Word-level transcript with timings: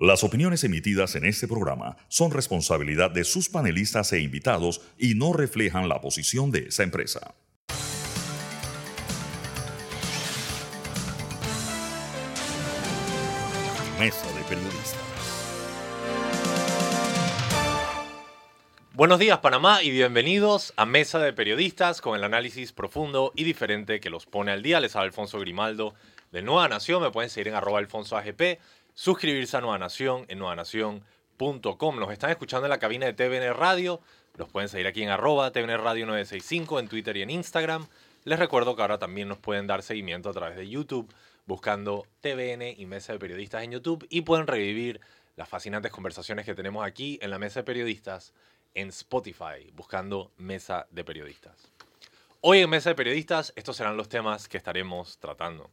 Las 0.00 0.24
opiniones 0.24 0.64
emitidas 0.64 1.14
en 1.14 1.24
este 1.24 1.46
programa 1.46 1.96
son 2.08 2.32
responsabilidad 2.32 3.12
de 3.12 3.22
sus 3.22 3.48
panelistas 3.48 4.12
e 4.12 4.18
invitados 4.18 4.80
y 4.98 5.14
no 5.14 5.32
reflejan 5.32 5.88
la 5.88 6.00
posición 6.00 6.50
de 6.50 6.66
esa 6.66 6.82
empresa. 6.82 7.36
Mesa 14.00 14.26
de 14.32 14.42
Periodistas. 14.48 14.98
Buenos 18.94 19.20
días 19.20 19.38
Panamá 19.38 19.80
y 19.84 19.90
bienvenidos 19.90 20.74
a 20.76 20.86
Mesa 20.86 21.20
de 21.20 21.32
Periodistas 21.32 22.00
con 22.00 22.16
el 22.16 22.24
análisis 22.24 22.72
profundo 22.72 23.32
y 23.36 23.44
diferente 23.44 24.00
que 24.00 24.10
los 24.10 24.26
pone 24.26 24.50
al 24.50 24.64
día. 24.64 24.80
Les 24.80 24.96
habla 24.96 25.06
Alfonso 25.06 25.38
Grimaldo 25.38 25.94
de 26.32 26.42
Nueva 26.42 26.66
Nación. 26.68 27.00
Me 27.00 27.12
pueden 27.12 27.30
seguir 27.30 27.46
en 27.48 27.54
arroba 27.54 27.78
alfonso 27.78 28.16
suscribirse 28.94 29.56
a 29.56 29.60
Nueva 29.60 29.78
Nación 29.78 30.24
en 30.28 30.38
nuevanación.com. 30.38 31.98
Nos 31.98 32.12
están 32.12 32.30
escuchando 32.30 32.66
en 32.66 32.70
la 32.70 32.78
cabina 32.78 33.06
de 33.06 33.12
TVN 33.12 33.52
Radio. 33.54 34.00
Los 34.36 34.48
pueden 34.48 34.68
seguir 34.68 34.86
aquí 34.86 35.02
en 35.02 35.10
arroba 35.10 35.50
TVN 35.50 35.78
Radio 35.78 36.06
965 36.06 36.78
en 36.78 36.88
Twitter 36.88 37.16
y 37.16 37.22
en 37.22 37.30
Instagram. 37.30 37.86
Les 38.24 38.38
recuerdo 38.38 38.74
que 38.74 38.82
ahora 38.82 38.98
también 38.98 39.28
nos 39.28 39.38
pueden 39.38 39.66
dar 39.66 39.82
seguimiento 39.82 40.30
a 40.30 40.32
través 40.32 40.56
de 40.56 40.68
YouTube 40.68 41.12
buscando 41.46 42.06
TVN 42.20 42.74
y 42.76 42.86
Mesa 42.86 43.12
de 43.12 43.18
Periodistas 43.18 43.64
en 43.64 43.72
YouTube 43.72 44.06
y 44.08 44.22
pueden 44.22 44.46
revivir 44.46 45.00
las 45.36 45.48
fascinantes 45.48 45.92
conversaciones 45.92 46.46
que 46.46 46.54
tenemos 46.54 46.86
aquí 46.86 47.18
en 47.20 47.30
la 47.30 47.38
Mesa 47.38 47.60
de 47.60 47.64
Periodistas 47.64 48.32
en 48.74 48.88
Spotify 48.88 49.70
buscando 49.74 50.30
Mesa 50.38 50.86
de 50.90 51.04
Periodistas. 51.04 51.70
Hoy 52.40 52.60
en 52.60 52.70
Mesa 52.70 52.90
de 52.90 52.94
Periodistas 52.94 53.52
estos 53.56 53.76
serán 53.76 53.96
los 53.96 54.08
temas 54.08 54.48
que 54.48 54.56
estaremos 54.56 55.18
tratando. 55.18 55.70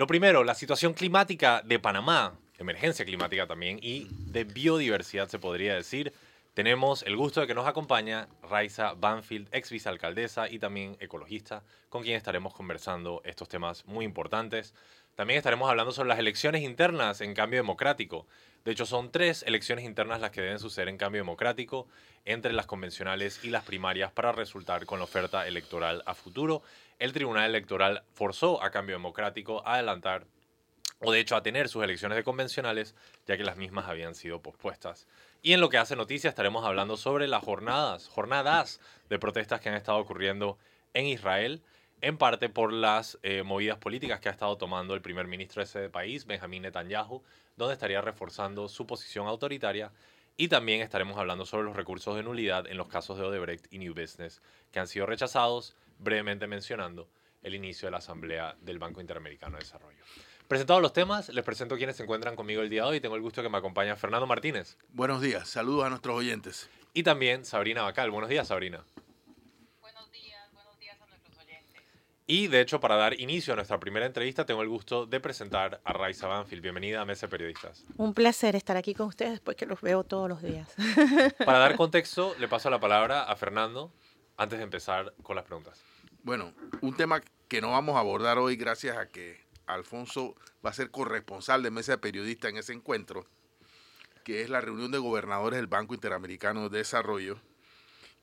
Lo 0.00 0.06
primero, 0.06 0.44
la 0.44 0.54
situación 0.54 0.94
climática 0.94 1.60
de 1.62 1.78
Panamá, 1.78 2.32
emergencia 2.56 3.04
climática 3.04 3.46
también, 3.46 3.78
y 3.82 4.06
de 4.10 4.44
biodiversidad 4.44 5.28
se 5.28 5.38
podría 5.38 5.74
decir. 5.74 6.14
Tenemos 6.54 7.02
el 7.02 7.18
gusto 7.18 7.42
de 7.42 7.46
que 7.46 7.54
nos 7.54 7.66
acompaña 7.66 8.26
Raiza 8.42 8.94
Banfield, 8.94 9.48
ex 9.52 9.68
vicealcaldesa 9.68 10.48
y 10.48 10.58
también 10.58 10.96
ecologista, 11.00 11.64
con 11.90 12.02
quien 12.02 12.16
estaremos 12.16 12.54
conversando 12.54 13.20
estos 13.26 13.50
temas 13.50 13.84
muy 13.84 14.06
importantes. 14.06 14.72
También 15.16 15.36
estaremos 15.36 15.68
hablando 15.68 15.92
sobre 15.92 16.08
las 16.08 16.18
elecciones 16.18 16.62
internas 16.62 17.20
en 17.20 17.34
cambio 17.34 17.58
democrático. 17.58 18.26
De 18.64 18.72
hecho, 18.72 18.86
son 18.86 19.12
tres 19.12 19.42
elecciones 19.42 19.84
internas 19.84 20.22
las 20.22 20.30
que 20.30 20.40
deben 20.40 20.58
suceder 20.58 20.88
en 20.88 20.96
cambio 20.96 21.20
democrático, 21.20 21.88
entre 22.24 22.54
las 22.54 22.64
convencionales 22.64 23.44
y 23.44 23.50
las 23.50 23.64
primarias, 23.64 24.12
para 24.12 24.32
resultar 24.32 24.86
con 24.86 24.98
la 24.98 25.04
oferta 25.04 25.46
electoral 25.46 26.02
a 26.06 26.14
futuro 26.14 26.62
el 27.00 27.12
Tribunal 27.12 27.46
Electoral 27.46 28.04
forzó 28.12 28.62
a 28.62 28.70
Cambio 28.70 28.94
Democrático 28.94 29.66
a 29.66 29.74
adelantar 29.74 30.26
o 31.00 31.10
de 31.10 31.20
hecho 31.20 31.34
a 31.34 31.42
tener 31.42 31.70
sus 31.70 31.82
elecciones 31.82 32.16
de 32.16 32.24
convencionales, 32.24 32.94
ya 33.26 33.38
que 33.38 33.42
las 33.42 33.56
mismas 33.56 33.88
habían 33.88 34.14
sido 34.14 34.42
pospuestas. 34.42 35.08
Y 35.42 35.54
en 35.54 35.60
lo 35.60 35.70
que 35.70 35.78
hace 35.78 35.96
noticia 35.96 36.28
estaremos 36.28 36.64
hablando 36.64 36.98
sobre 36.98 37.26
las 37.26 37.42
jornadas, 37.42 38.06
jornadas 38.08 38.80
de 39.08 39.18
protestas 39.18 39.62
que 39.62 39.70
han 39.70 39.76
estado 39.76 39.98
ocurriendo 39.98 40.58
en 40.92 41.06
Israel, 41.06 41.62
en 42.02 42.18
parte 42.18 42.50
por 42.50 42.70
las 42.70 43.18
eh, 43.22 43.42
movidas 43.42 43.78
políticas 43.78 44.20
que 44.20 44.28
ha 44.28 44.32
estado 44.32 44.58
tomando 44.58 44.94
el 44.94 45.00
primer 45.00 45.26
ministro 45.26 45.60
de 45.60 45.64
ese 45.64 45.88
país, 45.88 46.26
Benjamín 46.26 46.62
Netanyahu, 46.62 47.22
donde 47.56 47.74
estaría 47.74 48.02
reforzando 48.02 48.68
su 48.68 48.86
posición 48.86 49.26
autoritaria. 49.26 49.90
Y 50.36 50.48
también 50.48 50.82
estaremos 50.82 51.18
hablando 51.18 51.46
sobre 51.46 51.64
los 51.64 51.76
recursos 51.76 52.14
de 52.16 52.22
nulidad 52.22 52.66
en 52.66 52.76
los 52.76 52.88
casos 52.88 53.18
de 53.18 53.24
Odebrecht 53.24 53.72
y 53.72 53.78
New 53.78 53.94
Business, 53.94 54.42
que 54.70 54.80
han 54.80 54.86
sido 54.86 55.06
rechazados 55.06 55.76
brevemente 56.00 56.46
mencionando 56.46 57.08
el 57.42 57.54
inicio 57.54 57.86
de 57.86 57.92
la 57.92 57.98
Asamblea 57.98 58.56
del 58.60 58.78
Banco 58.78 59.00
Interamericano 59.00 59.56
de 59.56 59.64
Desarrollo. 59.64 60.02
Presentados 60.50 60.82
los 60.82 60.92
temas, 60.92 61.28
les 61.28 61.44
presento 61.44 61.76
quienes 61.76 61.96
se 61.96 62.02
encuentran 62.02 62.34
conmigo 62.34 62.60
el 62.60 62.68
día 62.68 62.82
de 62.82 62.88
hoy. 62.88 63.00
Tengo 63.00 63.14
el 63.14 63.22
gusto 63.22 63.40
que 63.40 63.48
me 63.48 63.58
acompañe 63.58 63.94
Fernando 63.94 64.26
Martínez. 64.26 64.76
Buenos 64.88 65.22
días, 65.22 65.48
saludos 65.48 65.84
a 65.84 65.90
nuestros 65.90 66.16
oyentes. 66.16 66.68
Y 66.92 67.04
también 67.04 67.44
Sabrina 67.44 67.82
Bacal. 67.82 68.10
Buenos 68.10 68.28
días, 68.28 68.48
Sabrina. 68.48 68.84
Buenos 69.80 70.10
días, 70.10 70.52
buenos 70.52 70.76
días 70.80 71.00
a 71.00 71.06
nuestros 71.06 71.38
oyentes. 71.38 71.80
Y 72.26 72.48
de 72.48 72.60
hecho, 72.60 72.80
para 72.80 72.96
dar 72.96 73.20
inicio 73.20 73.52
a 73.52 73.56
nuestra 73.56 73.78
primera 73.78 74.06
entrevista, 74.06 74.44
tengo 74.44 74.62
el 74.62 74.68
gusto 74.68 75.06
de 75.06 75.20
presentar 75.20 75.80
a 75.84 75.92
Raiza 75.92 76.26
Banfield. 76.26 76.62
Bienvenida 76.62 77.00
a 77.00 77.04
Mesa 77.04 77.28
de 77.28 77.30
Periodistas. 77.30 77.84
Un 77.96 78.12
placer 78.12 78.56
estar 78.56 78.76
aquí 78.76 78.92
con 78.92 79.06
ustedes 79.06 79.30
después 79.30 79.56
que 79.56 79.66
los 79.66 79.80
veo 79.80 80.02
todos 80.02 80.28
los 80.28 80.42
días. 80.42 80.74
Para 81.46 81.60
dar 81.60 81.76
contexto, 81.76 82.34
le 82.40 82.48
paso 82.48 82.70
la 82.70 82.80
palabra 82.80 83.22
a 83.22 83.36
Fernando 83.36 83.92
antes 84.36 84.58
de 84.58 84.64
empezar 84.64 85.14
con 85.22 85.36
las 85.36 85.44
preguntas. 85.44 85.80
Bueno, 86.22 86.52
un 86.82 86.94
tema 86.94 87.22
que 87.48 87.62
no 87.62 87.70
vamos 87.70 87.96
a 87.96 88.00
abordar 88.00 88.36
hoy 88.36 88.56
gracias 88.56 88.98
a 88.98 89.08
que 89.08 89.40
Alfonso 89.66 90.36
va 90.64 90.68
a 90.68 90.74
ser 90.74 90.90
corresponsal 90.90 91.62
de 91.62 91.70
mesa 91.70 91.92
de 91.92 91.98
periodistas 91.98 92.50
en 92.50 92.58
ese 92.58 92.74
encuentro, 92.74 93.26
que 94.22 94.42
es 94.42 94.50
la 94.50 94.60
reunión 94.60 94.90
de 94.90 94.98
gobernadores 94.98 95.56
del 95.58 95.66
Banco 95.66 95.94
Interamericano 95.94 96.68
de 96.68 96.76
Desarrollo, 96.76 97.40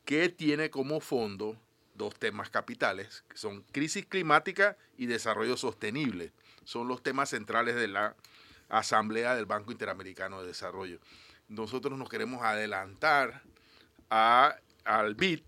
que 0.06 0.30
tiene 0.30 0.70
como 0.70 1.00
fondo 1.00 1.60
dos 1.96 2.14
temas 2.14 2.52
capitales, 2.52 3.24
que 3.30 3.38
son 3.38 3.64
crisis 3.72 4.06
climática 4.06 4.78
y 4.96 5.08
desarrollo 5.08 5.58
sostenible. 5.58 6.34
Son 6.66 6.88
los 6.88 7.02
temas 7.02 7.30
centrales 7.30 7.74
de 7.76 7.88
la 7.88 8.16
Asamblea 8.70 9.34
del 9.34 9.48
Banco 9.48 9.72
Interamericano 9.72 10.42
de 10.42 10.48
Desarrollo. 10.50 11.00
Nosotros 11.48 11.98
nos 11.98 12.10
queremos 12.10 12.44
adelantar 12.44 13.42
a, 14.12 14.56
al 14.84 15.16
BID, 15.16 15.42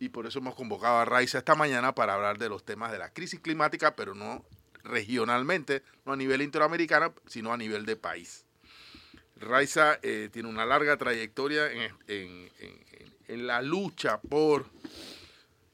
y 0.00 0.08
por 0.10 0.26
eso 0.26 0.38
hemos 0.38 0.54
convocado 0.54 0.98
a 0.98 1.04
Raiza 1.04 1.38
esta 1.38 1.54
mañana 1.54 1.94
para 1.94 2.14
hablar 2.14 2.38
de 2.38 2.48
los 2.48 2.64
temas 2.64 2.92
de 2.92 2.98
la 2.98 3.12
crisis 3.12 3.40
climática, 3.40 3.96
pero 3.96 4.14
no 4.14 4.44
regionalmente, 4.84 5.82
no 6.04 6.12
a 6.12 6.16
nivel 6.16 6.42
interamericano, 6.42 7.14
sino 7.26 7.52
a 7.52 7.56
nivel 7.56 7.84
de 7.84 7.96
país. 7.96 8.44
Raiza 9.36 9.98
eh, 10.02 10.30
tiene 10.32 10.48
una 10.48 10.66
larga 10.66 10.96
trayectoria 10.96 11.70
en, 11.70 12.50
en, 13.28 13.46
la 13.46 13.62
lucha 13.62 14.20
por 14.20 14.66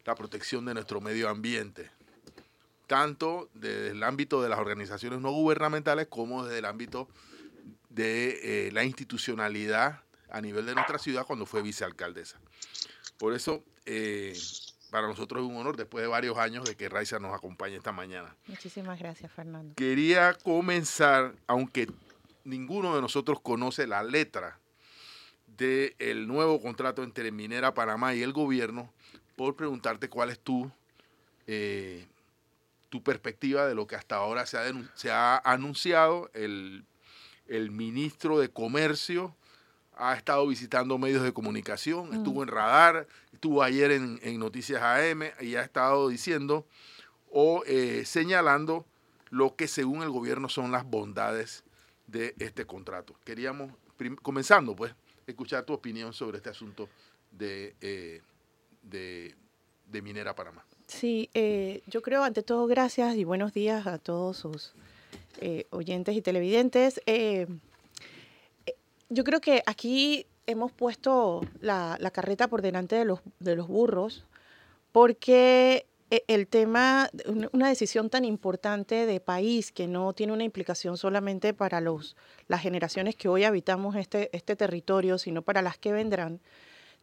la 0.05 0.15
protección 0.15 0.65
de 0.67 0.75
nuestro 0.75 1.01
medio 1.01 1.29
ambiente, 1.29 1.91
tanto 2.87 3.49
desde 3.55 3.91
el 3.91 4.03
ámbito 4.03 4.43
de 4.43 4.49
las 4.49 4.59
organizaciones 4.59 5.21
no 5.21 5.31
gubernamentales 5.31 6.09
como 6.09 6.45
desde 6.45 6.59
el 6.59 6.65
ámbito 6.67 7.09
de 7.89 8.67
eh, 8.67 8.73
la 8.73 8.85
institucionalidad 8.85 10.03
a 10.31 10.41
nivel 10.41 10.67
de 10.67 10.75
nuestra 10.75 10.99
ciudad 10.99 11.25
cuando 11.25 11.47
fue 11.47 11.63
vicealcaldesa. 11.63 12.39
Por 13.19 13.35
eso 13.35 13.63
eh, 13.87 14.37
para 14.91 15.09
nosotros 15.09 15.43
es 15.43 15.51
un 15.51 15.57
honor 15.57 15.77
después 15.77 16.03
de 16.03 16.09
varios 16.09 16.39
años 16.39 16.65
de 16.65 16.77
que 16.77 16.89
Raiza 16.89 17.19
nos 17.19 17.35
acompañe 17.35 17.77
esta 17.77 17.93
mañana. 17.93 18.37
Muchísimas 18.47 18.99
gracias, 18.99 19.33
Fernando. 19.33 19.75
Quería 19.75 20.35
comenzar, 20.35 21.35
aunque 21.47 21.89
ninguno 22.45 22.95
de 22.95 23.01
nosotros 23.01 23.41
conoce 23.41 23.87
la 23.87 24.03
letra 24.03 24.59
del 25.57 26.27
nuevo 26.27 26.61
contrato 26.61 27.03
entre 27.03 27.31
Minera 27.33 27.75
Panamá 27.75 28.15
y 28.15 28.23
el 28.23 28.33
gobierno, 28.33 28.93
por 29.37 29.57
preguntarte 29.57 30.09
cuál 30.09 30.31
es 30.31 30.39
tu, 30.39 30.71
eh, 31.47 32.07
tu 32.89 33.03
perspectiva 33.03 33.67
de 33.67 33.75
lo 33.75 33.87
que 33.87 33.97
hasta 33.97 34.17
ahora 34.17 34.47
se 34.47 34.59
ha, 34.59 34.65
se 34.95 35.11
ha 35.11 35.39
anunciado. 35.39 36.31
El, 36.35 36.85
el 37.49 37.71
ministro 37.71 38.39
de 38.39 38.49
Comercio 38.49 39.35
ha 39.97 40.15
estado 40.15 40.47
visitando 40.47 40.99
medios 40.99 41.23
de 41.23 41.33
comunicación, 41.33 42.11
mm. 42.11 42.15
estuvo 42.15 42.43
en 42.43 42.49
Radar, 42.49 43.07
estuvo 43.33 43.63
ayer 43.63 43.93
en, 43.93 44.39
Noticias 44.39 44.83
AM 44.83 45.23
y 45.41 45.55
ha 45.57 45.63
estado 45.63 46.09
diciendo 46.09 46.67
o 47.31 47.63
eh, 47.67 48.05
señalando 48.05 48.85
lo 49.31 49.57
que 49.57 49.69
según 49.69 50.03
el 50.03 50.11
gobierno 50.11 50.49
son 50.49 50.71
las 50.71 50.85
bondades 50.85 51.65
de 52.07 52.35
este 52.39 52.67
contrato. 52.67 53.15
Queríamos, 53.25 53.73
comenzando 54.23 54.77
pues, 54.77 54.95
escuchar 55.27 55.65
tu 55.65 55.73
opinión 55.73 56.13
sobre 56.13 56.37
este 56.37 56.51
asunto 56.51 56.89
de, 57.33 57.75
eh, 57.81 58.23
de, 58.83 59.35
Minera 60.03 60.35
Panamá. 60.35 60.65
Sí, 60.87 61.31
eh, 61.35 61.83
yo 61.87 62.03
creo 62.03 62.25
ante 62.25 62.43
todo 62.43 62.67
gracias 62.67 63.17
y 63.17 63.25
buenos 63.25 63.53
días 63.55 63.87
a 63.87 63.99
todos 63.99 64.37
sus 64.37 64.75
oyentes 65.71 66.17
y 66.17 66.23
televidentes 66.23 67.01
yo 69.15 69.25
creo 69.25 69.41
que 69.41 69.63
aquí 69.67 70.27
hemos 70.47 70.73
puesto 70.73 71.41
la, 71.61 71.99
carreta 72.13 72.49
por 72.49 72.63
delante 72.63 72.97
de 72.97 73.05
los, 73.05 73.21
de 73.39 73.57
los 73.57 73.69
burros 73.69 74.27
porque 74.93 75.87
e, 76.11 76.25
el 76.29 76.47
tema, 76.47 77.09
una 77.53 77.69
decisión 77.69 78.11
tan 78.11 78.25
importante 78.25 79.07
de 79.07 79.21
país 79.21 79.73
que 79.73 79.87
no 79.87 80.13
tiene 80.13 80.33
una 80.33 80.45
implicación 80.45 80.97
solamente 80.97 81.55
para 81.55 81.81
los, 81.81 82.17
las 82.49 82.61
generaciones 82.61 83.17
que 83.17 83.29
hoy 83.29 83.45
habitamos 83.45 83.97
este, 83.97 84.31
este 84.37 84.57
territorio, 84.57 85.17
sino 85.19 85.43
para 85.43 85.63
las 85.63 85.79
que 85.79 85.93
vendrán, 85.93 86.41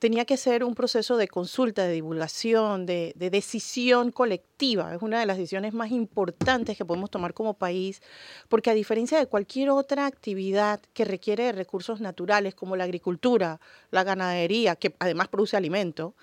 tenía 0.02 0.26
que 0.26 0.36
ser 0.36 0.64
un 0.64 0.74
proceso 0.74 1.16
de 1.16 1.28
consulta, 1.28 1.84
de 1.84 1.94
divulgación, 1.94 2.88
de, 2.88 3.14
decisión 3.16 4.12
colectiva. 4.12 4.96
Es 4.96 5.04
una 5.04 5.20
de 5.20 5.28
las 5.28 5.38
decisiones 5.38 5.76
más 5.76 5.92
importantes 5.92 6.76
que 6.76 6.86
podemos 6.86 7.12
tomar 7.12 7.36
como 7.36 7.54
país, 7.54 8.02
porque 8.50 8.72
a 8.72 8.74
diferencia 8.74 9.20
de 9.20 9.28
cualquier 9.28 9.70
otra 9.70 10.08
actividad 10.08 10.80
que 10.94 11.06
requiere 11.06 11.44
de 11.44 11.52
recursos 11.52 12.02
naturales, 12.02 12.56
como 12.56 12.76
la 12.76 12.86
agricultura, 12.86 13.60
la 13.92 14.04
ganadería, 14.04 14.76
que 14.76 14.96
además 14.98 15.28
produce 15.28 15.56
alimento, 15.56 16.16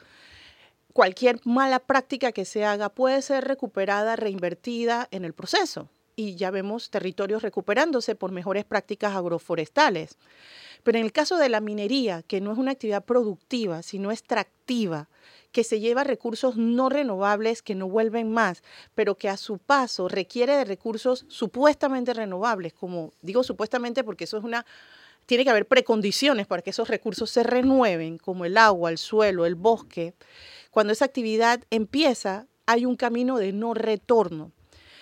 cualquier 0.93 1.39
mala 1.45 1.79
práctica 1.79 2.33
que 2.33 2.45
se 2.45 2.65
haga 2.65 2.89
puede 2.89 3.23
ser 3.23 3.45
recuperada, 3.45 4.17
reinvertida 4.17 5.07
en 5.13 5.25
el 5.25 5.35
proceso. 5.35 5.89
Y 6.19 6.35
ya 6.35 6.51
vemos 6.51 6.91
territorios 6.91 7.43
recuperándose 7.43 8.17
por 8.17 8.33
mejores 8.33 8.65
prácticas 8.65 9.15
agroforestales. 9.15 10.19
Pero 10.83 10.99
en 10.99 11.05
el 11.05 11.13
caso 11.13 11.37
de 11.37 11.49
la 11.49 11.61
minería, 11.61 12.25
que 12.25 12.41
no 12.41 12.51
es 12.51 12.59
una 12.59 12.73
actividad 12.73 13.05
productiva, 13.05 13.85
sino 13.85 14.11
extractiva, 14.11 15.09
que 15.53 15.63
se 15.63 15.79
lleva 15.79 16.03
recursos 16.03 16.57
no 16.57 16.89
renovables 16.89 17.63
que 17.63 17.77
no 17.77 17.89
vuelven 17.89 18.33
más, 18.33 18.65
pero 18.97 19.15
que 19.15 19.29
a 19.29 19.37
su 19.37 19.59
paso 19.59 20.09
requiere 20.09 20.57
de 20.57 20.65
recursos 20.65 21.25
supuestamente 21.29 22.13
renovables, 22.15 22.73
como 22.73 23.13
digo 23.23 23.45
supuestamente 23.45 24.03
porque 24.03 24.25
eso 24.25 24.39
es 24.39 24.45
una 24.45 24.67
tiene 25.27 25.45
que 25.45 25.51
haber 25.51 25.69
precondiciones 25.69 26.49
para 26.49 26.63
que 26.63 26.71
esos 26.71 26.89
recursos 26.89 27.31
se 27.31 27.45
renueven, 27.45 28.19
como 28.19 28.45
el 28.45 28.57
agua, 28.57 28.91
el 28.91 28.99
suelo, 28.99 29.47
el 29.47 29.55
bosque. 29.55 30.15
Cuando 30.73 30.93
esa 30.93 31.05
actividad 31.05 31.63
empieza, 31.71 32.47
hay 32.67 32.87
un 32.87 32.97
camino 32.97 33.39
de 33.39 33.53
no 33.53 33.75
retorno. 33.75 34.53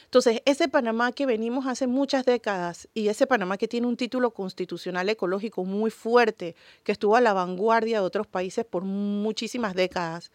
Entonces, 0.06 0.40
ese 0.44 0.68
Panamá 0.68 1.10
que 1.10 1.26
venimos 1.26 1.66
hace 1.66 1.88
muchas 1.88 2.24
décadas 2.24 2.88
y 2.94 3.08
ese 3.08 3.26
Panamá 3.26 3.58
que 3.58 3.66
tiene 3.66 3.88
un 3.88 3.96
título 3.96 4.30
constitucional 4.30 5.08
ecológico 5.08 5.64
muy 5.64 5.90
fuerte, 5.90 6.54
que 6.84 6.92
estuvo 6.92 7.16
a 7.16 7.20
la 7.20 7.32
vanguardia 7.32 7.98
de 7.98 8.06
otros 8.06 8.28
países 8.28 8.64
por 8.64 8.84
muchísimas 8.84 9.74
décadas, 9.74 10.30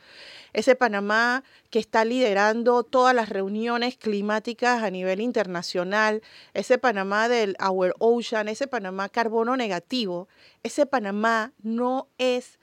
ese 0.51 0.75
Panamá 0.75 1.43
que 1.69 1.79
está 1.79 2.03
liderando 2.03 2.83
todas 2.83 3.15
las 3.15 3.29
reuniones 3.29 3.97
climáticas 3.97 4.83
a 4.83 4.91
nivel 4.91 5.21
internacional, 5.21 6.21
ese 6.53 6.77
Panamá 6.77 7.29
del 7.29 7.55
Our 7.65 7.95
Ocean, 7.99 8.49
ese 8.49 8.67
Panamá 8.67 9.07
carbono 9.07 9.55
negativo, 9.55 10.27
ese 10.63 10.85
Panamá 10.85 11.53
no 11.63 12.09
es, 12.17 12.59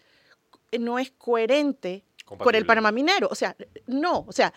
no 0.78 0.98
es 0.98 1.10
coherente 1.12 2.04
con 2.26 2.54
el 2.54 2.66
Panamá 2.66 2.92
minero. 2.92 3.28
O 3.30 3.34
sea, 3.34 3.56
no, 3.86 4.26
o 4.28 4.32
sea, 4.32 4.52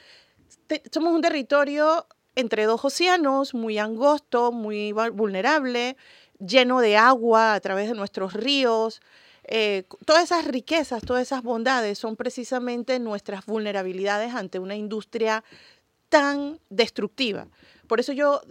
somos 0.91 1.13
un 1.13 1.21
territorio 1.21 2.05
entre 2.35 2.65
dos 2.65 2.83
océanos, 2.85 3.53
muy 3.53 3.77
angosto, 3.77 4.51
muy 4.51 4.91
vulnerable, 4.91 5.97
lleno 6.39 6.79
de 6.79 6.97
agua 6.97 7.53
a 7.53 7.59
través 7.59 7.87
de 7.89 7.95
nuestros 7.95 8.33
ríos. 8.33 9.01
Eh, 9.43 9.83
todas 10.05 10.23
esas 10.23 10.45
riquezas, 10.45 11.03
todas 11.03 11.23
esas 11.23 11.43
bondades 11.43 11.97
son 11.97 12.15
precisamente 12.15 12.99
nuestras 12.99 13.45
vulnerabilidades 13.45 14.33
ante 14.33 14.59
una 14.59 14.75
industria 14.75 15.43
tan 16.09 16.59
destructiva. 16.69 17.47
Por 17.87 17.99
eso 17.99 18.13
yo 18.13 18.41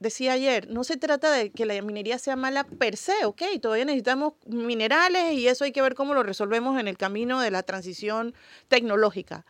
decía 0.00 0.32
ayer, 0.32 0.68
no 0.68 0.84
se 0.84 0.96
trata 0.96 1.30
de 1.30 1.50
que 1.50 1.64
la 1.64 1.80
minería 1.80 2.18
sea 2.18 2.36
mala 2.36 2.64
per 2.64 2.96
se, 2.96 3.24
ok, 3.24 3.42
todavía 3.60 3.84
necesitamos 3.84 4.34
minerales 4.46 5.32
y 5.32 5.48
eso 5.48 5.64
hay 5.64 5.72
que 5.72 5.82
ver 5.82 5.94
cómo 5.94 6.14
lo 6.14 6.22
resolvemos 6.22 6.78
en 6.78 6.88
el 6.88 6.98
camino 6.98 7.40
de 7.40 7.50
la 7.50 7.62
transición 7.62 8.34
tecnológica. 8.68 9.46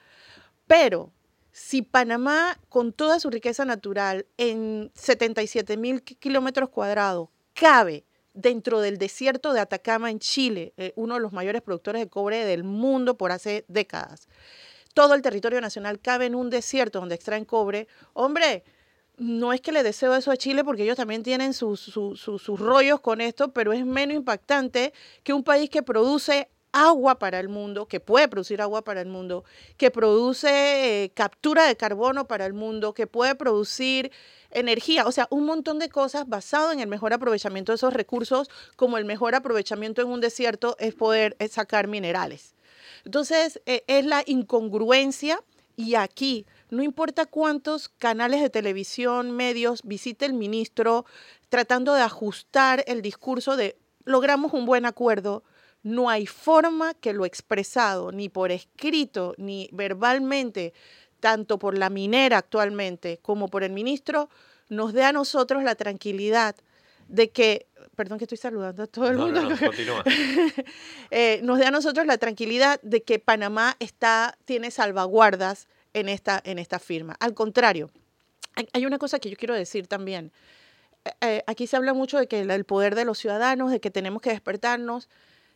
Pero 0.67 1.12
si 1.52 1.82
Panamá, 1.82 2.58
con 2.69 2.93
toda 2.93 3.20
su 3.20 3.31
riqueza 3.31 3.64
natural, 3.64 4.26
en 4.38 4.90
77 4.94 5.76
mil 5.76 6.02
kilómetros 6.02 6.70
cuadrados, 6.70 7.28
cabe 7.52 8.04
dentro 8.34 8.81
del 8.81 8.96
desierto 8.96 9.52
de 9.52 9.60
Atacama 9.60 10.10
en 10.10 10.19
Chile, 10.19 10.72
eh, 10.78 10.93
uno 10.96 11.14
de 11.14 11.20
los 11.20 11.32
mayores 11.32 11.60
productores 11.60 12.00
de 12.00 12.08
cobre 12.08 12.46
del 12.46 12.64
mundo 12.64 13.19
por 13.19 13.31
hace 13.31 13.66
décadas, 13.69 14.28
todo 14.94 15.14
el 15.14 15.22
territorio 15.22 15.60
nacional 15.60 16.00
cabe 16.00 16.26
en 16.26 16.34
un 16.34 16.50
desierto 16.50 17.00
donde 17.00 17.14
extraen 17.14 17.44
cobre, 17.44 17.87
hombre, 18.14 18.64
no 19.19 19.52
es 19.52 19.60
que 19.60 19.72
le 19.72 19.82
deseo 19.82 20.14
eso 20.14 20.31
a 20.31 20.37
Chile 20.37 20.64
porque 20.64 20.82
ellos 20.84 20.96
también 20.96 21.22
tienen 21.22 21.52
sus, 21.52 21.81
sus 21.81 22.60
rollos 22.60 23.00
con 23.00 23.20
esto, 23.20 23.52
pero 23.52 23.72
es 23.72 23.84
menos 23.84 24.16
impactante 24.16 24.93
que 25.22 25.34
un 25.34 25.44
país 25.44 25.69
que 25.69 25.82
produce 25.82 26.49
agua 26.73 27.19
para 27.19 27.39
el 27.39 27.49
mundo, 27.49 27.87
que 27.87 28.01
puede 28.01 28.29
producir 28.29 28.61
agua 28.63 28.83
para 28.83 29.01
el 29.01 29.09
mundo, 29.09 29.45
que 29.77 29.91
produce 29.91 31.05
eh, 31.05 31.11
captura 31.11 31.67
de 31.67 31.77
carbono 31.77 32.27
para 32.27 32.47
el 32.47 32.55
mundo, 32.55 32.95
que 32.95 33.07
puede 33.07 33.35
producir 33.35 34.11
energía, 34.51 35.07
o 35.07 35.13
sea, 35.13 35.29
un 35.31 35.45
montón 35.47 35.79
de 35.79 35.89
cosas 35.89 36.29
basado 36.29 36.73
en 36.73 36.81
el 36.81 36.89
mejor 36.89 37.13
aprovechamiento 37.13 37.73
de 37.73 37.77
esos 37.77 37.93
recursos, 37.93 38.51
como 38.77 38.99
el 38.99 39.05
mejor 39.05 39.35
aprovechamiento 39.35 40.03
en 40.03 40.09
un 40.09 40.21
desierto 40.21 40.77
es 40.79 40.95
poder 40.95 41.37
sacar 41.51 41.89
minerales. 41.89 42.55
Entonces, 43.05 43.61
eh, 43.67 43.85
es 43.87 44.05
la 44.05 44.23
incongruencia 44.27 45.43
y 45.77 45.95
aquí, 45.95 46.47
no 46.71 46.83
importa 46.83 47.27
cuántos 47.27 47.89
canales 47.89 48.41
de 48.41 48.51
televisión, 48.51 49.31
medios, 49.31 49.83
visite 49.85 50.27
el 50.27 50.35
ministro 50.35 51.07
tratando 51.49 51.95
de 51.95 52.03
ajustar 52.03 52.85
el 52.87 53.03
discurso 53.03 53.57
de 53.57 53.77
logramos 54.05 54.53
un 54.53 54.67
buen 54.67 54.85
acuerdo, 54.85 55.45
no 55.82 56.08
hay 56.08 56.26
forma 56.26 56.94
que 56.94 57.12
lo 57.12 57.25
expresado, 57.25 58.12
ni 58.12 58.29
por 58.29 58.52
escrito, 58.52 59.34
ni 59.37 59.69
verbalmente, 59.73 60.73
tanto 61.20 61.58
por 61.58 61.76
la 61.76 61.90
minera 61.90 62.38
actualmente 62.38 63.19
como 63.23 63.49
por 63.49 63.64
el 63.64 63.73
ministro, 63.73 64.29
nos 64.69 64.93
dé 64.93 65.05
a 65.05 65.12
nosotros 65.12 65.62
la 65.62 65.75
tranquilidad 65.75 66.56
de 67.08 67.31
que, 67.31 67.67
perdón 67.94 68.19
que 68.19 68.25
estoy 68.25 68.38
saludando 68.38 68.84
a 68.84 68.87
todo 68.87 69.08
el 69.08 69.19
mundo, 69.19 69.40
eh, 71.11 71.40
nos 71.43 71.58
dé 71.58 71.67
a 71.67 71.70
nosotros 71.70 72.06
la 72.06 72.19
tranquilidad 72.19 72.81
de 72.82 73.02
que 73.02 73.19
Panamá 73.19 73.76
está, 73.81 74.37
tiene 74.44 74.70
salvaguardas 74.70 75.69
en 75.94 76.08
esta, 76.08 76.40
en 76.44 76.58
esta 76.58 76.78
firma. 76.78 77.17
Al 77.20 77.35
contrario, 77.35 77.90
hay, 78.73 78.87
una 78.87 78.99
cosa 78.99 79.19
que 79.19 79.31
yo 79.31 79.37
quiero 79.37 79.55
decir 79.55 79.87
también. 79.87 80.32
Eh, 81.05 81.11
eh, 81.20 81.44
aquí 81.46 81.67
se 81.67 81.76
habla 81.76 81.94
mucho 81.94 82.19
de 82.19 82.28
que 82.28 82.40
el 82.40 82.64
poder 82.64 82.94
de 82.94 83.05
los 83.05 83.19
ciudadanos, 83.19 83.70
de 83.70 83.81
que 83.81 83.90
tenemos 83.90 84.23
que 84.23 84.31
despertarnos. 84.31 85.08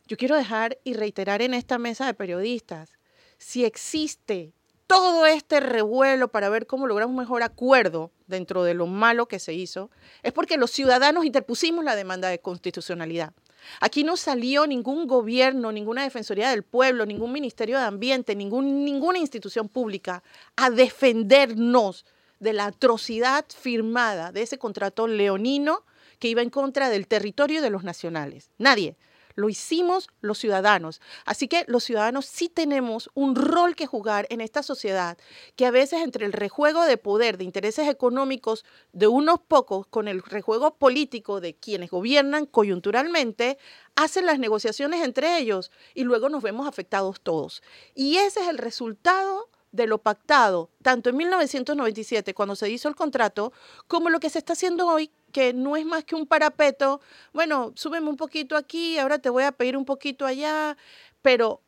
Yo 0.07 0.17
quiero 0.17 0.37
dejar 0.37 0.79
y 0.85 0.95
reiterar 0.95 1.43
en 1.43 1.53
esta 1.53 1.79
mesa 1.79 2.07
de 2.07 2.15
periodistas, 2.15 2.93
si 3.39 3.65
existe 3.65 4.53
todo 4.87 5.27
este 5.27 5.59
revuelo 5.59 6.29
para 6.29 6.49
ver 6.49 6.69
cómo 6.69 6.87
logramos 6.87 7.13
un 7.15 7.21
mejor 7.21 7.43
acuerdo 7.43 8.13
dentro 8.29 8.63
de 8.63 8.75
lo 8.75 8.87
malo 8.87 9.27
que 9.27 9.41
se 9.41 9.53
hizo, 9.53 9.91
es 10.23 10.33
porque 10.33 10.59
los 10.59 10.71
ciudadanos 10.71 11.25
interpusimos 11.25 11.85
la 11.85 11.97
demanda 11.97 12.29
de 12.29 12.39
constitucionalidad. 12.39 13.33
Aquí 13.81 14.05
no 14.05 14.17
salió 14.17 14.69
ningún 14.69 15.09
gobierno, 15.09 15.73
ninguna 15.73 16.05
Defensoría 16.05 16.51
del 16.51 16.63
Pueblo, 16.63 17.05
ningún 17.05 17.33
Ministerio 17.33 17.77
de 17.77 17.85
Ambiente, 17.85 18.37
ningún, 18.37 18.85
ninguna 18.85 19.19
institución 19.19 19.69
pública 19.69 20.23
a 20.55 20.71
defendernos 20.71 22.07
de 22.39 22.53
la 22.53 22.67
atrocidad 22.67 23.45
firmada 23.49 24.31
de 24.31 24.43
ese 24.43 24.57
contrato 24.57 25.09
leonino 25.09 25.85
que 26.21 26.29
iba 26.29 26.43
en 26.43 26.51
contra 26.51 26.91
del 26.91 27.09
territorio 27.09 27.61
de 27.61 27.71
los 27.71 27.83
nacionales. 27.83 28.51
Nadie 28.57 28.97
lo 29.37 29.49
hicimos 29.49 30.09
los 30.21 30.39
ciudadanos. 30.39 31.01
Así 31.25 31.47
que 31.47 31.65
los 31.69 31.85
ciudadanos 31.85 32.27
sí 32.27 32.49
tenemos 32.49 33.11
un 33.15 33.37
rol 33.37 33.77
que 33.77 33.87
jugar 33.87 34.27
en 34.31 34.41
esta 34.41 34.65
sociedad, 34.65 35.17
que 35.55 35.67
a 35.67 35.71
veces 35.71 36.03
entre 36.03 36.27
el 36.27 36.33
rejuego 36.33 36.85
de 36.85 36.97
poder, 36.97 37.39
de 37.39 37.45
intereses 37.45 37.89
económicos 37.89 38.65
de 38.93 39.07
unos 39.07 39.39
pocos, 39.41 39.87
con 39.87 40.09
el 40.09 40.23
rejuego 40.23 40.77
político 40.77 41.41
de 41.41 41.55
quienes 41.55 41.91
gobiernan 41.91 42.47
coyunturalmente, 42.47 43.59
hacen 43.95 44.27
las 44.27 44.39
negociaciones 44.39 45.05
entre 45.05 45.39
ellos 45.39 45.71
y 45.95 46.05
luego 46.05 46.29
nos 46.29 46.43
vemos 46.43 46.67
afectados 46.67 47.21
todos. 47.21 47.63
Y 47.95 48.17
ese 48.17 48.41
es 48.41 48.49
el 48.49 48.59
resultado 48.59 49.49
de 49.77 49.87
lo 49.87 49.99
pactado, 49.99 50.71
tanto 50.83 51.11
en 51.11 51.17
1997, 51.17 52.35
cuando 52.35 52.57
se 52.57 52.71
hizo 52.71 52.89
el 52.89 52.97
contrato, 52.97 53.53
como 53.87 54.11
lo 54.11 54.19
que 54.21 54.31
se 54.31 54.39
está 54.39 54.55
haciendo 54.55 54.87
hoy, 54.87 55.11
que 55.33 55.53
no 55.53 55.77
es 55.77 55.85
más 55.85 56.05
que 56.05 56.15
un 56.15 56.27
parapeto, 56.27 57.01
bueno, 57.33 57.73
súbeme 57.77 58.09
un 58.09 58.17
poquito 58.17 58.57
aquí, 58.57 58.99
ahora 58.99 59.19
te 59.19 59.31
voy 59.31 59.45
a 59.45 59.53
pedir 59.53 59.77
un 59.77 59.85
poquito 59.85 60.27
allá, 60.27 60.77
pero 61.23 61.63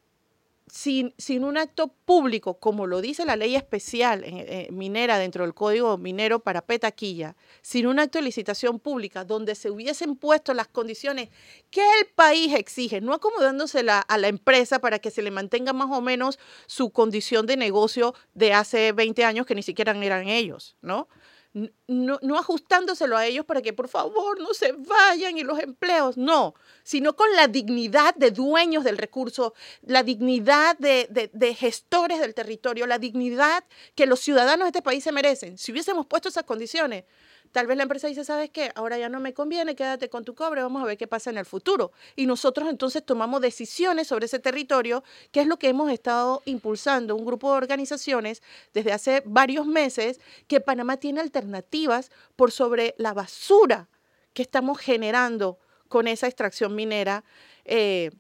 sin, 0.71 1.15
sin 1.19 1.45
un 1.45 1.57
acto 1.57 1.89
público, 2.05 2.59
como 2.59 2.87
lo 2.87 3.01
dice 3.01 3.25
la 3.25 3.37
ley 3.37 3.57
especial 3.57 4.23
eh, 4.25 4.69
minera 4.71 5.19
dentro 5.19 5.45
del 5.45 5.55
Código 5.55 5.99
Minero 5.99 6.41
para 6.41 6.63
Petaquilla, 6.63 7.37
sin 7.63 7.87
un 7.87 7.99
acto 7.99 8.19
de 8.19 8.25
licitación 8.25 8.79
pública 8.79 9.25
donde 9.25 9.55
se 9.55 9.71
hubiesen 9.71 10.17
puesto 10.17 10.55
las 10.55 10.69
condiciones 10.69 11.29
que 11.71 11.83
el 12.01 12.07
país 12.15 12.55
exige, 12.55 13.01
no 13.01 13.15
acomodándose 13.15 13.85
a 13.89 14.19
la 14.19 14.29
empresa 14.29 14.79
para 14.81 14.99
que 14.99 15.11
se 15.11 15.23
le 15.23 15.31
mantenga 15.31 15.73
más 15.73 15.89
o 15.91 16.01
menos 16.01 16.39
su 16.67 16.91
condición 16.91 17.47
de 17.47 17.57
negocio 17.57 18.15
de 18.35 18.53
hace 18.53 18.93
20 18.93 19.25
años 19.25 19.47
que 19.47 19.55
ni 19.55 19.63
siquiera 19.63 19.93
eran 19.93 20.29
ellos, 20.29 20.77
¿no? 20.83 21.09
No, 21.53 22.19
no, 22.23 22.39
ajustándoselo 22.39 23.17
a 23.17 23.27
ellos 23.27 23.45
para 23.45 23.63
que 23.63 23.73
por 23.73 23.89
favor 23.89 24.41
no 24.41 24.53
se 24.55 24.73
vayan 24.73 25.39
y 25.39 25.43
los 25.43 25.59
empleos, 25.59 26.17
no, 26.17 26.55
sino 26.83 27.17
con 27.17 27.35
la 27.35 27.49
dignidad 27.49 28.15
de 28.15 28.31
dueños 28.31 28.85
del 28.85 28.99
recurso, 28.99 29.55
la 29.83 30.03
dignidad 30.03 30.77
de, 30.79 31.31
de, 31.33 31.55
gestores 31.55 32.21
del 32.21 32.35
territorio, 32.35 32.87
la 32.87 32.99
dignidad 32.99 33.65
que 33.95 34.07
los 34.07 34.21
ciudadanos 34.21 34.67
de 34.67 34.69
este 34.69 34.83
país 34.83 35.03
se 35.03 35.13
merecen. 35.13 35.59
Si 35.59 35.73
hubiésemos 35.73 36.07
puesto 36.07 36.29
esas 36.29 36.45
condiciones, 36.45 37.05
Tal 37.53 37.67
vez 37.67 37.77
la 37.77 37.85
empresa 37.85 38.09
dice, 38.09 38.25
¿sabes 38.25 38.51
qué? 38.51 38.71
Ahora 38.75 38.99
ya 38.99 39.09
no 39.09 39.21
me 39.21 39.33
conviene, 39.33 39.75
quédate 39.75 40.09
con 40.09 40.25
tu 40.25 40.35
cobre, 40.35 40.63
vamos 40.63 40.83
a 40.83 40.87
ver 40.87 40.99
qué 40.99 41.07
pasa 41.07 41.31
en 41.31 41.39
el 41.39 41.47
futuro. 41.47 41.93
Y 42.17 42.27
nosotros 42.27 42.69
entonces 42.69 43.05
tomamos 43.05 43.41
decisiones 43.41 44.09
sobre 44.09 44.27
ese 44.27 44.39
territorio, 44.39 45.03
que 45.33 45.41
es 45.41 45.47
lo 45.47 45.59
que 45.59 45.69
hemos 45.69 45.91
estado 45.91 46.43
impulsando, 46.45 47.17
un 47.17 47.25
grupo 47.25 47.51
de 47.51 47.59
organizaciones 47.59 48.43
desde 48.75 48.93
hace 48.93 49.23
varios 49.25 49.67
meses, 49.67 50.21
que 50.47 50.61
Panamá 50.61 50.99
tiene 50.99 51.21
alternativas 51.21 52.11
por 52.37 52.53
sobre 52.53 52.95
la 52.99 53.15
basura 53.15 53.89
que 54.35 54.43
estamos 54.43 54.79
generando 54.79 55.59
con 55.89 56.07
esa 56.07 56.27
extracción 56.27 56.75
minera. 56.75 57.25
Eh, 57.65 58.11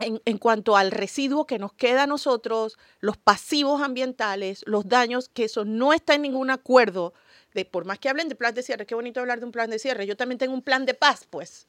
en, 0.00 0.20
en, 0.26 0.38
cuanto 0.38 0.76
al 0.76 0.92
residuo 0.92 1.44
que 1.44 1.58
nos 1.58 1.72
queda 1.72 2.04
a 2.04 2.06
nosotros, 2.06 2.78
los 3.00 3.16
pasivos 3.16 3.82
ambientales, 3.82 4.62
los 4.64 4.86
daños, 4.86 5.28
que 5.28 5.44
eso 5.44 5.64
no 5.64 5.92
está 5.92 6.14
en 6.14 6.22
ningún 6.22 6.50
acuerdo 6.50 7.14
de 7.54 7.64
por 7.64 7.84
más 7.84 7.98
que 7.98 8.08
hablen 8.08 8.28
de 8.28 8.34
plan 8.34 8.54
de 8.54 8.62
cierre, 8.62 8.86
qué 8.86 8.94
bonito 8.94 9.20
hablar 9.20 9.40
de 9.40 9.46
un 9.46 9.52
plan 9.52 9.70
de 9.70 9.78
cierre, 9.78 10.06
yo 10.06 10.16
también 10.16 10.38
tengo 10.38 10.54
un 10.54 10.62
plan 10.62 10.86
de 10.86 10.94
paz, 10.94 11.26
pues. 11.28 11.66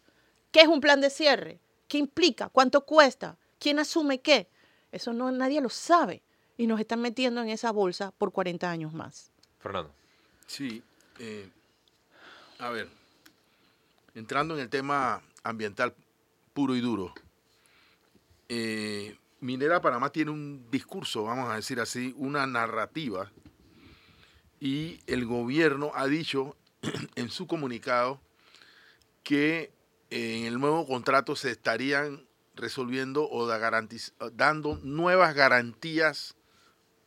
¿Qué 0.52 0.62
es 0.62 0.68
un 0.68 0.82
plan 0.82 1.02
de 1.02 1.10
cierre? 1.10 1.60
¿Qué 1.88 1.98
implica? 1.98 2.50
¿Cuánto 2.50 2.86
cuesta? 2.86 3.38
¿Quién 3.60 3.80
asume 3.80 4.22
qué? 4.22 4.48
Eso 4.92 5.14
no 5.14 5.32
nadie 5.32 5.62
lo 5.62 5.70
sabe 5.70 6.22
y 6.58 6.68
nos 6.68 6.80
están 6.80 7.02
metiendo 7.02 7.42
en 7.42 7.50
esa 7.50 7.72
bolsa 7.72 8.12
por 8.18 8.32
40 8.32 8.70
años 8.70 8.94
más. 8.94 9.32
Fernando. 9.60 9.94
Sí. 10.48 10.82
eh, 11.20 11.50
a 12.60 12.70
ver, 12.70 12.90
entrando 14.16 14.56
en 14.56 14.62
el 14.62 14.70
tema 14.70 15.22
ambiental 15.44 15.94
puro 16.54 16.76
y 16.76 16.82
duro. 16.82 17.14
eh, 18.50 19.16
Minera 19.42 19.80
Panamá 19.82 20.12
tiene 20.12 20.32
un 20.32 20.70
discurso, 20.70 21.24
vamos 21.24 21.50
a 21.50 21.56
decir 21.56 21.80
así, 21.80 22.14
una 22.18 22.46
narrativa, 22.46 23.32
y 24.60 25.00
el 25.08 25.26
gobierno 25.26 25.92
ha 25.96 26.08
dicho 26.08 26.56
en 27.16 27.30
su 27.30 27.48
comunicado 27.48 28.22
que 29.24 29.72
en 30.10 30.46
el 30.46 30.60
nuevo 30.60 30.88
contrato 30.88 31.36
se 31.36 31.52
estarían 31.52 32.28
resolviendo 32.56 33.30
o 33.30 33.48
dando 33.48 34.80
nuevas 34.84 35.34
garantías 35.36 36.36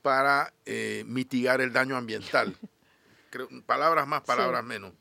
para 0.02 0.52
eh, 0.66 1.04
mitigar 1.06 1.60
el 1.60 1.72
daño 1.72 1.96
ambiental. 1.96 2.56
Creo- 3.30 3.48
palabras 3.66 4.06
más, 4.06 4.22
palabras 4.22 4.64
menos. 4.64 4.92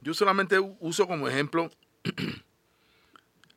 Yo 0.00 0.14
solamente 0.14 0.58
uso 0.80 1.06
como 1.06 1.28
ejemplo 1.28 1.70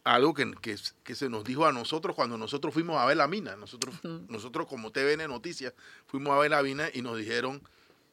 algo 0.03 0.33
que, 0.33 0.51
que- 0.61 0.77
que 1.03 1.15
se 1.15 1.29
nos 1.29 1.43
dijo 1.43 1.65
a 1.65 1.71
nosotros 1.71 2.15
cuando 2.15 2.37
nosotros 2.37 2.73
fuimos 2.73 2.97
a 2.99 3.05
ver 3.05 3.17
la 3.17 3.27
mina. 3.27 3.55
Nosotros, 3.55 3.95
nosotros 4.03 4.67
como 4.67 4.91
TVN 4.91 5.27
Noticias 5.27 5.73
fuimos 6.07 6.33
a 6.33 6.39
ver 6.39 6.51
la 6.51 6.63
mina 6.63 6.89
y 6.93 7.01
nos 7.01 7.17
dijeron, 7.17 7.61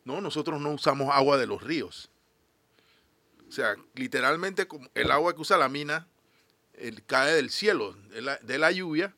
no, 0.04 0.20
nosotros 0.20 0.60
no 0.60 0.70
usamos 0.72 1.08
agua 1.14 1.38
de 1.38 1.46
los 1.46 1.62
ríos. 1.62 2.10
O 3.48 3.52
sea, 3.52 3.76
literalmente 3.94 4.66
el 4.94 5.10
agua 5.10 5.34
que 5.34 5.40
usa 5.40 5.56
la 5.56 5.68
mina 5.68 6.06
el- 6.74 7.02
cae 7.04 7.34
del 7.34 7.50
cielo, 7.50 7.94
de 8.10 8.20
la, 8.22 8.36
de 8.36 8.58
la 8.58 8.70
lluvia, 8.70 9.14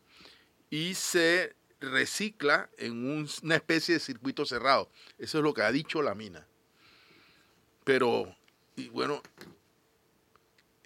y 0.71 0.95
se 0.95 1.55
recicla 1.81 2.71
en 2.79 2.93
un- 2.93 3.29
una 3.43 3.57
especie 3.57 3.95
de 3.95 4.01
circuito 4.01 4.47
cerrado. 4.47 4.89
Eso 5.19 5.39
es 5.39 5.45
lo 5.45 5.53
que 5.55 5.63
ha 5.63 5.73
dicho 5.73 6.01
la 6.03 6.15
mina. 6.15 6.47
Pero, 7.85 8.35
y 8.77 8.89
bueno, 8.91 9.23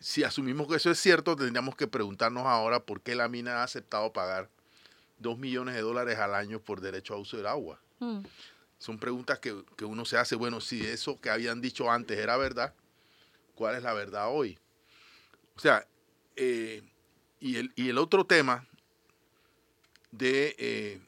si 0.05 0.23
asumimos 0.23 0.69
que 0.69 0.77
eso 0.77 0.91
es 0.91 1.01
cierto, 1.01 1.35
tendríamos 1.35 1.77
que 1.77 1.87
preguntarnos 1.87 2.45
ahora 2.45 2.85
por 2.85 3.01
qué 3.01 3.15
la 3.15 3.27
mina 3.27 3.61
ha 3.61 3.63
aceptado 3.63 4.13
pagar 4.13 4.51
dos 5.19 5.39
millones 5.39 5.75
de 5.75 5.81
dólares 5.81 6.19
al 6.19 6.35
año 6.35 6.61
por 6.61 6.83
derecho 6.83 7.15
a 7.15 7.17
uso 7.17 7.39
del 7.39 7.47
agua. 7.47 7.81
Mm. 8.01 8.19
Son 8.77 8.99
preguntas 8.99 9.39
que, 9.39 9.65
que 9.79 9.87
uno 9.87 10.05
se 10.05 10.19
hace, 10.19 10.37
bueno, 10.37 10.61
si 10.61 10.85
eso 10.85 11.19
que 11.23 11.31
habían 11.31 11.63
dicho 11.63 11.91
antes 11.91 12.19
era 12.19 12.37
verdad, 12.37 12.75
¿cuál 13.55 13.77
es 13.77 13.83
la 13.83 13.95
verdad 13.95 14.27
hoy? 14.29 14.59
O 15.57 15.61
sea, 15.61 15.89
eh, 16.37 16.83
y, 17.41 17.57
el, 17.57 17.73
y 17.75 17.89
el 17.89 17.97
otro 17.97 18.27
tema 18.27 18.69
de 20.11 20.55
eh, 20.59 21.01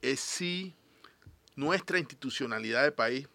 es 0.00 0.18
si 0.18 0.74
nuestra 1.56 1.98
institucionalidad 1.98 2.84
de 2.84 2.92
país, 2.92 3.28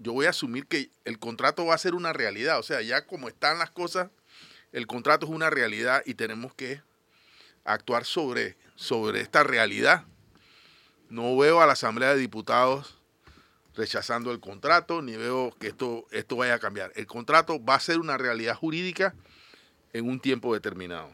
yo 0.00 0.14
voy 0.14 0.26
a 0.26 0.30
asumir 0.30 0.66
que 0.66 0.90
el 1.04 1.18
contrato 1.18 1.66
va 1.66 1.74
a 1.74 1.78
ser 1.78 1.94
una 1.94 2.12
realidad, 2.12 2.58
o 2.58 2.62
sea, 2.62 2.80
ya 2.80 3.06
como 3.06 3.28
están 3.28 3.58
las 3.58 3.70
cosas, 3.70 4.08
el 4.72 4.86
contrato 4.86 5.26
es 5.26 5.32
una 5.32 5.50
realidad 5.50 6.02
y 6.06 6.14
tenemos 6.14 6.54
que 6.54 6.82
actuar 7.64 8.04
sobre, 8.04 8.56
sobre 8.76 9.20
esta 9.20 9.42
realidad. 9.42 10.04
No 11.10 11.36
veo 11.36 11.60
a 11.60 11.66
la 11.66 11.74
Asamblea 11.74 12.14
de 12.14 12.20
Diputados 12.20 12.98
rechazando 13.74 14.32
el 14.32 14.40
contrato, 14.40 15.02
ni 15.02 15.16
veo 15.16 15.54
que 15.60 15.68
esto, 15.68 16.06
esto 16.12 16.36
vaya 16.36 16.54
a 16.54 16.58
cambiar. 16.58 16.92
El 16.94 17.06
contrato 17.06 17.62
va 17.62 17.74
a 17.74 17.80
ser 17.80 17.98
una 17.98 18.16
realidad 18.16 18.54
jurídica 18.54 19.14
en 19.92 20.08
un 20.08 20.18
tiempo 20.20 20.54
determinado. 20.54 21.10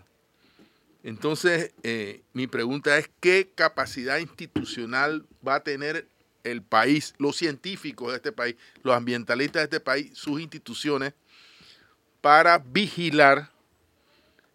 Entonces, 1.03 1.73
eh, 1.83 2.23
mi 2.33 2.47
pregunta 2.47 2.99
es, 2.99 3.11
¿qué 3.21 3.51
capacidad 3.55 4.19
institucional 4.19 5.27
va 5.47 5.57
a 5.57 5.61
tener 5.61 6.09
el 6.51 6.63
país, 6.63 7.15
los 7.19 7.37
científicos 7.37 8.11
de 8.11 8.17
este 8.17 8.33
país, 8.33 8.57
los 8.83 8.95
ambientalistas 8.95 9.61
de 9.61 9.65
este 9.65 9.81
país, 9.81 10.11
sus 10.15 10.41
instituciones, 10.41 11.13
para 12.21 12.59
vigilar 12.59 13.51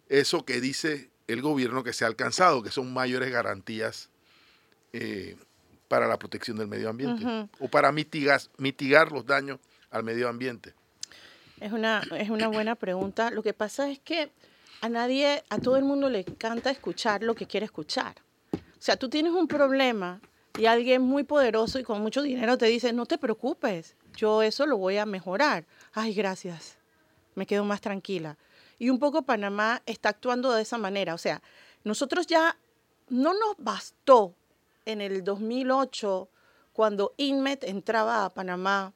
eso 0.08 0.44
que 0.44 0.60
dice 0.60 1.10
el 1.26 1.40
gobierno 1.40 1.84
que 1.84 1.92
se 1.92 2.04
ha 2.04 2.08
alcanzado, 2.08 2.62
que 2.62 2.70
son 2.70 2.92
mayores 2.92 3.30
garantías 3.30 4.10
eh, 4.92 5.36
para 5.88 6.06
la 6.06 6.18
protección 6.18 6.56
del 6.56 6.68
medio 6.68 6.88
ambiente 6.88 7.48
o 7.58 7.68
para 7.68 7.92
mitigar, 7.92 8.40
mitigar 8.58 9.12
los 9.12 9.26
daños 9.26 9.58
al 9.90 10.02
medio 10.02 10.28
ambiente? 10.28 10.74
Es 11.60 11.72
una, 11.72 12.02
es 12.18 12.30
una 12.30 12.48
buena 12.48 12.74
pregunta. 12.74 13.30
Lo 13.30 13.42
que 13.42 13.52
pasa 13.52 13.90
es 13.90 13.98
que 13.98 14.30
a 14.80 14.88
nadie, 14.88 15.44
a 15.48 15.58
todo 15.58 15.76
el 15.76 15.84
mundo 15.84 16.10
le 16.10 16.20
encanta 16.20 16.70
escuchar 16.70 17.22
lo 17.22 17.34
que 17.34 17.46
quiere 17.46 17.66
escuchar. 17.66 18.16
O 18.52 18.84
sea, 18.84 18.96
tú 18.96 19.08
tienes 19.08 19.32
un 19.32 19.46
problema 19.46 20.20
y 20.58 20.66
alguien 20.66 21.02
muy 21.02 21.24
poderoso 21.24 21.78
y 21.78 21.82
con 21.82 22.00
mucho 22.02 22.22
dinero 22.22 22.58
te 22.58 22.66
dice, 22.66 22.92
no 22.92 23.06
te 23.06 23.18
preocupes, 23.18 23.96
yo 24.16 24.42
eso 24.42 24.66
lo 24.66 24.76
voy 24.76 24.98
a 24.98 25.06
mejorar. 25.06 25.64
Ay, 25.92 26.14
gracias, 26.14 26.76
me 27.34 27.46
quedo 27.46 27.64
más 27.64 27.80
tranquila. 27.80 28.36
Y 28.78 28.90
un 28.90 28.98
poco 28.98 29.22
Panamá 29.22 29.82
está 29.86 30.10
actuando 30.10 30.52
de 30.52 30.62
esa 30.62 30.76
manera. 30.76 31.14
O 31.14 31.18
sea, 31.18 31.40
nosotros 31.84 32.26
ya 32.26 32.56
no 33.08 33.32
nos 33.32 33.56
bastó 33.58 34.34
en 34.84 35.00
el 35.00 35.24
2008 35.24 36.28
cuando 36.72 37.12
INMET 37.16 37.64
entraba 37.64 38.24
a 38.24 38.30
Panamá 38.30 38.92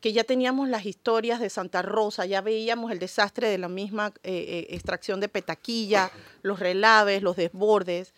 que 0.00 0.12
ya 0.12 0.24
teníamos 0.24 0.68
las 0.68 0.86
historias 0.86 1.40
de 1.40 1.50
Santa 1.50 1.82
Rosa, 1.82 2.26
ya 2.26 2.40
veíamos 2.40 2.92
el 2.92 2.98
desastre 2.98 3.48
de 3.48 3.58
la 3.58 3.68
misma 3.68 4.12
eh, 4.22 4.32
eh, 4.32 4.66
extracción 4.70 5.20
de 5.20 5.28
petaquilla, 5.28 6.10
los 6.42 6.60
relaves, 6.60 7.22
los 7.22 7.36
desbordes. 7.36 8.14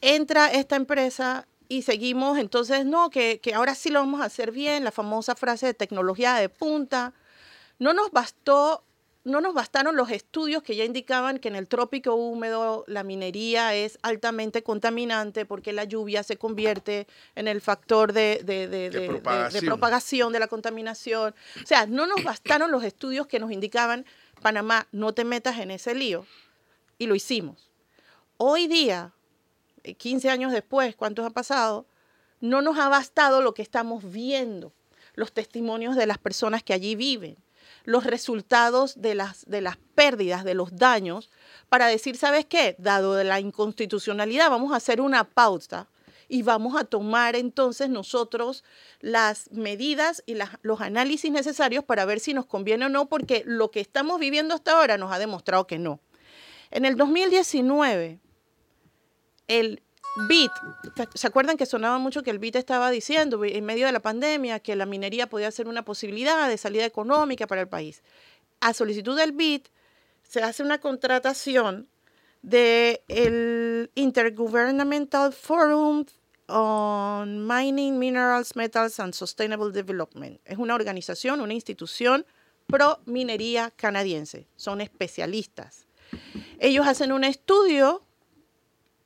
Entra 0.00 0.48
esta 0.48 0.76
empresa 0.76 1.46
y 1.72 1.80
seguimos, 1.80 2.36
entonces, 2.36 2.84
no, 2.84 3.08
que, 3.08 3.40
que 3.40 3.54
ahora 3.54 3.74
sí 3.74 3.88
lo 3.88 4.00
vamos 4.00 4.20
a 4.20 4.24
hacer 4.24 4.52
bien, 4.52 4.84
la 4.84 4.90
famosa 4.92 5.34
frase 5.34 5.64
de 5.64 5.72
tecnología 5.72 6.34
de 6.34 6.50
punta. 6.50 7.14
No 7.78 7.94
nos 7.94 8.10
bastó, 8.10 8.84
no 9.24 9.40
nos 9.40 9.54
bastaron 9.54 9.96
los 9.96 10.10
estudios 10.10 10.62
que 10.62 10.76
ya 10.76 10.84
indicaban 10.84 11.38
que 11.38 11.48
en 11.48 11.56
el 11.56 11.68
trópico 11.68 12.14
húmedo 12.14 12.84
la 12.88 13.04
minería 13.04 13.74
es 13.74 13.98
altamente 14.02 14.62
contaminante 14.62 15.46
porque 15.46 15.72
la 15.72 15.84
lluvia 15.84 16.22
se 16.22 16.36
convierte 16.36 17.06
en 17.36 17.48
el 17.48 17.62
factor 17.62 18.12
de, 18.12 18.42
de- 18.44 19.08
propagación. 19.08 19.64
propagación 19.64 20.32
de 20.34 20.40
la 20.40 20.48
contaminación. 20.48 21.34
O 21.62 21.66
sea, 21.66 21.86
no 21.86 22.06
nos 22.06 22.22
bastaron 22.22 22.70
los 22.70 22.84
estudios 22.84 23.26
que 23.26 23.38
nos 23.38 23.50
indicaban, 23.50 24.04
Panamá, 24.42 24.88
no 24.92 25.14
te 25.14 25.24
metas 25.24 25.58
en 25.58 25.70
ese 25.70 25.94
lío. 25.94 26.26
Y 26.98 27.06
lo 27.06 27.14
hicimos. 27.14 27.70
Hoy 28.36 28.66
día, 28.66 29.14
15 29.82 30.30
años 30.30 30.52
después, 30.52 30.96
¿cuántos 30.96 31.26
ha 31.26 31.30
pasado? 31.30 31.86
No 32.40 32.62
nos 32.62 32.78
ha 32.78 32.88
bastado 32.88 33.40
lo 33.42 33.54
que 33.54 33.62
estamos 33.62 34.10
viendo, 34.10 34.72
los 35.14 35.32
testimonios 35.32 35.96
de 35.96 36.06
las 36.06 36.18
personas 36.18 36.62
que 36.62 36.72
allí 36.72 36.94
viven, 36.94 37.36
los 37.84 38.04
resultados 38.04 39.00
de 39.00 39.14
las, 39.14 39.44
de 39.46 39.60
las 39.60 39.76
pérdidas, 39.94 40.44
de 40.44 40.54
los 40.54 40.76
daños, 40.76 41.30
para 41.68 41.86
decir, 41.86 42.16
¿sabes 42.16 42.46
qué? 42.46 42.76
Dado 42.78 43.14
de 43.14 43.24
la 43.24 43.40
inconstitucionalidad, 43.40 44.50
vamos 44.50 44.72
a 44.72 44.76
hacer 44.76 45.00
una 45.00 45.24
pausa 45.24 45.88
y 46.28 46.42
vamos 46.42 46.80
a 46.80 46.84
tomar 46.84 47.36
entonces 47.36 47.90
nosotros 47.90 48.64
las 49.00 49.50
medidas 49.50 50.22
y 50.26 50.34
las- 50.34 50.58
los 50.62 50.80
análisis 50.80 51.30
necesarios 51.30 51.84
para 51.84 52.04
ver 52.04 52.20
si 52.20 52.34
nos 52.34 52.46
conviene 52.46 52.86
o 52.86 52.88
no, 52.88 53.06
porque 53.06 53.42
lo 53.46 53.70
que 53.70 53.80
estamos 53.80 54.18
viviendo 54.18 54.54
hasta 54.54 54.72
ahora 54.72 54.96
nos 54.96 55.12
ha 55.12 55.18
demostrado 55.18 55.66
que 55.66 55.78
no. 55.78 56.00
En 56.70 56.84
el 56.86 56.96
2019, 56.96 58.18
el 59.48 59.82
BIT, 60.28 60.52
¿se 61.14 61.26
acuerdan 61.26 61.56
que 61.56 61.64
sonaba 61.64 61.98
mucho 61.98 62.22
que 62.22 62.30
el 62.30 62.38
BIT 62.38 62.56
estaba 62.56 62.90
diciendo 62.90 63.42
en 63.44 63.64
medio 63.64 63.86
de 63.86 63.92
la 63.92 64.00
pandemia 64.00 64.60
que 64.60 64.76
la 64.76 64.84
minería 64.84 65.28
podía 65.28 65.50
ser 65.50 65.68
una 65.68 65.84
posibilidad 65.84 66.48
de 66.48 66.58
salida 66.58 66.84
económica 66.84 67.46
para 67.46 67.62
el 67.62 67.68
país? 67.68 68.02
A 68.60 68.74
solicitud 68.74 69.16
del 69.16 69.32
BIT 69.32 69.68
se 70.22 70.42
hace 70.42 70.62
una 70.62 70.78
contratación 70.78 71.88
de 72.42 73.02
el 73.08 73.90
Intergovernmental 73.94 75.32
Forum 75.32 76.04
on 76.48 77.46
Mining, 77.46 77.98
Minerals, 77.98 78.54
Metals 78.56 79.00
and 79.00 79.14
Sustainable 79.14 79.72
Development. 79.72 80.40
Es 80.44 80.58
una 80.58 80.74
organización, 80.74 81.40
una 81.40 81.54
institución 81.54 82.26
pro 82.66 83.00
minería 83.06 83.72
canadiense. 83.74 84.46
Son 84.56 84.80
especialistas. 84.80 85.86
Ellos 86.58 86.86
hacen 86.86 87.12
un 87.12 87.24
estudio 87.24 88.02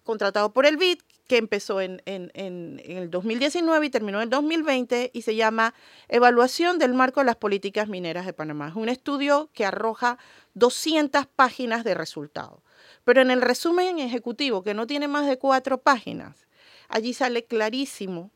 contratado 0.06 0.54
por 0.54 0.64
el 0.64 0.78
BID 0.78 1.00
que 1.26 1.36
empezó 1.36 1.82
en, 1.82 2.00
el 2.06 3.10
2019 3.10 3.86
y 3.86 3.90
terminó 3.90 4.18
en 4.18 4.25
el 4.25 4.30
2020 4.30 5.10
y 5.12 5.22
se 5.22 5.34
llama 5.34 5.75
Evaluación 6.08 6.78
del 6.78 6.94
marco 6.94 7.20
de 7.20 7.26
las 7.26 7.36
políticas 7.36 7.88
mineras 7.88 8.25
de 8.25 8.32
Panamá. 8.32 8.68
Es 8.68 8.76
un 8.76 8.88
estudio 8.88 9.50
que 9.52 9.66
arroja 9.66 10.18
200 10.54 11.26
páginas 11.26 11.84
de 11.84 11.94
resultados. 11.94 12.60
Pero 13.04 13.20
en 13.20 13.30
el 13.30 13.42
resumen 13.42 13.98
ejecutivo, 13.98 14.62
que 14.62 14.75
no 14.75 14.86
tiene 14.86 15.08
más 15.08 15.26
de 15.26 15.38
cuatro 15.38 15.78
páginas, 15.78 16.46
allí 16.88 17.12
sale 17.12 17.44
clarísimo 17.44 18.30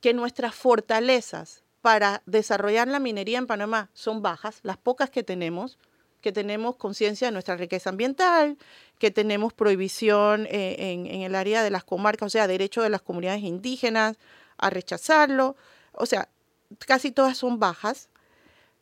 que 0.00 0.14
nuestras 0.14 0.54
fortalezas 0.54 1.62
para 1.82 2.22
desarrollar 2.26 2.88
la 2.88 3.00
minería 3.00 3.38
en 3.38 3.46
Panamá 3.46 3.90
son 3.92 4.22
bajas, 4.22 4.60
las 4.62 4.76
pocas 4.76 5.10
que 5.10 5.22
tenemos, 5.22 5.78
que 6.20 6.32
tenemos 6.32 6.76
conciencia 6.76 7.28
de 7.28 7.32
nuestra 7.32 7.56
riqueza 7.56 7.90
ambiental, 7.90 8.58
que 8.98 9.10
tenemos 9.10 9.52
prohibición 9.52 10.46
eh, 10.46 10.92
en, 10.92 11.06
el 11.06 11.34
área 11.34 11.62
de 11.62 11.70
las 11.70 11.84
comarcas, 11.84 12.26
o 12.26 12.30
sea, 12.30 12.46
derecho 12.46 12.82
de 12.82 12.90
las 12.90 13.02
comunidades 13.02 13.42
indígenas 13.42 14.18
a 14.58 14.70
rechazarlo, 14.70 15.56
o 15.92 16.06
sea, 16.06 16.28
casi 16.86 17.10
todas 17.10 17.38
son 17.38 17.58
bajas, 17.58 18.08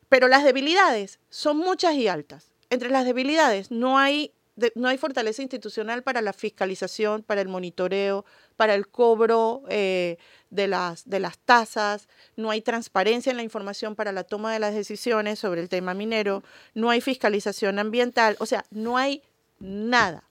pero 0.09 0.29
las 0.29 0.45
debilidades 0.45 1.21
son 1.31 1.59
muchas 1.59 1.95
y 1.95 2.09
altas. 2.09 2.51
Entre 2.71 2.91
las 2.91 3.05
debilidades 3.05 3.71
no 3.71 3.99
hay, 3.99 4.33
no 4.75 4.89
hay 4.89 4.99
fortaleza 4.99 5.43
institucional 5.43 6.03
para 6.03 6.21
la 6.21 6.33
fiscalización, 6.33 7.23
para 7.23 7.41
el 7.41 7.49
monitoreo, 7.49 8.25
para 8.59 8.75
el 8.75 8.89
cobro 8.89 9.63
eh, 9.69 10.19
de, 10.51 10.67
las, 10.67 11.09
de 11.09 11.21
las 11.21 11.39
tasas, 11.39 12.09
no 12.37 12.51
hay 12.51 12.61
transparencia 12.61 13.31
en 13.31 13.37
la 13.37 13.45
información 13.45 13.95
para 13.95 14.11
la 14.11 14.25
toma 14.25 14.53
de 14.53 14.59
las 14.59 14.75
decisiones 14.75 15.39
sobre 15.39 15.61
el 15.61 15.69
tema 15.69 15.95
minero, 15.95 16.43
no 16.75 16.91
hay 16.91 17.01
fiscalización 17.01 17.79
ambiental, 17.79 18.37
o 18.41 18.47
sea, 18.47 18.65
no 18.71 18.99
hay 18.99 19.23
nada. 19.61 20.25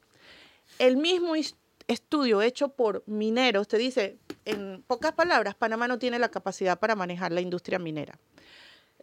El 0.78 0.98
mismo 0.98 1.38
is- 1.38 1.56
estudio 1.88 2.42
hecho 2.42 2.68
por 2.68 3.02
mineros 3.08 3.70
te 3.70 3.78
dice, 3.78 4.18
en 4.44 4.84
pocas 4.86 5.14
palabras, 5.14 5.56
Panamá 5.56 5.88
no 5.88 5.98
tiene 5.98 6.20
la 6.20 6.28
capacidad 6.30 6.78
para 6.78 6.96
manejar 6.96 7.32
la 7.32 7.40
industria 7.40 7.80
minera. 7.80 8.20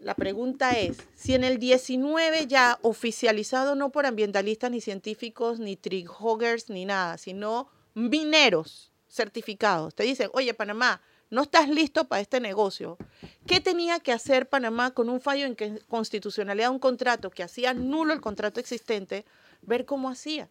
La 0.00 0.14
pregunta 0.14 0.72
es, 0.78 0.98
si 1.14 1.34
en 1.34 1.44
el 1.44 1.58
19 1.58 2.46
ya 2.46 2.78
oficializado 2.82 3.74
no 3.74 3.88
por 3.90 4.04
ambientalistas 4.04 4.70
ni 4.70 4.82
científicos, 4.82 5.60
ni 5.60 5.76
tree 5.76 6.04
hoggers, 6.06 6.68
ni 6.68 6.84
nada, 6.84 7.16
sino 7.16 7.68
mineros 7.94 8.90
certificados, 9.14 9.94
te 9.94 10.02
dicen, 10.02 10.28
oye 10.32 10.52
Panamá, 10.54 11.00
no 11.30 11.42
estás 11.42 11.68
listo 11.68 12.04
para 12.04 12.20
este 12.20 12.40
negocio. 12.40 12.98
¿Qué 13.46 13.60
tenía 13.60 13.98
que 14.00 14.12
hacer 14.12 14.48
Panamá 14.48 14.92
con 14.92 15.08
un 15.08 15.20
fallo 15.20 15.46
en 15.46 15.56
que- 15.56 15.78
constitucionalidad 15.88 16.70
un 16.70 16.78
contrato 16.78 17.30
que 17.30 17.42
hacía 17.42 17.74
nulo 17.74 18.12
el 18.12 18.20
contrato 18.20 18.60
existente? 18.60 19.24
Ver 19.62 19.84
cómo 19.84 20.10
hacía. 20.10 20.48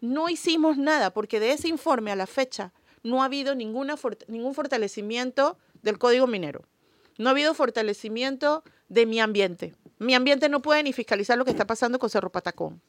No 0.00 0.28
hicimos 0.28 0.76
nada 0.76 1.10
porque 1.12 1.40
de 1.40 1.52
ese 1.52 1.68
informe 1.68 2.10
a 2.10 2.16
la 2.16 2.26
fecha 2.26 2.72
no 3.02 3.22
ha 3.22 3.26
habido 3.26 3.54
ninguna 3.54 3.94
ningún 4.28 4.54
fortalecimiento 4.54 5.56
del 5.82 5.98
código 5.98 6.26
minero. 6.26 6.64
No 7.18 7.28
ha 7.28 7.32
habido 7.32 7.54
fortalecimiento 7.54 8.62
de 8.88 9.06
mi 9.06 9.20
ambiente. 9.20 9.74
Mi 9.98 10.14
ambiente 10.14 10.48
no 10.48 10.60
puede 10.60 10.82
ni 10.82 10.92
fiscalizar 10.92 11.38
lo 11.38 11.44
que 11.44 11.50
está 11.50 11.66
pasando 11.66 11.98
con 11.98 12.10
Cerro 12.10 12.30
Patacón. 12.30 12.82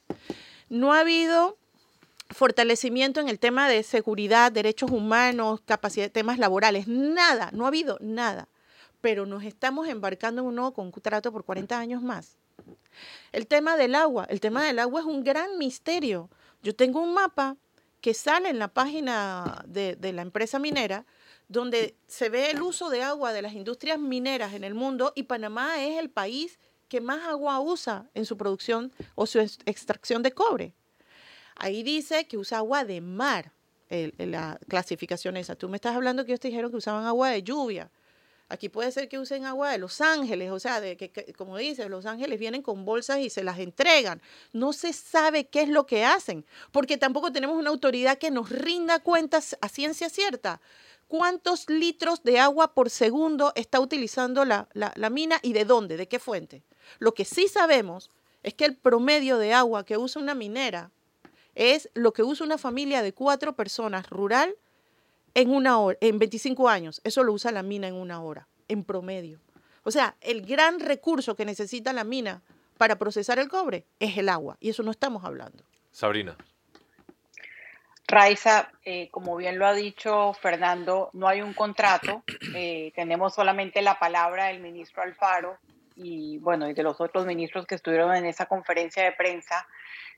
No 0.69 0.91
ha 0.93 0.99
habido 1.01 1.57
fortalecimiento 2.29 3.19
en 3.19 3.29
el 3.29 3.39
tema 3.39 3.67
de 3.69 3.83
seguridad, 3.83 4.51
derechos 4.51 4.91
humanos, 4.91 5.61
capacidad, 5.65 6.11
temas 6.11 6.37
laborales. 6.39 6.87
Nada, 6.87 7.49
no 7.53 7.65
ha 7.65 7.67
habido 7.69 7.97
nada. 8.01 8.47
Pero 9.01 9.25
nos 9.25 9.43
estamos 9.43 9.87
embarcando 9.87 10.41
en 10.41 10.47
un 10.47 10.55
nuevo 10.55 10.73
contrato 10.73 11.31
por 11.31 11.43
40 11.45 11.77
años 11.77 12.01
más. 12.01 12.37
El 13.31 13.47
tema 13.47 13.77
del 13.77 13.95
agua. 13.95 14.25
El 14.29 14.39
tema 14.41 14.63
del 14.63 14.79
agua 14.79 15.01
es 15.01 15.05
un 15.05 15.23
gran 15.23 15.57
misterio. 15.57 16.29
Yo 16.63 16.75
tengo 16.75 17.01
un 17.01 17.13
mapa 17.13 17.57
que 18.01 18.13
sale 18.13 18.49
en 18.49 18.59
la 18.59 18.67
página 18.67 19.63
de, 19.67 19.95
de 19.95 20.13
la 20.13 20.21
empresa 20.21 20.59
minera 20.59 21.05
donde 21.47 21.95
se 22.07 22.29
ve 22.29 22.51
el 22.51 22.61
uso 22.61 22.89
de 22.89 23.03
agua 23.03 23.31
de 23.31 23.41
las 23.41 23.53
industrias 23.53 23.97
mineras 23.99 24.53
en 24.53 24.63
el 24.65 24.73
mundo 24.75 25.13
y 25.15 25.23
Panamá 25.23 25.81
es 25.81 25.97
el 25.97 26.09
país 26.09 26.59
que 26.89 26.99
más 26.99 27.23
agua 27.25 27.59
usa 27.61 28.09
en 28.13 28.25
su 28.25 28.35
producción 28.37 28.91
o 29.15 29.25
su 29.25 29.39
ex- 29.39 29.59
extracción 29.65 30.23
de 30.23 30.31
cobre. 30.33 30.73
Ahí 31.59 31.83
dice 31.83 32.27
que 32.27 32.37
usa 32.37 32.59
agua 32.59 32.83
de 32.85 33.01
mar, 33.01 33.51
la 33.89 34.59
clasificación 34.67 35.37
esa. 35.37 35.55
Tú 35.55 35.69
me 35.69 35.77
estás 35.77 35.95
hablando 35.95 36.25
que 36.25 36.31
ellos 36.31 36.39
te 36.39 36.49
dijeron 36.49 36.71
que 36.71 36.77
usaban 36.77 37.05
agua 37.05 37.29
de 37.29 37.41
lluvia. 37.43 37.89
Aquí 38.49 38.69
puede 38.69 38.91
ser 38.93 39.09
que 39.09 39.19
usen 39.19 39.45
agua 39.45 39.71
de 39.71 39.77
Los 39.77 39.99
Ángeles, 39.99 40.51
o 40.51 40.59
sea, 40.59 40.79
que, 40.95 41.33
como 41.37 41.57
dices, 41.57 41.89
Los 41.89 42.05
Ángeles 42.05 42.39
vienen 42.39 42.61
con 42.61 42.85
bolsas 42.85 43.19
y 43.19 43.29
se 43.29 43.43
las 43.43 43.59
entregan. 43.59 44.21
No 44.53 44.71
se 44.71 44.93
sabe 44.93 45.47
qué 45.47 45.63
es 45.63 45.69
lo 45.69 45.85
que 45.85 46.05
hacen, 46.05 46.45
porque 46.71 46.97
tampoco 46.97 47.31
tenemos 47.33 47.57
una 47.57 47.69
autoridad 47.71 48.17
que 48.17 48.31
nos 48.31 48.49
rinda 48.49 48.99
cuentas 48.99 49.57
a 49.59 49.67
ciencia 49.67 50.09
cierta. 50.09 50.61
¿Cuántos 51.09 51.69
litros 51.69 52.23
de 52.23 52.39
agua 52.39 52.73
por 52.73 52.89
segundo 52.89 53.51
está 53.55 53.79
utilizando 53.79 54.45
la- 54.45 54.67
la 54.73 55.09
mina 55.09 55.39
y 55.41 55.53
de 55.53 55.65
dónde, 55.65 55.97
de 55.97 56.07
qué 56.07 56.19
fuente? 56.19 56.63
Lo 56.99 57.13
que 57.13 57.25
sí 57.25 57.47
sabemos 57.47 58.11
es 58.43 58.53
que 58.53 58.65
el 58.65 58.77
promedio 58.77 59.37
de 59.37 59.53
agua 59.53 59.85
que 59.85 59.97
usa 59.97 60.21
una 60.21 60.35
minera 60.35 60.91
es 61.57 61.89
lo 61.95 62.13
que 62.13 62.23
usa 62.23 62.45
una 62.45 62.57
familia 62.57 63.01
de 63.01 63.13
cuatro 63.13 63.53
personas 63.53 64.09
rural 64.09 64.55
en 65.33 65.49
una 65.49 65.79
hora, 65.79 65.97
en 66.01 66.19
25 66.19 66.69
años. 66.69 67.01
Eso 67.03 67.23
lo 67.23 67.33
usa 67.33 67.51
la 67.51 67.63
mina 67.63 67.87
en 67.87 67.95
una 67.95 68.21
hora, 68.21 68.47
en 68.67 68.83
promedio. 68.83 69.39
O 69.83 69.91
sea, 69.91 70.15
el 70.21 70.45
gran 70.45 70.79
recurso 70.79 71.35
que 71.35 71.45
necesita 71.45 71.93
la 71.93 72.03
mina 72.03 72.41
para 72.77 72.97
procesar 72.97 73.39
el 73.39 73.49
cobre 73.49 73.85
es 73.99 74.17
el 74.17 74.29
agua. 74.29 74.57
Y 74.59 74.69
eso 74.69 74.83
no 74.83 74.91
estamos 74.91 75.25
hablando. 75.25 75.63
Sabrina. 75.91 76.37
Raiza, 78.07 78.71
eh, 78.85 79.09
como 79.09 79.35
bien 79.35 79.59
lo 79.59 79.65
ha 79.65 79.73
dicho 79.73 80.33
Fernando, 80.33 81.09
no 81.11 81.27
hay 81.27 81.41
un 81.41 81.53
contrato, 81.53 82.23
eh, 82.55 82.93
tenemos 82.95 83.33
solamente 83.33 83.81
la 83.81 83.99
palabra 83.99 84.45
del 84.45 84.61
ministro 84.61 85.03
Alfaro 85.03 85.57
y 85.97 86.37
bueno, 86.37 86.69
y 86.69 86.73
de 86.73 86.83
los 86.83 87.01
otros 87.01 87.25
ministros 87.25 87.65
que 87.65 87.75
estuvieron 87.75 88.15
en 88.15 88.25
esa 88.25 88.45
conferencia 88.45 89.03
de 89.03 89.11
prensa. 89.11 89.67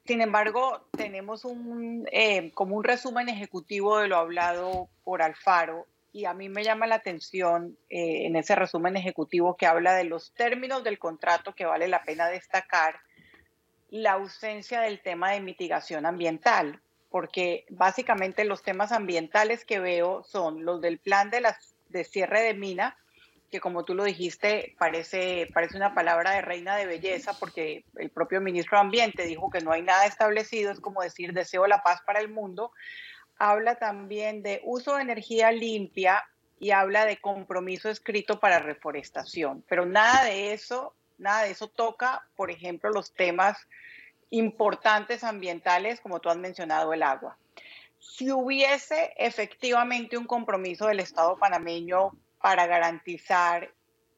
Sin 0.09 0.21
embargo, 0.21 0.87
tenemos 0.97 1.45
un, 1.45 2.07
eh, 2.11 2.49
como 2.55 2.75
un 2.75 2.83
resumen 2.83 3.29
ejecutivo 3.29 3.99
de 3.99 4.07
lo 4.07 4.17
hablado 4.17 4.89
por 5.03 5.21
Alfaro 5.21 5.85
y 6.11 6.25
a 6.25 6.33
mí 6.33 6.49
me 6.49 6.63
llama 6.63 6.87
la 6.87 6.95
atención 6.95 7.77
eh, 7.91 8.25
en 8.25 8.35
ese 8.35 8.55
resumen 8.55 8.97
ejecutivo 8.97 9.55
que 9.55 9.67
habla 9.67 9.93
de 9.93 10.05
los 10.05 10.33
términos 10.33 10.83
del 10.83 10.97
contrato 10.97 11.53
que 11.53 11.67
vale 11.67 11.87
la 11.87 12.01
pena 12.01 12.27
destacar 12.27 13.01
la 13.91 14.13
ausencia 14.13 14.81
del 14.81 14.99
tema 14.99 15.33
de 15.33 15.41
mitigación 15.41 16.07
ambiental, 16.07 16.81
porque 17.11 17.67
básicamente 17.69 18.45
los 18.45 18.63
temas 18.63 18.91
ambientales 18.91 19.63
que 19.63 19.77
veo 19.77 20.23
son 20.23 20.65
los 20.65 20.81
del 20.81 20.97
plan 20.97 21.29
de, 21.29 21.41
las, 21.41 21.75
de 21.89 22.03
cierre 22.03 22.41
de 22.41 22.55
mina, 22.55 22.97
que 23.49 23.59
como 23.59 23.83
tú 23.83 23.95
lo 23.95 24.03
dijiste, 24.03 24.75
parece, 24.77 25.47
parece 25.53 25.77
una 25.77 25.93
palabra 25.93 26.31
de 26.31 26.41
reina 26.41 26.75
de 26.75 26.85
belleza, 26.85 27.33
porque 27.39 27.83
el 27.97 28.09
propio 28.09 28.41
ministro 28.41 28.77
de 28.77 28.81
Ambiente 28.81 29.25
dijo 29.25 29.49
que 29.49 29.61
no 29.61 29.71
hay 29.71 29.81
nada 29.81 30.05
establecido, 30.05 30.71
es 30.71 30.79
como 30.79 31.01
decir 31.01 31.33
deseo 31.33 31.67
la 31.67 31.83
paz 31.83 32.01
para 32.05 32.19
el 32.19 32.29
mundo. 32.29 32.71
Habla 33.37 33.75
también 33.75 34.43
de 34.43 34.61
uso 34.63 34.95
de 34.95 35.01
energía 35.01 35.51
limpia 35.51 36.23
y 36.59 36.71
habla 36.71 37.05
de 37.05 37.17
compromiso 37.17 37.89
escrito 37.89 38.39
para 38.39 38.59
reforestación, 38.59 39.63
pero 39.67 39.85
nada 39.85 40.25
de 40.25 40.53
eso, 40.53 40.93
nada 41.17 41.43
de 41.43 41.51
eso 41.51 41.67
toca, 41.69 42.27
por 42.35 42.51
ejemplo, 42.51 42.89
los 42.91 43.13
temas 43.13 43.57
importantes 44.29 45.23
ambientales, 45.23 46.01
como 46.01 46.19
tú 46.19 46.29
has 46.29 46.37
mencionado, 46.37 46.93
el 46.93 47.03
agua. 47.03 47.37
Si 47.99 48.31
hubiese 48.31 49.13
efectivamente 49.17 50.17
un 50.17 50.25
compromiso 50.25 50.87
del 50.87 50.99
Estado 50.99 51.37
panameño 51.37 52.11
para 52.41 52.67
garantizar, 52.67 53.73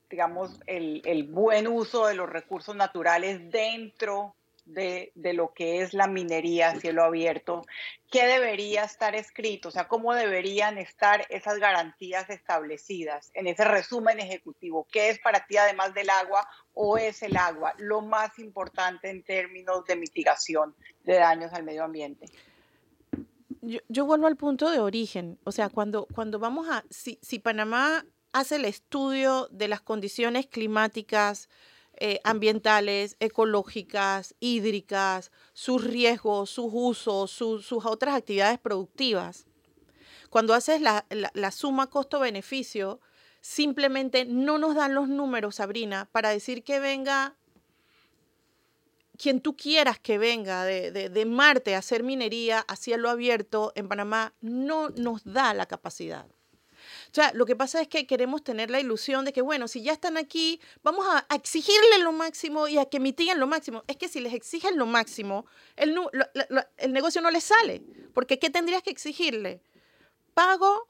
digamos, 0.09 0.59
el, 0.67 1.01
el 1.05 1.23
buen 1.23 1.67
uso 1.67 2.07
de 2.07 2.15
los 2.15 2.29
recursos 2.29 2.75
naturales 2.75 3.49
dentro 3.51 4.35
de, 4.65 5.11
de, 5.15 5.33
lo 5.33 5.53
que 5.53 5.81
es 5.81 5.93
la 5.93 6.07
minería 6.07 6.69
a 6.69 6.79
cielo 6.79 7.03
abierto, 7.03 7.63
¿qué 8.11 8.27
debería 8.27 8.83
estar 8.83 9.15
escrito? 9.15 9.69
O 9.69 9.71
sea, 9.71 9.87
¿cómo 9.87 10.13
deberían 10.13 10.77
estar 10.77 11.25
esas 11.29 11.57
garantías 11.57 12.29
establecidas 12.29 13.31
en 13.33 13.47
ese 13.47 13.65
resumen 13.65 14.19
ejecutivo? 14.19 14.87
¿Qué 14.91 15.09
es 15.09 15.19
para 15.19 15.45
ti, 15.45 15.57
además 15.57 15.93
del 15.93 16.09
agua, 16.09 16.47
o 16.73 16.97
es 16.97 17.23
el 17.23 17.37
agua 17.37 17.73
lo 17.77 18.01
más 18.01 18.37
importante 18.39 19.09
en 19.09 19.23
términos 19.23 19.83
de 19.85 19.95
mitigación 19.95 20.75
de 21.03 21.15
daños 21.15 21.51
al 21.53 21.63
medio 21.63 21.83
ambiente? 21.83 22.27
Yo, 23.61 24.05
vuelvo 24.05 24.27
al 24.27 24.37
punto 24.37 24.71
de 24.71 24.79
origen. 24.79 25.39
O 25.43 25.51
sea, 25.51 25.69
cuando, 25.69 26.07
cuando 26.13 26.39
vamos 26.39 26.67
a, 26.69 26.83
si, 26.89 27.19
si 27.21 27.39
Panamá 27.39 28.05
hace 28.33 28.55
el 28.55 28.65
estudio 28.65 29.47
de 29.51 29.67
las 29.67 29.81
condiciones 29.81 30.47
climáticas, 30.47 31.47
eh, 31.97 32.19
ambientales, 32.23 33.17
ecológicas, 33.19 34.35
hídricas, 34.39 35.31
sus 35.53 35.83
riesgos, 35.83 36.49
sus 36.49 36.71
usos, 36.71 37.29
su, 37.29 37.61
sus 37.61 37.85
otras 37.85 38.15
actividades 38.15 38.57
productivas. 38.57 39.45
Cuando 40.31 40.53
haces 40.55 40.81
la, 40.81 41.05
la, 41.09 41.29
la 41.35 41.51
suma 41.51 41.87
costo-beneficio, 41.87 42.99
simplemente 43.41 44.25
no 44.25 44.57
nos 44.57 44.73
dan 44.73 44.95
los 44.95 45.09
números, 45.09 45.55
Sabrina, 45.55 46.09
para 46.11 46.29
decir 46.29 46.63
que 46.63 46.79
venga 46.79 47.35
quien 49.21 49.39
tú 49.39 49.55
quieras 49.55 49.99
que 49.99 50.17
venga 50.17 50.65
de, 50.65 50.91
de, 50.91 51.09
de 51.09 51.25
Marte 51.25 51.75
a 51.75 51.79
hacer 51.79 52.03
minería 52.03 52.59
a 52.67 52.75
cielo 52.75 53.09
abierto 53.09 53.71
en 53.75 53.87
Panamá, 53.87 54.33
no 54.41 54.89
nos 54.89 55.23
da 55.23 55.53
la 55.53 55.67
capacidad. 55.67 56.25
O 56.25 57.13
sea, 57.13 57.31
lo 57.33 57.45
que 57.45 57.55
pasa 57.55 57.81
es 57.81 57.87
que 57.87 58.07
queremos 58.07 58.43
tener 58.43 58.71
la 58.71 58.79
ilusión 58.79 59.25
de 59.25 59.33
que, 59.33 59.41
bueno, 59.41 59.67
si 59.67 59.83
ya 59.83 59.91
están 59.91 60.17
aquí, 60.17 60.59
vamos 60.81 61.05
a, 61.07 61.25
a 61.29 61.35
exigirle 61.35 61.99
lo 61.99 62.11
máximo 62.11 62.67
y 62.67 62.77
a 62.77 62.85
que 62.85 62.99
mitiguen 62.99 63.39
lo 63.39 63.47
máximo. 63.47 63.83
Es 63.87 63.97
que 63.97 64.07
si 64.07 64.19
les 64.21 64.33
exigen 64.33 64.77
lo 64.77 64.85
máximo, 64.85 65.45
el, 65.75 65.95
el 66.77 66.93
negocio 66.93 67.21
no 67.21 67.29
les 67.29 67.43
sale. 67.43 67.83
Porque 68.13 68.39
¿qué 68.39 68.49
tendrías 68.49 68.81
que 68.81 68.89
exigirle? 68.89 69.61
Pago 70.33 70.89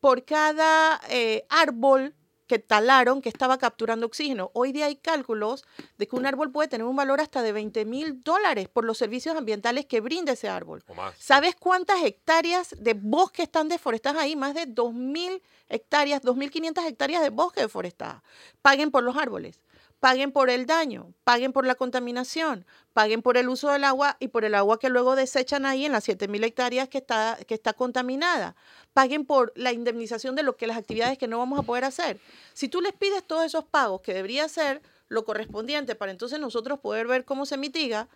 por 0.00 0.24
cada 0.24 1.00
eh, 1.10 1.44
árbol 1.48 2.14
que 2.48 2.58
talaron 2.58 3.22
que 3.22 3.28
estaba 3.28 3.58
capturando 3.58 4.06
oxígeno. 4.06 4.50
Hoy 4.54 4.72
día 4.72 4.86
hay 4.86 4.96
cálculos 4.96 5.64
de 5.98 6.08
que 6.08 6.16
un 6.16 6.26
árbol 6.26 6.50
puede 6.50 6.66
tener 6.66 6.86
un 6.86 6.96
valor 6.96 7.20
hasta 7.20 7.42
de 7.42 7.52
20 7.52 7.84
mil 7.84 8.22
dólares 8.22 8.68
por 8.68 8.84
los 8.84 8.98
servicios 8.98 9.36
ambientales 9.36 9.86
que 9.86 10.00
brinda 10.00 10.32
ese 10.32 10.48
árbol. 10.48 10.82
¿Sabes 11.18 11.54
cuántas 11.54 12.02
hectáreas 12.02 12.74
de 12.78 12.94
bosque 12.94 13.42
están 13.42 13.68
deforestadas 13.68 14.22
ahí? 14.22 14.34
Más 14.34 14.54
de 14.54 14.66
2.000 14.66 15.42
hectáreas, 15.68 16.22
2.500 16.22 16.86
hectáreas 16.86 17.22
de 17.22 17.30
bosque 17.30 17.60
deforestadas. 17.60 18.22
Paguen 18.62 18.90
por 18.90 19.04
los 19.04 19.16
árboles 19.16 19.60
paguen 20.00 20.30
por 20.30 20.48
el 20.50 20.66
daño, 20.66 21.12
paguen 21.24 21.52
por 21.52 21.66
la 21.66 21.74
contaminación, 21.74 22.64
paguen 22.92 23.22
por 23.22 23.36
el 23.36 23.48
uso 23.48 23.70
del 23.70 23.84
agua 23.84 24.16
y 24.20 24.28
por 24.28 24.44
el 24.44 24.54
agua 24.54 24.78
que 24.78 24.88
luego 24.88 25.16
desechan 25.16 25.66
ahí 25.66 25.84
en 25.84 25.92
las 25.92 26.08
7.000 26.08 26.44
hectáreas 26.44 26.88
que 26.88 26.98
está, 26.98 27.38
que 27.46 27.54
está 27.54 27.72
contaminada. 27.72 28.54
Paguen 28.92 29.24
por 29.24 29.52
la 29.56 29.72
indemnización 29.72 30.36
de 30.36 30.42
lo 30.42 30.56
que 30.56 30.66
las 30.66 30.76
actividades 30.76 31.18
que 31.18 31.26
no 31.26 31.38
vamos 31.38 31.58
a 31.58 31.62
poder 31.62 31.84
hacer. 31.84 32.20
Si 32.54 32.68
tú 32.68 32.80
les 32.80 32.92
pides 32.92 33.24
todos 33.24 33.44
esos 33.44 33.64
pagos, 33.64 34.00
que 34.00 34.14
debería 34.14 34.48
ser 34.48 34.82
lo 35.08 35.24
correspondiente 35.24 35.94
para 35.94 36.12
entonces 36.12 36.38
nosotros 36.38 36.78
poder 36.80 37.06
ver 37.06 37.24
cómo 37.24 37.46
se 37.46 37.56
mitiga, 37.56 38.08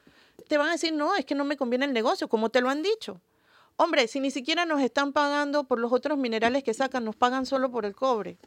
te 0.49 0.59
van 0.59 0.69
a 0.69 0.73
decir, 0.73 0.93
no, 0.93 1.17
es 1.17 1.25
que 1.25 1.35
no 1.35 1.45
me 1.45 1.57
conviene 1.57 1.87
el 1.87 1.93
negocio, 1.93 2.29
como 2.29 2.51
te 2.51 2.61
lo 2.61 2.69
han 2.69 2.83
dicho. 2.83 3.21
Hombre, 3.77 4.07
si 4.07 4.21
ni 4.21 4.31
siquiera 4.31 4.67
nos 4.67 4.83
están 4.83 5.13
pagando 5.13 5.65
por 5.65 5.79
los 5.79 5.93
otros 5.93 6.19
minerales 6.19 6.63
que 6.63 6.75
sacan, 6.75 7.05
nos 7.05 7.17
pagan 7.17 7.47
solo 7.47 7.71
por 7.71 7.87
el 7.87 7.97
cobre 7.97 8.39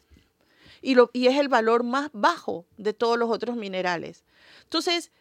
y, 0.81 1.27
es 1.27 1.37
el 1.37 1.47
valor 1.47 1.83
más 1.83 2.09
bajo 2.13 2.65
de 2.77 2.93
todos 2.93 3.17
los 3.17 3.29
otros 3.29 3.55
minerales. 3.55 4.23
Entonces, 4.63 5.11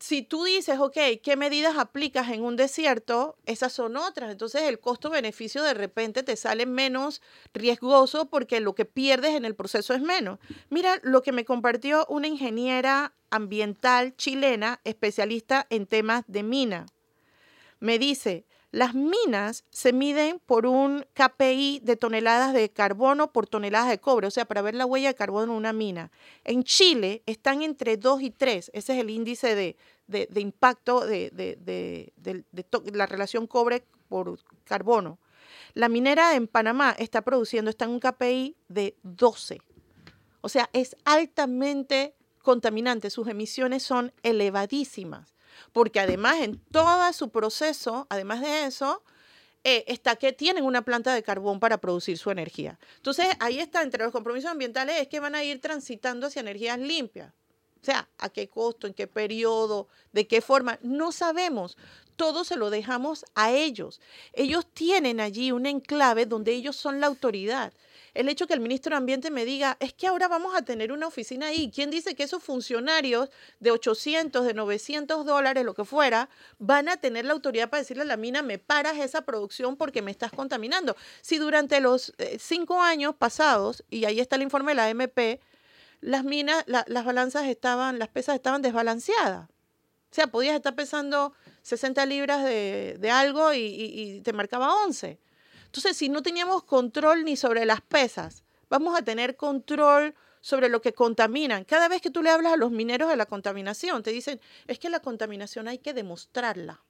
si 0.00 0.22
tú 0.22 0.44
dices, 0.44 0.78
ok, 0.78 0.96
¿qué 1.22 1.36
medidas 1.36 1.76
aplicas 1.76 2.30
en 2.30 2.44
un 2.44 2.56
desierto? 2.56 3.36
Esas 3.46 3.72
son 3.72 3.96
otras. 3.96 4.30
Entonces 4.30 4.62
el 4.62 4.78
costo-beneficio 4.78 5.62
de 5.62 5.74
repente 5.74 6.22
te 6.22 6.36
sale 6.36 6.66
menos 6.66 7.20
riesgoso 7.52 8.26
porque 8.26 8.60
lo 8.60 8.74
que 8.74 8.84
pierdes 8.84 9.34
en 9.34 9.44
el 9.44 9.56
proceso 9.56 9.94
es 9.94 10.00
menos. 10.00 10.38
Mira 10.70 11.00
lo 11.02 11.22
que 11.22 11.32
me 11.32 11.44
compartió 11.44 12.06
una 12.08 12.28
ingeniera 12.28 13.14
ambiental 13.30 14.14
chilena 14.16 14.80
especialista 14.84 15.66
en 15.70 15.86
temas 15.86 16.24
de 16.28 16.42
mina. 16.42 16.86
Me 17.80 17.98
dice, 17.98 18.44
las 18.70 18.94
minas 18.94 19.64
se 19.70 19.92
miden 19.92 20.40
por 20.44 20.66
un 20.66 21.06
KPI 21.14 21.80
de 21.82 21.96
toneladas 21.96 22.52
de 22.52 22.68
carbono 22.70 23.32
por 23.32 23.46
toneladas 23.46 23.88
de 23.88 23.98
cobre, 23.98 24.26
o 24.26 24.30
sea, 24.30 24.44
para 24.44 24.60
ver 24.60 24.74
la 24.74 24.84
huella 24.84 25.08
de 25.08 25.14
carbono 25.14 25.44
en 25.44 25.58
una 25.58 25.72
mina. 25.72 26.10
En 26.44 26.64
Chile 26.64 27.22
están 27.24 27.62
entre 27.62 27.96
2 27.96 28.22
y 28.22 28.30
3, 28.30 28.70
ese 28.74 28.92
es 28.92 29.00
el 29.00 29.08
índice 29.08 29.54
de, 29.54 29.76
impacto 30.38 31.06
de, 31.06 31.30
de, 31.30 32.12
la 32.92 33.06
relación 33.06 33.46
cobre 33.46 33.84
por 34.08 34.38
carbono. 34.64 35.18
La 35.72 35.88
minera 35.88 36.34
en 36.34 36.46
Panamá 36.46 36.94
está 36.98 37.22
produciendo, 37.22 37.70
está 37.70 37.86
en 37.86 37.92
un 37.92 38.00
KPI 38.00 38.56
de 38.68 38.96
12. 39.02 39.62
O 40.42 40.48
sea, 40.50 40.68
es 40.74 40.94
altamente 41.04 42.14
contaminante, 42.42 43.10
sus 43.10 43.28
emisiones 43.28 43.82
son 43.82 44.12
elevadísimas 44.22 45.37
porque 45.72 46.00
además 46.00 46.40
en 46.40 46.58
todo 46.70 47.12
su 47.12 47.30
proceso, 47.30 48.06
además 48.10 48.40
de 48.40 48.64
eso, 48.64 49.02
eh, 49.64 49.84
está 49.88 50.16
que 50.16 50.32
tienen 50.32 50.64
una 50.64 50.82
planta 50.82 51.12
de 51.12 51.22
carbón 51.22 51.60
para 51.60 51.78
producir 51.78 52.16
su 52.18 52.30
energía. 52.30 52.78
Entonces, 52.96 53.26
ahí 53.40 53.58
está, 53.58 53.82
entre 53.82 54.04
los 54.04 54.12
compromisos 54.12 54.50
ambientales 54.50 54.96
es 55.00 55.08
que 55.08 55.20
van 55.20 55.34
a 55.34 55.44
ir 55.44 55.60
transitando 55.60 56.26
hacia 56.26 56.40
energías 56.40 56.78
limpias. 56.78 57.32
O 57.80 57.84
sea, 57.84 58.08
a 58.18 58.28
qué 58.28 58.48
costo, 58.48 58.86
en 58.86 58.94
qué 58.94 59.06
periodo, 59.06 59.88
de 60.12 60.26
qué 60.26 60.40
forma, 60.40 60.78
no 60.82 61.12
sabemos. 61.12 61.76
Todo 62.16 62.44
se 62.44 62.56
lo 62.56 62.70
dejamos 62.70 63.24
a 63.34 63.52
ellos. 63.52 64.00
Ellos 64.32 64.66
tienen 64.72 65.20
allí 65.20 65.52
un 65.52 65.66
enclave 65.66 66.26
donde 66.26 66.52
ellos 66.52 66.76
son 66.76 67.00
la 67.00 67.06
autoridad 67.06 67.72
el 68.14 68.28
hecho 68.28 68.46
que 68.46 68.54
el 68.54 68.60
ministro 68.60 68.90
de 68.90 68.96
Ambiente 68.96 69.30
me 69.30 69.44
diga, 69.44 69.76
es 69.80 69.92
que 69.92 70.06
ahora 70.06 70.28
vamos 70.28 70.54
a 70.56 70.62
tener 70.62 70.92
una 70.92 71.06
oficina 71.06 71.46
ahí. 71.46 71.70
¿Quién 71.74 71.90
dice 71.90 72.14
que 72.14 72.22
esos 72.22 72.42
funcionarios 72.42 73.30
de 73.60 73.70
800, 73.70 74.44
de 74.44 74.54
900 74.54 75.24
dólares, 75.24 75.64
lo 75.64 75.74
que 75.74 75.84
fuera, 75.84 76.28
van 76.58 76.88
a 76.88 76.96
tener 76.96 77.24
la 77.24 77.32
autoridad 77.32 77.70
para 77.70 77.82
decirle 77.82 78.02
a 78.02 78.06
la 78.06 78.16
mina, 78.16 78.42
me 78.42 78.58
paras 78.58 78.98
esa 78.98 79.22
producción 79.22 79.76
porque 79.76 80.02
me 80.02 80.10
estás 80.10 80.32
contaminando? 80.32 80.96
Si 81.20 81.38
durante 81.38 81.80
los 81.80 82.14
eh, 82.18 82.38
cinco 82.40 82.80
años 82.80 83.14
pasados, 83.14 83.84
y 83.90 84.04
ahí 84.04 84.20
está 84.20 84.36
el 84.36 84.42
informe 84.42 84.72
de 84.72 84.76
la 84.76 84.90
MP, 84.90 85.40
las 86.00 86.24
minas, 86.24 86.64
las 86.66 87.04
balanzas 87.04 87.46
estaban, 87.46 87.98
las 87.98 88.08
pesas 88.08 88.36
estaban 88.36 88.62
desbalanceadas. 88.62 89.48
O 90.10 90.14
sea, 90.14 90.26
podías 90.28 90.56
estar 90.56 90.74
pesando 90.74 91.34
60 91.62 92.06
libras 92.06 92.44
de, 92.44 93.10
algo 93.12 93.52
y, 93.52 93.58
y, 93.58 94.20
te 94.22 94.32
marcaba 94.32 94.74
11. 94.84 95.18
Entonces, 95.68 95.98
si 95.98 96.08
no 96.08 96.22
teníamos 96.22 96.64
control 96.64 97.24
ni 97.24 97.36
sobre 97.36 97.66
las 97.66 97.82
pesas, 97.82 98.42
vamos 98.70 98.98
a 98.98 99.02
tener 99.02 99.36
control 99.36 100.14
sobre 100.40 100.70
lo 100.70 100.80
que 100.80 100.94
contaminan. 100.94 101.64
Cada 101.64 101.88
vez 101.88 102.00
que 102.00 102.08
tú 102.08 102.22
le 102.22 102.30
hablas 102.30 102.54
a 102.54 102.56
los 102.56 102.70
mineros 102.70 103.10
de 103.10 103.16
la 103.16 103.26
contaminación, 103.26 104.02
te 104.02 104.10
dicen, 104.10 104.40
es 104.66 104.78
que 104.78 104.88
la 104.88 105.00
contaminación 105.00 105.68
hay 105.68 105.76
que 105.76 105.92
demostrarla. 105.92 106.82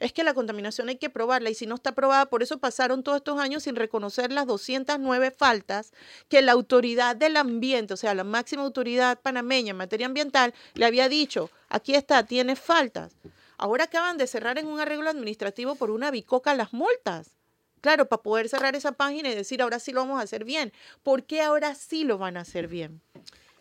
Es 0.00 0.14
que 0.14 0.24
la 0.24 0.32
contaminación 0.32 0.88
hay 0.88 0.96
que 0.96 1.10
probarla 1.10 1.50
y 1.50 1.54
si 1.54 1.66
no 1.66 1.74
está 1.74 1.92
probada, 1.92 2.26
por 2.26 2.42
eso 2.42 2.58
pasaron 2.58 3.02
todos 3.02 3.18
estos 3.18 3.38
años 3.38 3.64
sin 3.64 3.76
reconocer 3.76 4.32
las 4.32 4.46
209 4.46 5.30
faltas 5.30 5.92
que 6.28 6.40
la 6.40 6.52
autoridad 6.52 7.14
del 7.16 7.36
ambiente, 7.36 7.92
o 7.92 7.96
sea, 7.98 8.14
la 8.14 8.24
máxima 8.24 8.62
autoridad 8.62 9.20
panameña 9.20 9.72
en 9.72 9.76
materia 9.76 10.06
ambiental, 10.06 10.54
le 10.72 10.86
había 10.86 11.10
dicho, 11.10 11.50
aquí 11.68 11.94
está, 11.94 12.24
tiene 12.24 12.56
faltas. 12.56 13.14
Ahora 13.56 13.84
acaban 13.84 14.16
de 14.16 14.26
cerrar 14.26 14.58
en 14.58 14.66
un 14.68 14.80
arreglo 14.80 15.10
administrativo 15.10 15.74
por 15.76 15.90
una 15.90 16.10
bicoca 16.10 16.54
las 16.54 16.72
multas. 16.72 17.36
Claro, 17.84 18.06
para 18.06 18.22
poder 18.22 18.48
cerrar 18.48 18.74
esa 18.74 18.92
página 18.92 19.28
y 19.28 19.34
decir, 19.34 19.60
ahora 19.60 19.78
sí 19.78 19.92
lo 19.92 20.00
vamos 20.00 20.18
a 20.18 20.22
hacer 20.22 20.46
bien. 20.46 20.72
¿Por 21.02 21.24
qué 21.24 21.42
ahora 21.42 21.74
sí 21.74 22.04
lo 22.04 22.16
van 22.16 22.38
a 22.38 22.40
hacer 22.40 22.66
bien? 22.66 23.02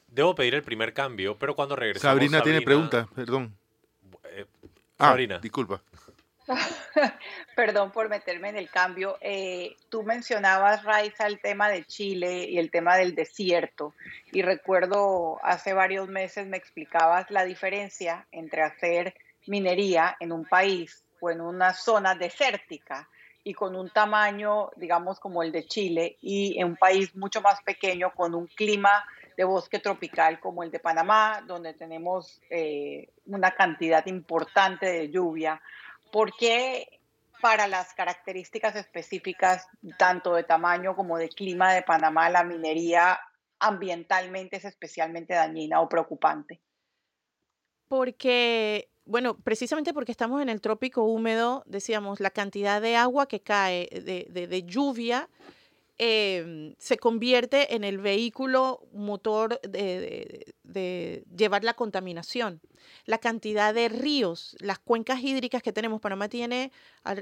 Debo 0.07 0.33
pedir 0.33 0.55
el 0.55 0.63
primer 0.63 0.93
cambio, 0.93 1.37
pero 1.37 1.57
cuando 1.57 1.75
regresemos... 1.75 2.09
Sabrina, 2.09 2.41
tiene 2.41 2.61
preguntas, 2.61 3.05
perdón. 3.13 3.53
Eh, 4.31 4.45
ah, 4.97 5.09
Sabrina. 5.09 5.39
disculpa. 5.39 5.81
Perdón 7.57 7.91
por 7.91 8.07
meterme 8.07 8.47
en 8.47 8.55
el 8.55 8.69
cambio. 8.69 9.17
Eh, 9.19 9.75
tú 9.89 10.03
mencionabas, 10.03 10.85
Raiza, 10.85 11.27
el 11.27 11.41
tema 11.41 11.67
de 11.67 11.83
Chile 11.83 12.45
y 12.49 12.59
el 12.59 12.71
tema 12.71 12.95
del 12.95 13.15
desierto. 13.15 13.93
Y 14.31 14.41
recuerdo 14.41 15.37
hace 15.43 15.73
varios 15.73 16.07
meses 16.07 16.47
me 16.47 16.55
explicabas 16.55 17.29
la 17.29 17.43
diferencia 17.43 18.25
entre 18.31 18.61
hacer 18.61 19.15
minería 19.47 20.15
en 20.21 20.31
un 20.31 20.45
país 20.45 21.03
o 21.19 21.29
en 21.29 21.41
una 21.41 21.73
zona 21.73 22.15
desértica 22.15 23.09
y 23.43 23.53
con 23.53 23.75
un 23.75 23.89
tamaño, 23.89 24.69
digamos, 24.75 25.19
como 25.19 25.43
el 25.43 25.51
de 25.51 25.65
Chile 25.65 26.17
y 26.21 26.59
en 26.59 26.67
un 26.67 26.75
país 26.77 27.15
mucho 27.15 27.41
más 27.41 27.61
pequeño 27.61 28.13
con 28.13 28.33
un 28.33 28.47
clima 28.47 29.05
de 29.35 29.43
bosque 29.43 29.79
tropical 29.79 30.39
como 30.39 30.63
el 30.63 30.71
de 30.71 30.79
Panamá, 30.79 31.43
donde 31.45 31.73
tenemos 31.73 32.41
eh, 32.49 33.09
una 33.25 33.51
cantidad 33.51 34.05
importante 34.05 34.85
de 34.85 35.09
lluvia. 35.09 35.61
¿Por 36.11 36.35
qué 36.37 37.01
para 37.41 37.67
las 37.67 37.93
características 37.93 38.75
específicas, 38.75 39.67
tanto 39.97 40.35
de 40.35 40.43
tamaño 40.43 40.95
como 40.95 41.17
de 41.17 41.27
clima 41.27 41.73
de 41.73 41.81
Panamá, 41.81 42.29
la 42.29 42.43
minería 42.43 43.19
ambientalmente 43.59 44.57
es 44.57 44.65
especialmente 44.65 45.33
dañina 45.33 45.81
o 45.81 45.89
preocupante? 45.89 46.61
Porque 47.89 48.89
bueno, 49.05 49.37
precisamente 49.37 49.93
porque 49.93 50.11
estamos 50.11 50.41
en 50.41 50.49
el 50.49 50.61
trópico 50.61 51.03
húmedo, 51.03 51.63
decíamos, 51.65 52.19
la 52.19 52.29
cantidad 52.29 52.81
de 52.81 52.95
agua 52.95 53.27
que 53.27 53.41
cae 53.41 53.89
de, 53.91 54.63
lluvia 54.65 55.29
em, 55.97 56.75
se 56.77 56.97
convierte 56.97 57.75
en 57.75 57.83
el 57.83 57.97
vehículo 57.97 58.81
motor 58.93 59.59
de, 59.61 60.53
llevar 61.35 61.63
la 61.63 61.73
contaminación. 61.75 62.61
La 63.05 63.17
cantidad 63.17 63.73
de 63.73 63.89
ríos, 63.89 64.55
las 64.59 64.79
cuencas 64.79 65.21
hídricas 65.21 65.61
que 65.61 65.71
tenemos, 65.71 66.01
Panamá 66.01 66.29
tiene 66.29 66.71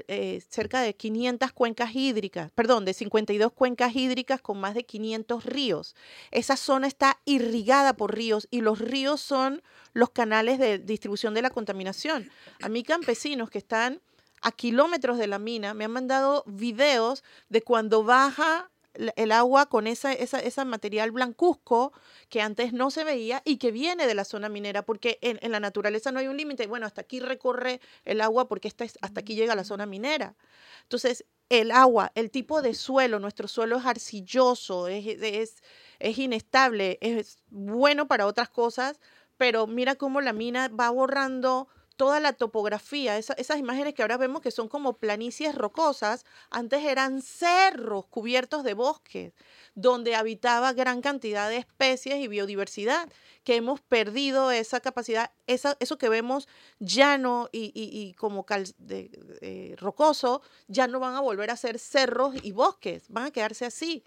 eh, 0.08 0.42
cerca 0.48 0.80
de 0.80 0.94
500 0.94 1.52
cuencas 1.52 1.94
hídricas, 1.94 2.50
perdón, 2.52 2.84
de 2.84 2.94
52 2.94 3.52
cuencas 3.52 3.94
hídricas 3.94 4.40
con 4.40 4.58
más 4.58 4.74
de 4.74 4.84
500 4.84 5.44
ríos. 5.44 5.94
Esa 6.30 6.56
zona 6.56 6.86
está 6.86 7.20
irrigada 7.24 7.94
por 7.94 8.14
ríos 8.14 8.48
y 8.50 8.60
los 8.60 8.78
ríos 8.78 9.20
son 9.20 9.62
los 9.92 10.10
canales 10.10 10.58
de 10.58 10.78
distribución 10.78 11.34
de 11.34 11.42
la 11.42 11.50
contaminación. 11.50 12.30
A 12.60 12.68
mí 12.68 12.82
campesinos 12.82 13.50
que 13.50 13.58
están 13.58 14.00
a 14.42 14.52
kilómetros 14.52 15.18
de 15.18 15.26
la 15.26 15.38
mina 15.38 15.74
me 15.74 15.84
han 15.84 15.92
mandado 15.92 16.44
videos 16.46 17.24
de 17.48 17.62
cuando 17.62 18.04
baja 18.04 18.70
el 18.94 19.32
agua 19.32 19.66
con 19.66 19.86
esa, 19.86 20.12
esa, 20.12 20.64
material 20.64 21.12
blancuzco 21.12 21.92
que 22.28 22.42
antes 22.42 22.72
no 22.72 22.90
se 22.90 23.04
veía 23.04 23.40
y 23.44 23.56
que 23.56 23.72
viene 23.72 24.06
de 24.06 24.14
la 24.14 24.24
zona 24.24 24.48
minera, 24.48 24.82
porque 24.82 25.18
en, 25.22 25.50
la 25.50 25.60
naturaleza 25.60 26.12
no 26.12 26.18
hay 26.18 26.28
un 26.28 26.36
límite. 26.36 26.66
Bueno, 26.66 26.86
hasta 26.86 27.00
aquí 27.00 27.20
recorre 27.20 27.80
el 28.04 28.20
agua 28.20 28.48
porque 28.48 28.68
hasta, 28.68 28.84
hasta 29.00 29.20
aquí 29.20 29.34
llega 29.34 29.54
la 29.54 29.64
zona 29.64 29.86
minera. 29.86 30.34
Entonces, 30.82 31.24
el 31.48 31.70
agua, 31.70 32.12
el 32.14 32.30
tipo 32.30 32.62
de 32.62 32.74
suelo, 32.74 33.18
nuestro 33.18 33.48
suelo 33.48 33.78
es 33.78 33.86
arcilloso, 33.86 34.88
es, 34.88 35.06
es, 35.06 35.62
es 35.98 36.18
inestable, 36.18 36.98
es 37.00 37.38
bueno 37.48 38.08
para 38.08 38.26
otras 38.26 38.50
cosas, 38.50 39.00
pero 39.38 39.66
mira 39.66 39.96
cómo 39.96 40.20
la 40.20 40.32
mina 40.32 40.68
va 40.68 40.90
borrando 40.90 41.68
toda 42.02 42.18
la 42.18 42.32
topografía, 42.32 43.16
esas 43.16 43.58
imágenes 43.60 43.94
que 43.94 44.02
ahora 44.02 44.16
vemos 44.16 44.42
que 44.42 44.50
son 44.50 44.68
como 44.68 44.94
planicies 44.94 45.54
rocosas, 45.54 46.24
antes 46.50 46.82
eran 46.82 47.22
cerros 47.22 48.06
cubiertos 48.06 48.64
de 48.64 48.74
bosques, 48.74 49.32
donde 49.76 50.16
habitaba 50.16 50.72
gran 50.72 51.00
cantidad 51.00 51.48
de 51.48 51.58
especies 51.58 52.16
y 52.16 52.26
biodiversidad, 52.26 53.08
que 53.44 53.54
hemos 53.54 53.80
perdido 53.82 54.50
esa 54.50 54.80
capacidad, 54.80 55.30
eso 55.46 55.96
que 55.96 56.08
vemos 56.08 56.48
llano 56.80 57.48
y, 57.52 58.14
como 58.14 58.44
de, 58.78 59.76
rocoso, 59.78 60.42
ya 60.66 60.88
no 60.88 60.98
van 60.98 61.14
a 61.14 61.20
volver 61.20 61.52
a 61.52 61.56
ser 61.56 61.78
cerros 61.78 62.34
y 62.42 62.50
bosques, 62.50 63.04
van 63.10 63.26
a 63.26 63.30
quedarse 63.30 63.64
así. 63.64 64.02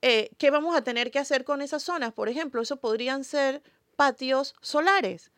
Eh, 0.00 0.30
¿Qué 0.38 0.50
vamos 0.50 0.74
a 0.74 0.82
tener 0.82 1.10
que 1.10 1.18
hacer 1.18 1.44
con 1.44 1.60
esas 1.60 1.82
zonas? 1.82 2.14
Por 2.14 2.30
ejemplo, 2.30 2.62
eso 2.62 2.78
podrían 2.78 3.22
ser 3.22 3.62
patios 3.96 4.54
solares 4.62 5.30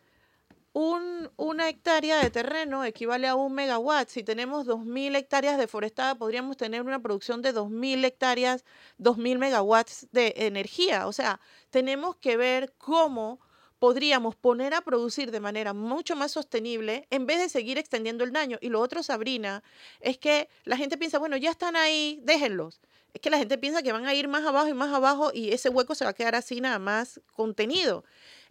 una 0.74 1.68
hectárea 1.68 2.18
de 2.18 2.30
terreno 2.30 2.84
equivale 2.84 3.28
a 3.28 3.36
un 3.36 3.54
megawatt. 3.54 4.08
Si 4.08 4.24
tenemos 4.24 4.66
2.000 4.66 5.16
hectáreas 5.16 5.56
deforestadas, 5.56 6.16
podríamos 6.16 6.56
tener 6.56 6.82
una 6.82 7.00
producción 7.00 7.42
de 7.42 7.54
2.000 7.54 8.04
hectáreas, 8.04 8.64
2.000 8.98 9.38
megawatts 9.38 10.08
de 10.10 10.34
energía. 10.36 11.06
O 11.06 11.12
sea, 11.12 11.40
tenemos 11.70 12.16
que 12.16 12.36
ver 12.36 12.74
cómo 12.76 13.40
podríamos 13.78 14.34
poner 14.34 14.74
a 14.74 14.80
producir 14.80 15.30
de 15.30 15.40
manera 15.40 15.74
mucho 15.74 16.16
más 16.16 16.32
sostenible 16.32 17.06
en 17.10 17.26
vez 17.26 17.38
de 17.38 17.48
seguir 17.48 17.78
extendiendo 17.78 18.24
el 18.24 18.32
daño. 18.32 18.58
Y 18.60 18.68
lo 18.68 18.80
otro, 18.80 19.02
Sabrina, 19.02 19.62
es 20.00 20.18
que 20.18 20.48
la 20.64 20.76
gente 20.76 20.96
piensa, 20.96 21.18
bueno, 21.18 21.36
ya 21.36 21.50
están 21.50 21.76
ahí, 21.76 22.18
déjenlos. 22.24 22.80
Es 23.12 23.20
que 23.20 23.30
la 23.30 23.38
gente 23.38 23.58
piensa 23.58 23.82
que 23.82 23.92
van 23.92 24.06
a 24.06 24.14
ir 24.14 24.26
más 24.26 24.44
abajo 24.44 24.68
y 24.68 24.74
más 24.74 24.92
abajo 24.92 25.30
y 25.32 25.52
ese 25.52 25.68
hueco 25.68 25.94
se 25.94 26.04
va 26.04 26.10
a 26.10 26.14
quedar 26.14 26.34
así 26.34 26.60
nada 26.60 26.80
más 26.80 27.20
contenido. 27.32 28.04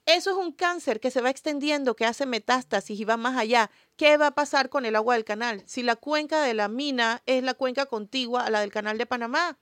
Eso 0.05 0.31
es 0.31 0.37
un 0.37 0.51
cáncer 0.51 0.99
que 0.99 1.11
se 1.11 1.21
va 1.21 1.29
extendiendo, 1.29 1.95
que 1.95 2.05
hace 2.05 2.25
metástasis 2.25 2.99
y 2.99 3.05
va 3.05 3.15
más 3.15 3.37
allá. 3.37 3.71
¿Qué 3.95 4.17
va 4.17 4.27
a 4.27 4.35
pasar 4.35 4.69
con 4.69 4.85
el 4.85 4.97
agua 4.97 5.13
del 5.13 5.23
canal? 5.23 5.63
Si 5.65 5.81
la 5.81 5.95
cuenca 5.95 6.41
de 6.41 6.53
la 6.53 6.67
mina 6.67 7.21
es 7.25 7.41
la 7.41 7.53
cuenca 7.53 7.85
contigua 7.85 8.45
a 8.45 8.49
la 8.49 8.59
del 8.59 8.71
canal 8.71 8.97
de 8.97 9.05
Panamá, 9.05 9.57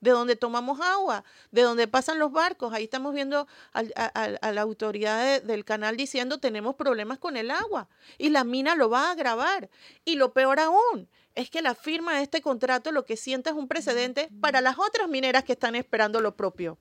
de 0.00 0.12
donde 0.12 0.36
tomamos 0.36 0.80
agua, 0.80 1.24
de 1.50 1.62
donde 1.62 1.88
pasan 1.88 2.18
los 2.18 2.30
barcos. 2.30 2.72
Ahí 2.72 2.84
estamos 2.84 3.14
viendo 3.14 3.48
a, 3.72 4.52
la 4.52 4.60
autoridad 4.60 5.42
del 5.42 5.64
canal 5.64 5.96
diciendo 5.96 6.38
tenemos 6.38 6.76
problemas 6.76 7.18
con 7.18 7.36
el 7.36 7.50
agua 7.50 7.88
y 8.16 8.30
la 8.30 8.44
mina 8.44 8.76
lo 8.76 8.90
va 8.90 9.08
a 9.08 9.12
agravar. 9.12 9.70
Y 10.04 10.14
lo 10.14 10.32
peor 10.32 10.60
aún 10.60 11.08
es 11.34 11.50
que 11.50 11.62
la 11.62 11.74
firma 11.74 12.16
de 12.16 12.22
este 12.22 12.40
contrato 12.40 12.92
lo 12.92 13.04
que 13.04 13.16
sienta 13.16 13.50
es 13.50 13.56
un 13.56 13.68
precedente 13.68 14.30
para 14.40 14.60
las 14.60 14.78
otras 14.78 15.08
mineras 15.08 15.44
que 15.44 15.52
están 15.52 15.74
esperando 15.74 16.20
lo 16.20 16.36
propio. 16.36 16.78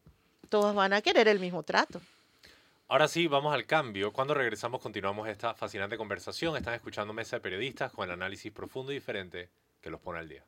Todas 0.48 0.74
van 0.74 0.93
a 0.93 1.02
querer 1.02 1.28
el 1.28 1.39
mismo 1.39 1.63
trato. 1.63 2.02
Ahora 2.91 3.08
sí, 3.08 3.28
vamos 3.28 3.54
al 3.54 3.67
cambio. 3.67 4.12
Cuando 4.12 4.34
regresamos 4.34 4.82
continuamos 4.82 5.28
esta 5.28 5.54
fascinante 5.54 5.95
conversación. 5.95 6.58
Están 6.58 6.73
escuchando 6.73 7.13
Mesa 7.13 7.36
de 7.36 7.41
Periodistas 7.41 7.91
con 7.91 8.04
el 8.04 8.12
análisis 8.12 8.52
profundo 8.52 8.91
y 8.91 8.95
diferente 8.95 9.49
que 9.80 9.91
los 9.91 10.02
pone 10.02 10.17
al 10.17 10.28
día. 10.28 10.43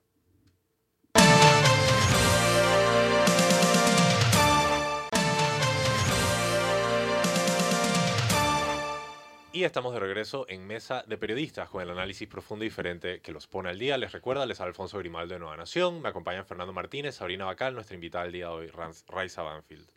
Y 9.54 9.64
estamos 9.64 9.94
de 9.94 10.00
regreso 10.00 10.48
en 10.50 10.66
Mesa 10.66 11.04
de 11.06 11.18
Periodistas 11.20 11.70
con 11.70 11.84
el 11.84 11.92
análisis 11.92 12.28
profundo 12.28 12.66
y 12.66 12.70
diferente 12.70 13.22
que 13.22 13.34
los 13.34 13.46
pone 13.46 13.70
al 13.70 13.78
día. 13.78 14.00
Les 14.00 14.14
recuerda, 14.14 14.48
les 14.48 14.62
Alfonso 14.62 14.98
Grimaldo 14.98 15.36
de 15.36 15.40
Nueva 15.42 15.58
Nación. 15.58 16.02
Me 16.02 16.10
acompañan 16.10 16.48
Fernando 16.48 16.74
Martínez, 16.74 17.14
Sabrina 17.14 17.46
Bacal, 17.46 17.76
nuestra 17.76 17.94
invitada 17.94 18.24
del 18.24 18.34
día 18.34 18.48
de 18.48 18.52
hoy, 18.52 18.72
Raiza 19.08 19.44
Banfield. 19.44 19.88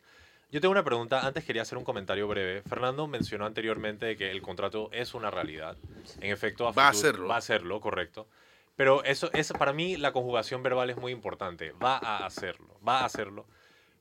Yo 0.51 0.61
tengo 0.61 0.71
una 0.71 0.83
pregunta. 0.83 1.25
Antes 1.25 1.43
quería 1.43 1.63
hacer 1.63 1.77
un 1.77 1.83
comentario 1.83 2.27
breve. 2.27 2.61
Fernando 2.61 3.07
mencionó 3.07 3.45
anteriormente 3.45 4.15
que 4.15 4.31
el 4.31 4.41
contrato 4.41 4.89
es 4.91 5.13
una 5.13 5.31
realidad. 5.31 5.77
En 6.21 6.31
efecto, 6.31 6.71
va 6.71 6.89
a 6.89 6.93
serlo. 6.93 7.27
Va 7.27 7.37
a 7.37 7.41
serlo, 7.41 7.81
correcto. 7.81 8.27
Pero 8.75 9.03
eso 9.03 9.29
es 9.33 9.51
para 9.53 9.73
mí 9.73 9.95
la 9.97 10.11
conjugación 10.11 10.61
verbal 10.61 10.89
es 10.89 10.97
muy 10.97 11.11
importante. 11.11 11.71
Va 11.71 11.97
a 11.97 12.25
hacerlo, 12.25 12.77
va 12.85 12.99
a 12.99 13.05
hacerlo. 13.05 13.45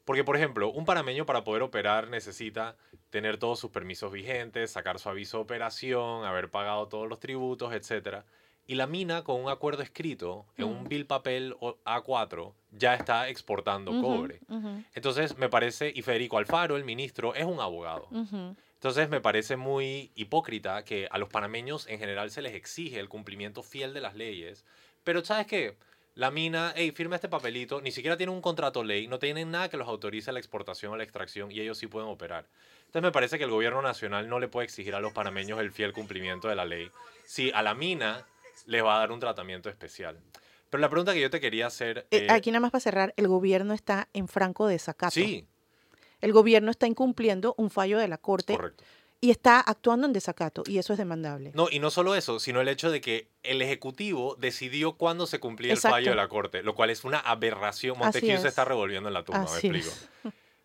Porque, 0.05 0.25
por 0.25 0.37
ejemplo, 0.37 0.71
un 0.71 0.85
panameño 0.85 1.25
para 1.25 1.45
poder 1.45 1.63
operar 1.63 2.09
necesita 2.09 2.77
tener 3.11 3.39
todos 3.39 3.59
sus 3.59 3.71
permisos 3.71 4.13
vigentes, 4.13 4.73
sacar 4.73 4.99
su 4.99 5.09
aviso 5.09 5.39
de 5.39 5.45
operación, 5.45 6.25
haber 6.25 6.51
pagado 6.51 6.89
todos 6.89 7.09
los 7.09 7.21
tributos, 7.21 7.73
etcétera. 7.73 8.25
Y 8.67 8.77
la 8.77 8.87
mina, 8.87 9.25
con 9.25 9.43
un 9.43 9.51
acuerdo 9.51 9.83
escrito 9.83 10.47
en 10.57 10.65
un 10.65 10.85
bill 10.85 11.07
papel 11.07 11.55
A4, 11.85 12.55
ya 12.73 12.95
está 12.95 13.29
exportando 13.29 14.01
cobre. 14.01 14.41
Entonces, 14.95 15.37
me 15.37 15.49
parece, 15.49 15.93
y 15.95 16.03
Federico 16.03 16.39
Alfaro, 16.39 16.77
el 16.77 16.85
ministro, 16.85 17.35
es 17.35 17.45
un 17.45 17.61
abogado. 17.61 18.09
Entonces, 18.75 19.09
me 19.09 19.21
parece 19.21 19.57
muy 19.57 20.13
hipócrita 20.15 20.85
que 20.85 21.09
a 21.11 21.19
los 21.19 21.29
panameños 21.29 21.87
en 21.89 21.99
general 21.99 22.31
se 22.31 22.43
les 22.43 22.55
exige 22.55 22.99
el 23.01 23.09
cumplimiento 23.09 23.63
fiel 23.63 23.93
de 23.93 24.01
las 24.01 24.15
leyes. 24.15 24.65
Pero, 25.05 25.25
¿sabes 25.25 25.47
qué? 25.47 25.77
La 26.15 26.31
mina, 26.31 26.73
hey, 26.77 26.93
firma 26.93 27.17
este 27.17 27.29
papelito, 27.29 27.81
ni 27.81 27.91
siquiera 27.91 28.17
tiene 28.17 28.31
un 28.31 28.41
contrato 28.41 28.85
ley, 28.85 29.09
no 29.09 29.19
tienen 29.19 29.51
nada 29.51 29.69
que 29.69 29.77
los 29.77 29.89
autorice 29.89 30.31
la 30.31 30.39
exportación 30.39 30.93
o 30.93 30.97
la 30.97 31.03
extracción 31.03 31.51
y 31.51 31.59
ellos 31.59 31.77
sí 31.77 31.89
pueden 31.89 32.09
operar. 32.09 32.47
Entonces 32.87 33.03
me 33.03 33.11
parece 33.11 33.37
que 33.37 33.43
el 33.43 33.51
gobierno 33.51 33.83
nacional 33.83 34.29
no 34.29 34.39
le 34.39 34.47
puede 34.47 34.67
exigir 34.67 34.95
a 34.95 35.01
los 35.01 35.13
panameños 35.13 35.59
el 35.59 35.73
fiel 35.73 35.93
cumplimiento 35.93 36.47
de 36.47 36.55
la 36.55 36.65
ley. 36.65 36.89
Si 37.25 37.51
a 37.51 37.63
la 37.63 37.75
mina 37.75 38.25
le 38.65 38.83
va 38.83 38.97
a 38.97 38.99
dar 38.99 39.13
un 39.13 39.21
tratamiento 39.21 39.69
especial. 39.69 40.21
Pero 40.71 40.81
la 40.81 40.89
pregunta 40.89 41.13
que 41.13 41.21
yo 41.21 41.31
te 41.31 41.41
quería 41.41 41.67
hacer... 41.67 42.07
Eh, 42.11 42.27
aquí 42.31 42.51
nada 42.51 42.61
más 42.61 42.73
para 42.73 42.81
cerrar, 42.81 43.15
el 43.17 43.29
gobierno 43.29 43.75
está 43.75 44.09
en 44.13 44.27
franco 44.27 44.67
desacato. 44.67 45.13
Sí. 45.13 45.47
El 46.21 46.33
gobierno 46.33 46.71
está 46.71 46.87
incumpliendo 46.87 47.55
un 47.59 47.71
fallo 47.71 47.99
de 47.99 48.09
la 48.09 48.19
Corte. 48.19 48.57
Correcto. 48.57 48.83
Y 49.21 49.31
está 49.31 49.61
actuando 49.61 50.07
en 50.07 50.13
desacato, 50.13 50.65
y 50.67 50.77
eso 50.79 50.93
es 50.93 50.99
demandable. 50.99 51.53
No, 51.55 51.69
y 51.71 51.79
no 51.79 51.91
solo 51.91 52.15
eso, 52.15 52.41
sino 52.41 52.61
el 52.61 52.69
hecho 52.69 52.91
de 52.91 53.01
que 53.01 53.29
el 53.43 53.63
Ejecutivo 53.63 54.37
decidió 54.39 54.99
cuándo 54.99 55.27
se 55.27 55.41
cumplía 55.41 55.73
el 55.73 55.79
fallo 55.79 56.11
de 56.11 56.17
la 56.17 56.29
Corte, 56.29 56.63
lo 56.63 56.75
cual 56.75 56.91
es 56.91 57.05
una 57.05 57.21
aberración. 57.21 57.97
Montesquieu 57.97 58.39
se 58.39 58.49
está 58.49 58.67
revolviendo 58.67 59.09
en 59.09 59.15
la 59.15 59.25
tumba, 59.25 59.45
me 59.45 59.47
explico. 59.47 59.91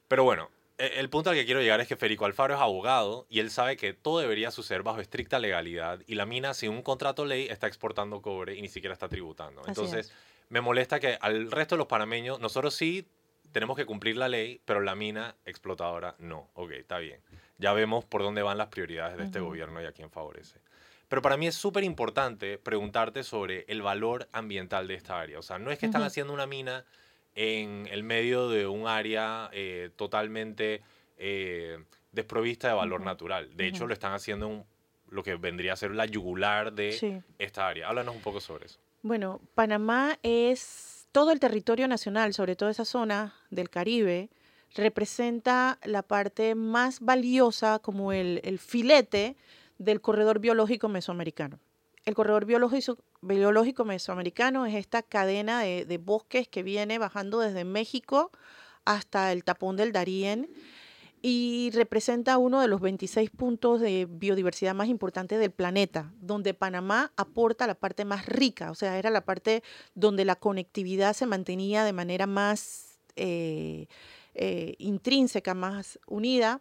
Pero 0.09 0.25
bueno, 0.25 0.49
eh, 0.49 0.58
el 0.79 1.09
punto 1.09 1.29
al 1.29 1.35
que 1.35 1.45
quiero 1.45 1.61
llegar 1.61 1.81
es 1.81 1.87
que 1.87 1.95
Federico 1.95 2.25
Alfaro 2.25 2.55
es 2.55 2.59
abogado 2.59 3.27
y 3.29 3.39
él 3.39 3.51
sabe 3.51 3.77
que 3.77 3.93
todo 3.93 4.19
debería 4.19 4.49
suceder 4.49 4.81
bajo 4.81 5.01
estricta 5.01 5.37
legalidad 5.37 5.99
y 6.07 6.15
la 6.15 6.25
mina 6.25 6.53
sin 6.53 6.71
un 6.71 6.81
contrato 6.81 7.25
ley 7.25 7.47
está 7.49 7.67
exportando 7.67 8.21
cobre 8.21 8.55
y 8.55 8.61
ni 8.61 8.69
siquiera 8.69 8.93
está 8.93 9.09
tributando. 9.09 9.61
Entonces, 9.67 10.11
me 10.49 10.61
molesta 10.61 10.99
que 10.99 11.17
al 11.19 11.51
resto 11.51 11.75
de 11.75 11.79
los 11.79 11.87
panameños, 11.87 12.39
nosotros 12.39 12.73
sí 12.73 13.05
tenemos 13.51 13.75
que 13.75 13.85
cumplir 13.85 14.17
la 14.17 14.29
ley, 14.29 14.61
pero 14.65 14.79
la 14.79 14.95
mina 14.95 15.35
explotadora 15.45 16.15
no. 16.19 16.49
Ok, 16.53 16.71
está 16.71 16.99
bien. 16.99 17.19
Ya 17.57 17.73
vemos 17.73 18.05
por 18.05 18.23
dónde 18.23 18.41
van 18.41 18.57
las 18.57 18.67
prioridades 18.67 19.17
de 19.17 19.25
este 19.25 19.39
gobierno 19.39 19.81
y 19.81 19.85
a 19.85 19.91
quién 19.91 20.09
favorece. 20.09 20.59
Pero 21.09 21.21
para 21.21 21.37
mí 21.37 21.47
es 21.47 21.55
súper 21.55 21.83
importante 21.83 22.57
preguntarte 22.57 23.23
sobre 23.23 23.65
el 23.67 23.81
valor 23.81 24.29
ambiental 24.31 24.87
de 24.87 24.93
esta 24.93 25.19
área. 25.19 25.39
O 25.39 25.41
sea, 25.41 25.57
no 25.57 25.71
es 25.71 25.79
que 25.79 25.87
están 25.87 26.03
haciendo 26.03 26.31
una 26.31 26.45
mina 26.45 26.85
en 27.41 27.87
el 27.89 28.03
medio 28.03 28.49
de 28.49 28.67
un 28.67 28.85
área 28.85 29.49
eh, 29.53 29.91
totalmente 29.95 30.81
eh, 31.17 31.77
desprovista 32.11 32.67
de 32.67 32.73
valor 32.73 32.99
natural. 32.99 33.55
De 33.55 33.65
hecho, 33.65 33.87
lo 33.87 33.93
están 33.93 34.11
haciendo 34.11 34.47
en 34.47 34.65
lo 35.07 35.23
que 35.23 35.35
vendría 35.37 35.71
a 35.71 35.77
ser 35.77 35.91
la 35.91 36.05
yugular 36.05 36.73
de 36.73 37.23
esta 37.37 37.69
área. 37.69 37.87
Háblanos 37.87 38.17
un 38.17 38.21
poco 38.21 38.41
sobre 38.41 38.65
eso. 38.65 38.81
Bueno, 39.03 39.39
Panamá 39.55 40.19
es 40.21 41.07
todo 41.13 41.31
el 41.31 41.39
territorio 41.39 41.87
nacional, 41.87 42.33
sobre 42.33 42.57
todo 42.57 42.67
esa 42.67 42.83
zona 42.83 43.33
del 43.51 43.69
Caribe, 43.69 44.29
representa 44.75 45.79
la 45.85 46.01
parte 46.01 46.55
más 46.55 46.99
valiosa 46.99 47.79
como 47.79 48.11
el 48.11 48.59
filete 48.59 49.37
del 49.77 50.01
corredor 50.01 50.39
biológico 50.39 50.89
mesoamericano. 50.89 51.57
El 52.09 52.15
corredor 52.15 52.45
biológico, 52.45 53.85
mesoamericano 53.85 54.65
es 54.65 54.73
esta 54.73 55.03
cadena 55.03 55.61
de, 55.61 55.97
bosques 55.99 56.47
que 56.47 56.63
viene 56.63 56.97
bajando 56.97 57.39
desde 57.39 57.65
México 57.65 58.31
hasta 58.83 59.31
el 59.31 59.43
tapón 59.43 59.75
del 59.75 59.91
Darién 59.91 60.49
y 61.21 61.69
representa 61.71 62.39
uno 62.39 62.61
de 62.61 62.67
los 62.67 62.81
26 62.81 63.29
puntos 63.29 63.79
de 63.79 64.07
biodiversidad 64.09 64.73
más 64.73 64.87
importantes 64.87 65.37
del 65.37 65.51
planeta, 65.51 66.11
donde 66.19 66.55
Panamá 66.55 67.13
aporta 67.15 67.67
la 67.67 67.75
parte 67.75 68.05
más 68.05 68.25
rica, 68.25 68.71
o 68.71 68.75
sea, 68.75 68.97
era 68.97 69.11
la 69.11 69.21
parte 69.21 69.61
donde 69.93 70.25
la 70.25 70.35
conectividad 70.35 71.13
se 71.13 71.27
mantenía 71.27 71.83
de 71.83 71.93
manera 71.93 72.25
más 72.25 72.97
eh, 73.17 73.85
eh, 74.33 74.73
intrínseca, 74.79 75.53
más 75.53 75.99
unida. 76.07 76.59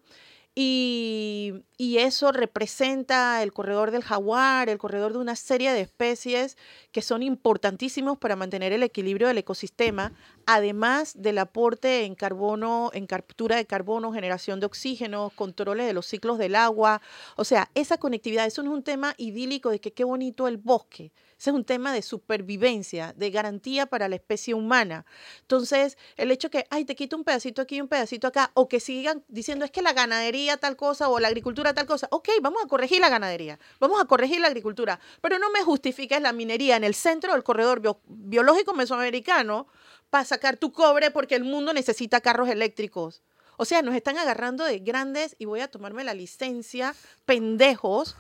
Y, 0.61 1.63
eso 1.79 2.33
representa 2.33 3.45
el 3.45 3.53
corredor 3.53 3.93
del 3.93 4.03
jaguar, 4.03 4.69
el 4.69 4.79
corredor 4.79 5.13
de 5.13 5.19
una 5.19 5.37
serie 5.37 5.73
de 5.73 5.83
especies 5.83 6.57
que 6.91 7.01
son 7.01 7.23
importantísimos 7.23 8.19
para 8.19 8.35
mantener 8.35 8.73
el 8.73 8.83
equilibrio 8.83 9.29
del 9.29 9.39
ecosistema, 9.39 10.13
además 10.49 11.13
del 11.15 11.37
aporte 11.37 12.07
en 12.07 12.15
carbono, 12.15 12.91
en 12.95 13.07
captura 13.07 13.57
de 13.57 13.67
carbono, 13.67 14.15
generación 14.15 14.61
de 14.61 14.67
oxígeno, 14.67 15.31
controles 15.35 15.87
de 15.87 15.93
los 15.93 16.07
ciclos 16.07 16.39
del 16.39 16.55
agua. 16.55 17.03
O 17.37 17.45
sea, 17.45 17.71
esa 17.75 17.99
conectividad, 17.99 18.47
eso 18.47 18.63
no 18.63 18.71
es 18.71 18.77
un 18.79 18.83
tema 18.83 19.15
idílico 19.19 19.69
de 19.69 19.79
que 19.79 19.93
qué 19.93 20.05
bonito 20.05 20.49
el 20.49 20.57
bosque. 20.57 21.13
Ese 21.39 21.51
es 21.51 21.55
un 21.55 21.65
tema 21.65 21.93
de 21.93 22.01
supervivencia, 22.01 23.13
de 23.15 23.31
garantía 23.31 23.85
para 23.85 24.09
la 24.09 24.15
especie 24.17 24.55
humana. 24.55 25.05
Entonces, 25.43 25.99
el 26.17 26.31
hecho 26.31 26.51
que, 26.51 26.67
ay, 26.71 26.87
te 26.87 26.97
quito 26.97 27.19
un 27.19 27.25
pedacito 27.25 27.61
aquí 27.61 27.77
y 27.77 27.81
un 27.83 27.89
pedacito 27.89 28.27
acá, 28.27 28.51
o 28.55 28.71
que 28.71 28.81
sigan 28.81 29.23
diciendo 29.29 29.67
es 29.67 29.71
que 29.71 29.83
la 29.83 29.93
ganadería 29.93 30.57
tal 30.57 30.77
cosa 30.77 31.11
o 31.11 31.21
la 31.21 31.29
agricultura 31.29 31.75
tal 31.75 31.85
cosa. 31.85 32.09
Ok, 32.11 32.31
vamos 32.41 32.65
a 32.65 32.69
corregir 32.69 33.01
la 33.01 33.11
ganadería, 33.11 33.59
vamos 33.81 34.01
a 34.01 34.07
corregir 34.07 34.41
la 34.41 34.49
agricultura, 34.49 34.99
pero 35.21 35.39
no 35.39 35.51
me 35.51 35.63
justifiques 35.63 36.23
la 36.23 36.33
minería 36.33 36.77
en 36.77 36.85
el 36.85 36.95
centro 36.95 37.35
del 37.35 37.45
corredor 37.45 37.83
biológico 38.07 38.73
mesoamericano 38.73 39.69
para 40.11 40.25
sacar 40.25 40.57
tu 40.57 40.73
cobre 40.73 41.11
porque 41.11 41.35
el 41.35 41.45
mundo 41.45 41.73
necesita 41.73 42.21
carros 42.21 42.49
eléctricos. 42.49 43.23
O 43.57 43.65
sea, 43.65 43.83
nos 43.83 43.95
están 43.95 44.19
agarrando 44.19 44.65
de 44.65 44.79
grandes, 44.79 45.35
y 45.39 45.45
voy 45.45 45.61
a 45.61 45.69
tomarme 45.69 46.05
la 46.05 46.15
licencia, 46.15 46.95
pendejos, 47.25 48.17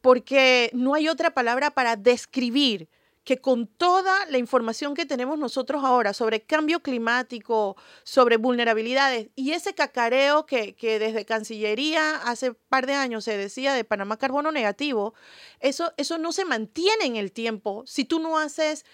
porque 0.00 0.70
no 0.72 0.94
hay 0.94 1.08
otra 1.08 1.34
palabra 1.34 1.72
para 1.72 1.96
describir 1.96 2.88
que 3.24 3.40
con 3.40 3.68
toda 3.68 4.26
la 4.26 4.38
información 4.38 4.94
que 4.94 5.06
tenemos 5.06 5.38
nosotros 5.38 5.84
ahora 5.84 6.12
sobre 6.12 6.42
cambio 6.42 6.80
climático, 6.80 7.76
sobre 8.02 8.36
vulnerabilidades 8.36 9.28
y 9.36 9.52
ese 9.52 9.74
cacareo 9.74 10.44
que, 10.44 10.74
que 10.74 10.98
desde 10.98 11.24
Cancillería 11.24 12.16
hace 12.16 12.52
par 12.52 12.86
de 12.86 12.94
años 12.94 13.24
se 13.24 13.36
decía 13.36 13.74
de 13.74 13.84
Panamá 13.84 14.16
carbono 14.16 14.50
negativo, 14.50 15.14
eso, 15.60 15.92
eso 15.96 16.18
no 16.18 16.32
se 16.32 16.44
mantiene 16.44 17.04
en 17.04 17.16
el 17.16 17.30
tiempo 17.30 17.84
si 17.86 18.04
tú 18.04 18.18
no 18.18 18.38
haces 18.38 18.84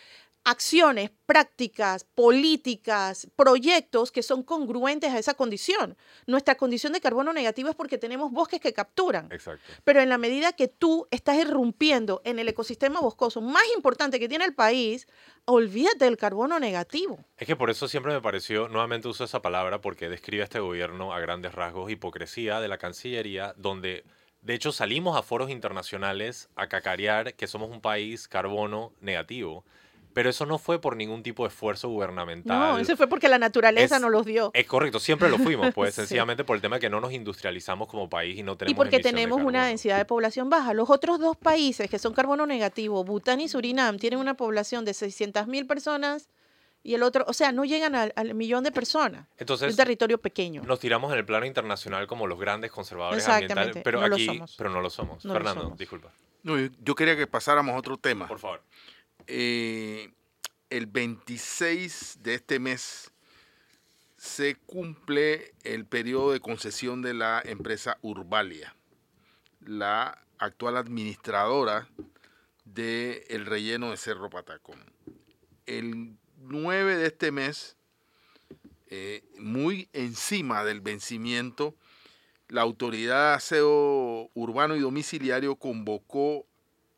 acciones, 0.45 1.11
prácticas, 1.27 2.05
políticas, 2.05 3.29
proyectos 3.37 4.11
que 4.11 4.23
son 4.23 4.43
congruentes 4.43 5.13
a 5.13 5.19
esa 5.19 5.35
condición. 5.35 5.97
Nuestra 6.27 6.57
condición 6.57 6.93
de 6.93 7.01
carbono 7.01 7.33
negativo 7.33 7.69
es 7.69 7.77
porque 7.77 7.99
tenemos 7.99 8.33
bosques 8.33 8.61
que 8.61 8.73
capturan. 8.73 9.31
Exacto. 9.31 9.63
Pero 9.85 10.01
en 10.01 10.09
la 10.09 10.19
medida 10.19 10.53
que 10.53 10.69
tú 10.69 11.07
estás 11.11 11.37
irrumpiendo 11.37 12.23
en 12.25 12.39
el 12.39 12.49
ecosistema 12.49 13.01
boscoso 13.01 13.41
más 13.41 13.65
importante 13.75 14.19
que 14.19 14.29
tiene 14.29 14.45
el 14.45 14.55
país, 14.55 15.07
olvídate 15.45 16.07
del 16.07 16.17
carbono 16.17 16.59
negativo. 16.59 17.19
Es 17.37 17.47
que 17.47 17.57
por 17.57 17.71
eso 17.71 17.89
siempre 17.89 18.13
me 18.13 18.21
pareció, 18.21 18.69
nuevamente 18.69 19.09
uso 19.09 19.25
esa 19.25 19.43
palabra 19.43 19.81
porque 19.81 20.09
describe 20.09 20.43
a 20.43 20.45
este 20.45 20.61
gobierno 20.61 21.13
a 21.13 21.21
grandes 21.21 21.55
rasgos 21.55 21.91
hipocresía 21.91 22.61
de 22.61 22.69
la 22.69 22.79
Cancillería, 22.79 23.55
donde 23.57 24.05
de 24.41 24.55
hecho 24.55 24.73
salimos 24.73 25.17
a 25.17 25.23
foros 25.23 25.51
internacionales 25.51 26.49
a 26.55 26.69
cacarear 26.69 27.35
que 27.35 27.47
somos 27.47 27.71
un 27.71 27.81
país 27.81 28.29
carbono 28.29 28.93
negativo. 29.01 29.65
Pero 30.13 30.31
eso 30.31 30.47
no 30.47 30.59
fue 30.59 30.81
por 30.81 30.97
ningún 30.97 31.23
tipo 31.23 31.45
de 31.45 31.49
esfuerzo 31.49 31.89
gubernamental. 31.89 32.59
No, 32.59 32.79
eso 32.79 32.97
fue 32.97 33.07
porque 33.09 33.29
la 33.29 33.39
naturaleza 33.39 33.99
nos 33.99 34.11
los 34.11 34.27
dio. 34.27 34.51
Es 34.55 34.67
correcto, 34.67 34.99
siempre 34.99 35.29
lo 35.29 35.39
fuimos, 35.39 35.73
pues 35.75 35.95
sencillamente 35.95 36.45
por 36.45 36.57
el 36.57 36.63
tema 36.63 36.77
de 36.77 36.81
que 36.81 36.91
no 36.91 37.01
nos 37.01 37.13
industrializamos 37.13 37.89
como 37.89 38.09
país 38.09 38.39
y 38.39 38.43
no 38.43 38.57
tenemos. 38.57 38.73
Y 38.73 38.77
porque 38.77 39.01
tenemos 39.01 39.41
una 39.41 39.67
densidad 39.67 39.99
de 39.99 40.05
población 40.05 40.51
baja. 40.51 40.75
Los 40.75 40.91
otros 40.91 41.19
dos 41.21 41.37
países 41.37 41.89
que 41.89 41.99
son 41.99 42.15
carbono 42.15 42.47
negativo, 42.47 43.05
Bután 43.05 43.41
y 43.41 43.49
Surinam, 43.49 43.99
tienen 43.99 44.19
una 44.19 44.35
población 44.35 44.85
de 44.85 44.93
600.000 44.93 45.67
personas 45.67 46.29
y 46.83 46.95
el 46.95 47.03
otro, 47.03 47.25
o 47.27 47.33
sea, 47.33 47.53
no 47.53 47.65
llegan 47.65 47.95
al, 47.95 48.35
millón 48.35 48.65
de 48.65 48.73
personas. 48.73 49.27
Entonces, 49.37 49.71
un 49.71 49.77
territorio 49.77 50.19
pequeño. 50.19 50.63
Nos 50.63 50.81
tiramos 50.81 51.13
en 51.13 51.19
el 51.19 51.25
plano 51.25 51.45
internacional 51.45 52.07
como 52.07 52.27
los 52.27 52.39
grandes 52.39 52.71
conservadores 52.71 53.29
ambientales, 53.29 53.79
pero 53.83 54.01
aquí, 54.01 54.41
pero 54.57 54.71
no 54.71 54.81
lo 54.81 54.89
somos. 54.89 55.23
Fernando, 55.23 55.75
disculpa. 55.77 56.11
No, 56.45 56.55
yo 56.57 56.95
quería 56.95 57.17
que 57.17 57.27
pasáramos 57.27 57.75
a 57.75 57.79
otro 57.79 57.97
tema. 57.97 58.29
Por 58.29 58.39
favor. 58.39 58.63
Eh, 59.31 60.11
el 60.71 60.87
26 60.87 62.21
de 62.23 62.35
este 62.35 62.59
mes 62.59 63.11
se 64.17 64.55
cumple 64.55 65.53
el 65.65 65.85
periodo 65.85 66.33
de 66.33 66.41
concesión 66.41 67.03
de 67.03 67.13
la 67.13 67.43
empresa 67.45 67.99
Urbalia, 68.01 68.75
la 69.61 70.25
actual 70.39 70.79
administradora 70.79 71.89
del 72.65 73.45
relleno 73.45 73.91
de 73.91 73.99
Cerro 73.99 74.31
Patacón. 74.31 74.83
El 75.67 76.17
9 76.39 76.97
de 76.97 77.07
este 77.09 77.31
mes, 77.31 77.77
eh, 78.87 79.23
muy 79.39 79.91
encima 79.93 80.65
del 80.65 80.81
vencimiento, 80.81 81.75
la 82.49 82.63
autoridad 82.63 83.33
de 83.33 83.37
aseo 83.37 84.31
urbano 84.33 84.75
y 84.75 84.81
domiciliario 84.81 85.57
convocó, 85.57 86.47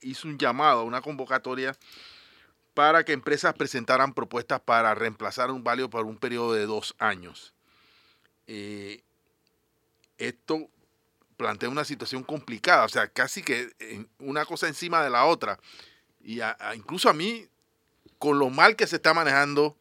hizo 0.01 0.29
un 0.29 0.39
llamado 0.39 0.85
una 0.85 1.01
convocatoria 1.01 1.77
para 2.81 3.05
que 3.05 3.13
empresas 3.13 3.53
presentaran 3.53 4.15
propuestas 4.15 4.59
para 4.59 4.95
reemplazar 4.95 5.51
un 5.51 5.63
valio 5.63 5.91
por 5.91 6.07
un 6.07 6.17
periodo 6.17 6.55
de 6.55 6.65
dos 6.65 6.95
años. 6.99 7.53
Eh, 8.47 9.03
esto 10.17 10.67
plantea 11.37 11.69
una 11.69 11.85
situación 11.85 12.25
complicada, 12.25 12.87
o 12.87 12.89
sea, 12.89 13.09
casi 13.09 13.43
que 13.43 13.69
una 14.19 14.47
cosa 14.47 14.67
encima 14.67 15.05
de 15.05 15.11
la 15.11 15.27
otra. 15.27 15.61
Y 16.23 16.41
incluso 16.75 17.11
a 17.11 17.13
mí, 17.13 17.47
con 18.19 18.39
lo 18.39 18.49
mal 18.49 18.77
que 18.77 18.87
se 18.87 18.97
está 18.97 19.13
manejando 19.13 19.77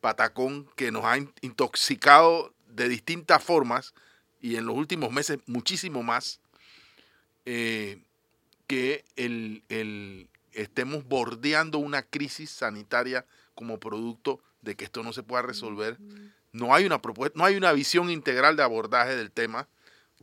Patacón, 0.00 0.70
que 0.74 0.90
nos 0.90 1.04
ha 1.04 1.18
intoxicado 1.42 2.54
de 2.66 2.88
distintas 2.88 3.44
formas, 3.44 3.92
y 4.40 4.56
en 4.56 4.64
los 4.64 4.74
últimos 4.74 5.12
meses 5.12 5.38
muchísimo 5.44 6.02
más, 6.02 6.40
eh, 7.44 8.00
que 8.66 9.04
el, 9.16 10.30
estemos 10.52 11.04
bordeando 11.04 11.78
una 11.78 12.02
crisis 12.02 12.50
sanitaria 12.50 13.26
como 13.54 13.78
producto 13.78 14.40
de 14.60 14.76
que 14.76 14.84
esto 14.84 15.02
no 15.02 15.12
se 15.12 15.22
pueda 15.22 15.42
resolver. 15.42 15.98
No 16.52 16.74
hay 16.74 16.84
una 16.84 17.00
propuesta, 17.00 17.38
no 17.38 17.44
hay 17.44 17.56
una 17.56 17.72
visión 17.72 18.10
integral 18.10 18.56
de 18.56 18.62
abordaje 18.62 19.16
del 19.16 19.30
tema, 19.30 19.68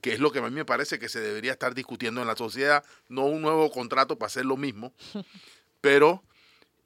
que 0.01 0.13
es 0.13 0.19
lo 0.19 0.31
que 0.31 0.39
a 0.39 0.43
mí 0.43 0.51
me 0.51 0.65
parece 0.65 0.99
que 0.99 1.09
se 1.09 1.19
debería 1.19 1.51
estar 1.51 1.73
discutiendo 1.75 2.21
en 2.21 2.27
la 2.27 2.35
sociedad, 2.35 2.83
no 3.07 3.25
un 3.25 3.41
nuevo 3.41 3.69
contrato 3.71 4.17
para 4.17 4.27
hacer 4.27 4.45
lo 4.45 4.57
mismo, 4.57 4.93
pero 5.81 6.23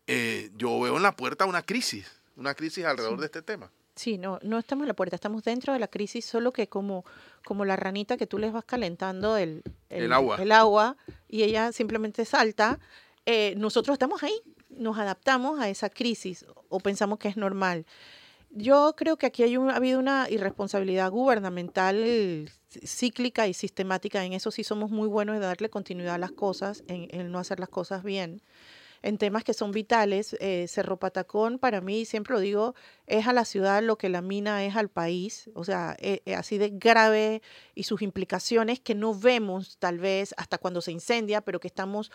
eh, 0.08 0.50
yo 0.56 0.80
veo 0.80 0.98
en 0.98 1.04
la 1.04 1.16
puerta 1.16 1.46
una 1.46 1.62
crisis, 1.62 2.10
una 2.36 2.54
crisis 2.54 2.86
alrededor 2.86 3.20
de 3.20 3.26
este 3.26 3.42
tema. 3.42 3.72
Sí, 3.96 4.18
no, 4.18 4.40
no 4.42 4.58
estamos 4.58 4.84
en 4.84 4.88
la 4.88 4.96
puerta, 4.96 5.16
estamos 5.16 5.44
dentro 5.44 5.72
de 5.72 5.80
la 5.80 5.88
crisis, 5.88 6.26
solo 6.26 6.52
que 6.52 6.68
como, 6.68 7.06
como 7.46 7.64
la 7.64 7.76
ranita 7.76 8.18
que 8.18 8.26
tú 8.26 8.40
les 8.40 8.52
vas 8.52 8.66
calentando 8.66 9.38
el, 9.38 9.64
agua. 10.12 10.38
el 10.42 10.52
agua 10.52 10.98
y 11.30 11.44
ella 11.44 11.72
simplemente 11.72 12.26
salta, 12.26 12.80
eh, 13.26 13.56
nosotros 13.58 13.96
estamos 13.96 14.24
ahí, 14.24 14.34
nos 14.70 14.98
adaptamos 14.98 15.60
a 15.60 15.70
esa 15.70 15.90
crisis 15.90 16.46
o 16.70 16.80
pensamos 16.80 17.20
que 17.20 17.28
es 17.28 17.38
normal. 17.38 17.86
Yo 18.56 18.94
creo 18.96 19.18
que 19.18 19.26
aquí 19.26 19.42
hay 19.42 19.56
ha 19.56 19.76
habido 19.76 20.00
una 20.00 20.30
irresponsabilidad 20.30 21.10
gubernamental 21.10 22.50
cíclica 22.86 23.48
y 23.48 23.54
sistemática. 23.54 24.24
En 24.24 24.34
eso 24.34 24.52
sí 24.52 24.64
somos 24.64 24.92
muy 24.92 25.08
buenos 25.08 25.36
de 25.36 25.42
darle 25.42 25.70
continuidad 25.72 26.16
a 26.16 26.20
las 26.20 26.32
cosas, 26.32 26.84
en, 26.88 27.32
no 27.32 27.40
hacer 27.40 27.60
las 27.60 27.70
cosas 27.70 28.04
bien. 28.04 28.44
En 29.02 29.18
temas 29.18 29.44
que 29.44 29.54
son 29.54 29.72
vitales, 29.72 30.38
eh, 30.40 30.66
Cerro 30.70 30.98
Patacón, 30.98 31.58
para 31.60 31.82
mí, 31.82 32.06
siempre 32.06 32.36
lo 32.36 32.40
digo, 32.40 32.76
es 33.08 33.28
a 33.28 33.34
la 33.34 33.44
ciudad 33.44 33.82
lo 33.82 33.98
que 33.98 34.08
la 34.08 34.22
mina 34.22 34.64
es 34.64 34.76
al 34.76 34.90
país. 34.90 35.50
O 35.56 35.64
sea, 35.64 35.98
eh, 36.00 36.22
así 36.38 36.58
de 36.60 36.70
grave 36.70 37.42
y 37.74 37.84
sus 37.84 38.02
implicaciones 38.04 38.80
que 38.80 38.96
no 38.96 39.14
vemos 39.18 39.78
tal 39.78 39.98
vez 39.98 40.36
hasta 40.38 40.60
cuando 40.60 40.80
se 40.80 40.92
incendia, 40.92 41.42
pero 41.42 41.60
que 41.60 41.68
estamos 41.68 42.12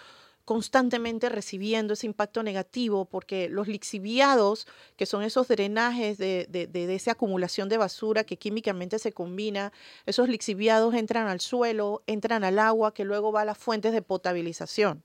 constantemente 0.48 1.28
recibiendo 1.28 1.92
ese 1.92 2.06
impacto 2.06 2.42
negativo 2.42 3.04
porque 3.04 3.50
los 3.50 3.68
lixiviados, 3.68 4.66
que 4.96 5.04
son 5.04 5.22
esos 5.22 5.46
drenajes 5.46 6.16
de, 6.16 6.46
de, 6.48 6.94
esa 6.94 7.12
acumulación 7.12 7.68
de 7.68 7.76
basura 7.76 8.24
que 8.24 8.38
químicamente 8.38 8.98
se 8.98 9.12
combina, 9.12 9.74
esos 10.06 10.30
lixiviados 10.30 10.94
entran 10.94 11.28
al 11.28 11.40
suelo, 11.40 12.02
entran 12.06 12.44
al 12.44 12.58
agua, 12.58 12.94
que 12.94 13.04
luego 13.04 13.30
va 13.30 13.42
a 13.42 13.44
las 13.44 13.58
fuentes 13.58 13.92
de 13.92 14.00
potabilización. 14.00 15.02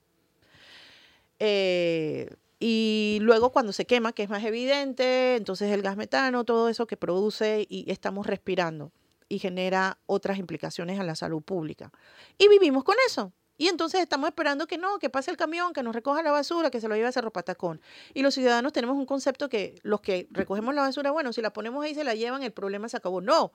Eh, 1.39 2.29
y 2.58 3.17
luego 3.19 3.51
cuando 3.51 3.73
se 3.73 3.84
quema, 3.84 4.13
que 4.13 4.23
es 4.23 4.29
más 4.29 4.45
evidente, 4.45 5.36
entonces 5.36 5.73
el 5.73 5.82
gas 5.82 5.97
metano, 5.97 6.45
todo 6.45 6.69
eso 6.69 6.88
que 6.88 6.95
produce 6.95 7.67
y 7.67 7.91
estamos 7.91 8.27
respirando 8.27 8.93
y 9.27 9.39
genera 9.39 9.97
otras 10.06 10.38
implicaciones 10.38 11.01
a 11.01 11.03
la 11.03 11.15
salud 11.15 11.41
pública. 11.41 11.91
Y 12.38 12.47
vivimos 12.47 12.86
con 12.86 12.95
eso. 13.06 13.34
Y 13.57 13.67
entonces 13.67 14.01
estamos 14.01 14.29
esperando 14.29 14.67
que 14.67 14.77
no, 14.77 14.97
que 14.99 15.09
pase 15.09 15.29
el 15.29 15.37
camión, 15.37 15.73
que 15.73 15.83
nos 15.83 15.93
recoja 15.93 16.23
la 16.23 16.31
basura, 16.31 16.71
que 16.71 16.81
se 16.81 16.87
lo 16.87 16.95
lleve 16.95 17.07
a 17.07 17.11
Cerro 17.11 17.31
Patacón. 17.31 17.81
Y 18.13 18.23
los 18.23 18.33
ciudadanos 18.33 18.73
tenemos 18.73 18.97
un 18.97 19.05
concepto 19.05 19.47
que 19.47 19.79
los 19.83 20.01
que 20.01 20.27
recogemos 20.31 20.73
la 20.73 20.81
basura, 20.81 21.11
bueno, 21.11 21.33
si 21.33 21.41
la 21.41 21.53
ponemos 21.53 21.83
ahí 21.85 21.93
se 21.93 22.03
la 22.03 22.15
llevan, 22.15 22.41
el 22.43 22.51
problema 22.51 22.89
se 22.89 22.97
acabó. 22.97 23.21
No, 23.21 23.53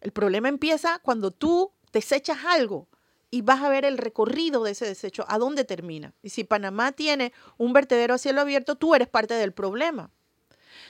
el 0.00 0.12
problema 0.12 0.48
empieza 0.48 1.00
cuando 1.00 1.30
tú 1.30 1.72
desechas 1.92 2.38
algo 2.46 2.88
y 3.30 3.42
vas 3.42 3.62
a 3.62 3.68
ver 3.68 3.84
el 3.84 3.98
recorrido 3.98 4.62
de 4.62 4.70
ese 4.70 4.86
desecho, 4.86 5.24
a 5.26 5.38
dónde 5.38 5.64
termina. 5.64 6.14
Y 6.22 6.28
si 6.28 6.44
Panamá 6.44 6.92
tiene 6.92 7.32
un 7.58 7.72
vertedero 7.72 8.14
a 8.14 8.18
cielo 8.18 8.40
abierto, 8.40 8.76
tú 8.76 8.94
eres 8.94 9.08
parte 9.08 9.34
del 9.34 9.52
problema. 9.52 10.10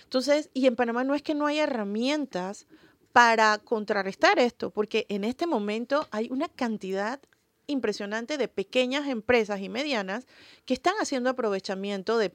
Entonces, 0.03 0.51
y 0.53 0.67
en 0.67 0.77
Panamá 0.77 1.05
no 1.05 1.15
es 1.15 1.23
que 1.23 1.35
no 1.35 1.47
haya 1.47 1.63
herramientas 1.63 2.67
para 3.13 3.57
contrarrestar 3.59 4.39
esto, 4.39 4.71
porque 4.71 5.07
en 5.09 5.25
este 5.25 5.47
momento 5.47 6.07
hay 6.11 6.29
una 6.31 6.49
cantidad 6.49 7.21
impresionante 7.67 8.39
de 8.39 8.49
pequeñas 8.49 9.09
empresas 9.09 9.61
y 9.61 9.69
medianas 9.69 10.27
que 10.65 10.75
están 10.75 10.95
haciendo 11.01 11.31
aprovechamiento 11.31 12.19
de, 12.19 12.31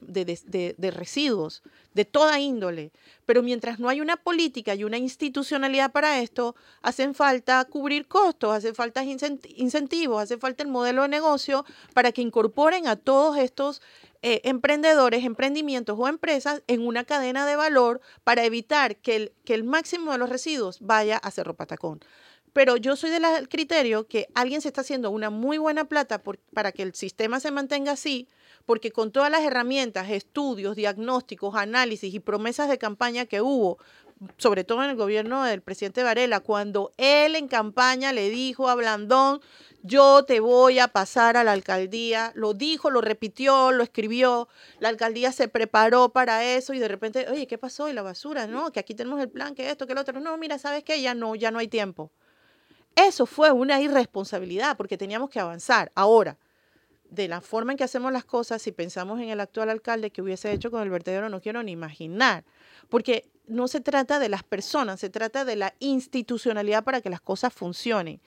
residuos 0.94 1.62
de 1.94 2.04
toda 2.04 2.40
índole. 2.40 2.92
Pero 3.26 3.42
mientras 3.42 3.78
no 3.78 3.88
hay 3.88 4.00
una 4.00 4.16
política 4.16 4.74
y 4.74 4.84
una 4.84 4.98
institucionalidad 4.98 5.92
para 5.92 6.20
esto, 6.20 6.54
hacen 6.82 7.14
falta 7.14 7.64
cubrir 7.64 8.06
costos, 8.08 8.54
hacen 8.54 8.74
falta 8.74 9.04
incentivos, 9.04 10.22
hace 10.22 10.38
falta 10.38 10.62
el 10.62 10.68
modelo 10.68 11.02
de 11.02 11.08
negocio 11.08 11.64
para 11.94 12.12
que 12.12 12.22
incorporen 12.22 12.86
a 12.86 12.96
todos 12.96 13.38
estos 13.38 13.82
eh, 14.22 14.42
emprendedores, 14.44 15.24
emprendimientos 15.24 15.98
o 15.98 16.06
empresas 16.06 16.62
en 16.66 16.86
una 16.86 17.04
cadena 17.04 17.46
de 17.46 17.56
valor 17.56 18.02
para 18.22 18.44
evitar 18.44 18.96
que 18.96 19.16
el, 19.16 19.32
que 19.44 19.54
el 19.54 19.64
máximo 19.64 20.12
de 20.12 20.18
los 20.18 20.28
residuos 20.28 20.78
vaya 20.80 21.16
a 21.16 21.30
Cerro 21.30 21.54
Patacón. 21.54 22.00
Pero 22.52 22.76
yo 22.76 22.96
soy 22.96 23.10
del 23.10 23.48
criterio 23.48 24.06
que 24.06 24.28
alguien 24.34 24.60
se 24.60 24.68
está 24.68 24.80
haciendo 24.80 25.10
una 25.10 25.30
muy 25.30 25.58
buena 25.58 25.84
plata 25.84 26.22
para 26.52 26.72
que 26.72 26.82
el 26.82 26.94
sistema 26.94 27.40
se 27.40 27.50
mantenga 27.50 27.92
así, 27.92 28.28
porque 28.66 28.92
con 28.92 29.12
todas 29.12 29.30
las 29.30 29.42
herramientas, 29.42 30.10
estudios, 30.10 30.76
diagnósticos, 30.76 31.54
análisis 31.54 32.12
y 32.12 32.20
promesas 32.20 32.68
de 32.68 32.78
campaña 32.78 33.26
que 33.26 33.40
hubo, 33.40 33.78
sobre 34.36 34.64
todo 34.64 34.84
en 34.84 34.90
el 34.90 34.96
gobierno 34.96 35.44
del 35.44 35.62
presidente 35.62 36.02
Varela, 36.02 36.40
cuando 36.40 36.92
él 36.98 37.36
en 37.36 37.48
campaña 37.48 38.12
le 38.12 38.28
dijo 38.28 38.68
a 38.68 38.74
Blandón, 38.74 39.40
yo 39.82 40.24
te 40.24 40.40
voy 40.40 40.78
a 40.78 40.88
pasar 40.88 41.38
a 41.38 41.44
la 41.44 41.52
alcaldía, 41.52 42.32
lo 42.34 42.52
dijo, 42.52 42.90
lo 42.90 43.00
repitió, 43.00 43.72
lo 43.72 43.82
escribió, 43.82 44.48
la 44.78 44.90
alcaldía 44.90 45.32
se 45.32 45.48
preparó 45.48 46.10
para 46.10 46.44
eso 46.44 46.74
y 46.74 46.78
de 46.78 46.88
repente, 46.88 47.26
oye, 47.30 47.46
¿qué 47.46 47.56
pasó? 47.56 47.88
Y 47.88 47.94
la 47.94 48.02
basura, 48.02 48.46
no, 48.46 48.72
que 48.72 48.80
aquí 48.80 48.94
tenemos 48.94 49.20
el 49.20 49.30
plan, 49.30 49.54
que 49.54 49.70
esto, 49.70 49.86
que 49.86 49.92
el 49.92 49.98
otro, 49.98 50.20
no, 50.20 50.36
mira, 50.36 50.58
¿sabes 50.58 50.84
qué? 50.84 51.00
Ya 51.00 51.14
no, 51.14 51.34
ya 51.34 51.50
no 51.50 51.58
hay 51.58 51.68
tiempo. 51.68 52.12
Eso 52.94 53.26
fue 53.26 53.50
una 53.50 53.80
irresponsabilidad 53.80 54.76
porque 54.76 54.98
teníamos 54.98 55.30
que 55.30 55.40
avanzar. 55.40 55.90
Ahora, 55.94 56.36
de 57.10 57.28
la 57.28 57.40
forma 57.40 57.72
en 57.72 57.78
que 57.78 57.84
hacemos 57.84 58.12
las 58.12 58.24
cosas, 58.24 58.62
si 58.62 58.72
pensamos 58.72 59.20
en 59.20 59.28
el 59.28 59.40
actual 59.40 59.68
alcalde 59.68 60.10
que 60.10 60.22
hubiese 60.22 60.52
hecho 60.52 60.70
con 60.70 60.82
el 60.82 60.90
vertedero, 60.90 61.28
no 61.28 61.40
quiero 61.40 61.62
ni 61.62 61.72
imaginar, 61.72 62.44
porque 62.88 63.28
no 63.46 63.68
se 63.68 63.80
trata 63.80 64.18
de 64.18 64.28
las 64.28 64.44
personas, 64.44 65.00
se 65.00 65.10
trata 65.10 65.44
de 65.44 65.56
la 65.56 65.74
institucionalidad 65.80 66.84
para 66.84 67.00
que 67.00 67.10
las 67.10 67.20
cosas 67.20 67.52
funcionen. 67.52 68.20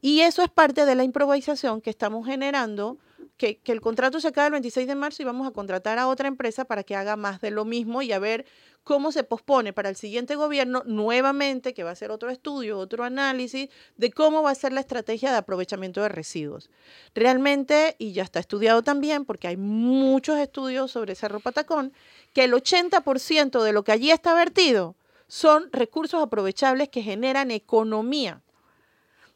Y 0.00 0.20
eso 0.20 0.42
es 0.42 0.50
parte 0.50 0.84
de 0.84 0.94
la 0.94 1.04
improvisación 1.04 1.80
que 1.80 1.90
estamos 1.90 2.26
generando, 2.26 2.98
que, 3.38 3.60
el 3.64 3.80
contrato 3.80 4.20
se 4.20 4.28
acaba 4.28 4.48
el 4.48 4.52
26 4.52 4.86
de 4.86 4.94
marzo 4.94 5.22
y 5.22 5.24
vamos 5.24 5.46
a 5.46 5.52
contratar 5.52 5.98
a 5.98 6.08
otra 6.08 6.28
empresa 6.28 6.64
para 6.64 6.82
que 6.82 6.96
haga 6.96 7.16
más 7.16 7.40
de 7.40 7.50
lo 7.50 7.64
mismo 7.64 8.02
y 8.02 8.12
a 8.12 8.18
ver 8.18 8.44
cómo 8.82 9.12
se 9.12 9.22
pospone 9.22 9.72
para 9.72 9.88
el 9.88 9.96
siguiente 9.96 10.34
gobierno 10.34 10.82
nuevamente, 10.84 11.72
que 11.72 11.84
va 11.84 11.92
a 11.92 11.94
ser 11.94 12.10
otro 12.10 12.30
estudio, 12.30 12.78
otro 12.78 13.04
análisis 13.04 13.70
de 13.96 14.10
cómo 14.10 14.42
va 14.42 14.50
a 14.50 14.54
ser 14.54 14.72
la 14.72 14.80
estrategia 14.80 15.30
de 15.30 15.38
aprovechamiento 15.38 16.02
de 16.02 16.08
residuos. 16.08 16.68
Realmente, 17.14 17.94
y 17.98 18.12
ya 18.12 18.24
está 18.24 18.40
estudiado 18.40 18.82
también, 18.82 19.24
porque 19.24 19.48
hay 19.48 19.56
muchos 19.56 20.38
estudios 20.38 20.90
sobre 20.90 21.14
Cerro 21.14 21.40
Patacón, 21.40 21.92
que 22.34 22.44
el 22.44 22.52
80% 22.52 23.62
de 23.62 23.72
lo 23.72 23.84
que 23.84 23.92
allí 23.92 24.10
está 24.10 24.34
vertido 24.34 24.96
son 25.28 25.70
recursos 25.72 26.22
aprovechables 26.22 26.88
que 26.88 27.02
generan 27.02 27.50
economía 27.50 28.42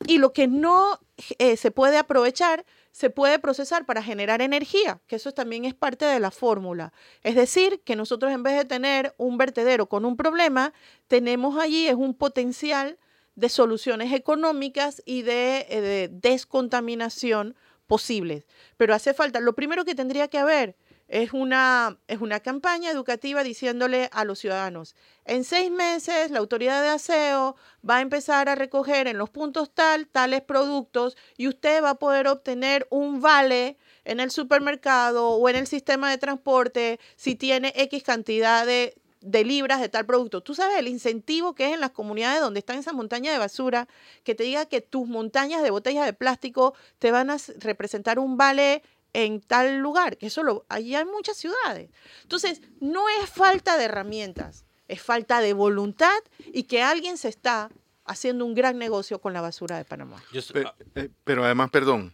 y 0.06 0.18
lo 0.18 0.32
que 0.32 0.48
no 0.48 0.98
eh, 1.38 1.56
se 1.56 1.70
puede 1.70 1.98
aprovechar 1.98 2.64
se 2.92 3.10
puede 3.10 3.38
procesar 3.38 3.86
para 3.86 4.02
generar 4.02 4.42
energía, 4.42 5.00
que 5.06 5.16
eso 5.16 5.32
también 5.32 5.64
es 5.64 5.74
parte 5.74 6.04
de 6.04 6.20
la 6.20 6.30
fórmula. 6.30 6.92
Es 7.22 7.34
decir, 7.34 7.80
que 7.84 7.96
nosotros 7.96 8.30
en 8.32 8.42
vez 8.42 8.56
de 8.56 8.66
tener 8.66 9.14
un 9.16 9.38
vertedero 9.38 9.88
con 9.88 10.04
un 10.04 10.16
problema, 10.16 10.72
tenemos 11.08 11.58
allí 11.58 11.88
es 11.88 11.94
un 11.94 12.14
potencial 12.14 12.98
de 13.34 13.48
soluciones 13.48 14.12
económicas 14.12 15.02
y 15.06 15.22
de, 15.22 15.66
eh, 15.70 15.80
de 15.80 16.08
descontaminación 16.12 17.56
posibles. 17.86 18.46
Pero 18.76 18.94
hace 18.94 19.14
falta, 19.14 19.40
lo 19.40 19.54
primero 19.54 19.86
que 19.86 19.94
tendría 19.94 20.28
que 20.28 20.38
haber 20.38 20.76
es 21.12 21.34
una, 21.34 21.98
es 22.08 22.22
una 22.22 22.40
campaña 22.40 22.90
educativa 22.90 23.44
diciéndole 23.44 24.08
a 24.12 24.24
los 24.24 24.38
ciudadanos, 24.38 24.96
en 25.26 25.44
seis 25.44 25.70
meses 25.70 26.30
la 26.30 26.38
autoridad 26.38 26.82
de 26.82 26.88
aseo 26.88 27.54
va 27.88 27.98
a 27.98 28.00
empezar 28.00 28.48
a 28.48 28.54
recoger 28.54 29.06
en 29.06 29.18
los 29.18 29.28
puntos 29.28 29.70
tal, 29.74 30.08
tales 30.08 30.40
productos 30.40 31.18
y 31.36 31.48
usted 31.48 31.82
va 31.82 31.90
a 31.90 31.94
poder 31.98 32.28
obtener 32.28 32.86
un 32.88 33.20
vale 33.20 33.76
en 34.06 34.20
el 34.20 34.30
supermercado 34.30 35.32
o 35.32 35.48
en 35.50 35.56
el 35.56 35.66
sistema 35.66 36.10
de 36.10 36.16
transporte 36.16 36.98
si 37.16 37.34
tiene 37.34 37.74
X 37.76 38.02
cantidad 38.02 38.64
de, 38.64 38.94
de 39.20 39.44
libras 39.44 39.82
de 39.82 39.90
tal 39.90 40.06
producto. 40.06 40.40
Tú 40.40 40.54
sabes 40.54 40.78
el 40.78 40.88
incentivo 40.88 41.54
que 41.54 41.66
es 41.66 41.74
en 41.74 41.80
las 41.80 41.90
comunidades 41.90 42.40
donde 42.40 42.60
están 42.60 42.78
esas 42.78 42.94
montañas 42.94 43.34
de 43.34 43.38
basura, 43.38 43.86
que 44.24 44.34
te 44.34 44.44
diga 44.44 44.64
que 44.64 44.80
tus 44.80 45.06
montañas 45.06 45.62
de 45.62 45.70
botellas 45.70 46.06
de 46.06 46.14
plástico 46.14 46.72
te 46.98 47.10
van 47.10 47.28
a 47.28 47.36
representar 47.58 48.18
un 48.18 48.38
vale 48.38 48.82
en 49.12 49.40
tal 49.40 49.78
lugar, 49.78 50.16
que 50.16 50.26
eso 50.26 50.42
lo, 50.42 50.64
allí 50.68 50.94
hay 50.94 51.04
muchas 51.04 51.36
ciudades. 51.36 51.90
Entonces, 52.22 52.62
no 52.80 53.08
es 53.20 53.28
falta 53.30 53.76
de 53.76 53.84
herramientas, 53.84 54.64
es 54.88 55.02
falta 55.02 55.40
de 55.40 55.52
voluntad 55.52 56.18
y 56.52 56.64
que 56.64 56.82
alguien 56.82 57.18
se 57.18 57.28
está 57.28 57.70
haciendo 58.04 58.44
un 58.44 58.54
gran 58.54 58.78
negocio 58.78 59.20
con 59.20 59.32
la 59.32 59.40
basura 59.40 59.76
de 59.76 59.84
Panamá. 59.84 60.22
Ah, 60.64 60.74
eh, 60.94 61.08
pero, 61.24 61.44
además, 61.44 61.70
perdón, 61.70 62.12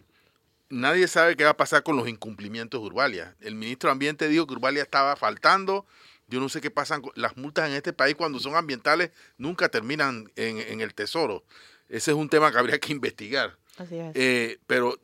nadie 0.69 1.09
sabe 1.09 1.37
qué 1.37 1.45
va 1.45 1.51
a 1.51 1.57
pasar 1.57 1.83
con 1.83 1.97
los 1.97 2.09
incumplimientos 2.09 2.81
de 2.81 2.87
Urbalia. 2.87 3.37
El 3.41 3.55
ministro 3.55 3.89
de 3.89 3.93
Ambiente 3.93 4.29
dijo 4.29 4.47
que 4.47 4.55
Urbalia 4.55 4.83
estaba 4.83 5.17
faltando. 5.17 5.87
Yo 6.27 6.41
no 6.41 6.49
sé 6.51 6.61
qué 6.61 6.71
pasan 6.71 7.01
con 7.01 7.13
las 7.15 7.37
multas 7.39 7.69
en 7.71 7.75
este 7.75 7.95
país 7.95 8.15
cuando 8.15 8.39
son 8.39 8.55
ambientales, 8.55 9.13
nunca 9.39 9.71
terminan 9.71 10.31
en, 10.37 10.81
el 10.83 10.93
tesoro. 10.93 11.43
Ese 11.89 12.11
es 12.11 12.17
un 12.19 12.29
tema 12.29 12.53
que 12.53 12.59
habría 12.59 12.79
que 12.79 12.93
investigar. 12.93 13.57
Así 13.79 13.97
es. 13.97 14.13
Eh, 14.15 14.59
pero 14.67 15.01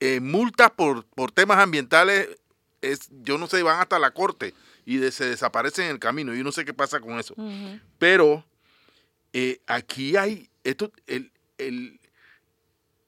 eh, 0.00 0.20
multas 0.20 0.70
por, 0.70 1.04
por 1.06 1.32
temas 1.32 1.58
ambientales, 1.58 2.28
es, 2.82 3.08
yo 3.22 3.38
no 3.38 3.46
sé, 3.46 3.62
van 3.62 3.80
hasta 3.80 3.98
la 3.98 4.12
corte 4.12 4.54
y 4.84 4.98
se 5.10 5.26
desaparecen 5.26 5.86
en 5.86 5.90
el 5.92 5.98
camino. 5.98 6.34
Yo 6.34 6.44
no 6.44 6.52
sé 6.52 6.64
qué 6.64 6.72
pasa 6.72 7.00
con 7.00 7.18
eso. 7.18 7.34
Pero 7.98 8.44
eh, 9.32 9.60
aquí 9.66 10.16
hay 10.16 10.48
esto, 10.64 10.92
el, 11.06 11.30
el, 11.58 12.00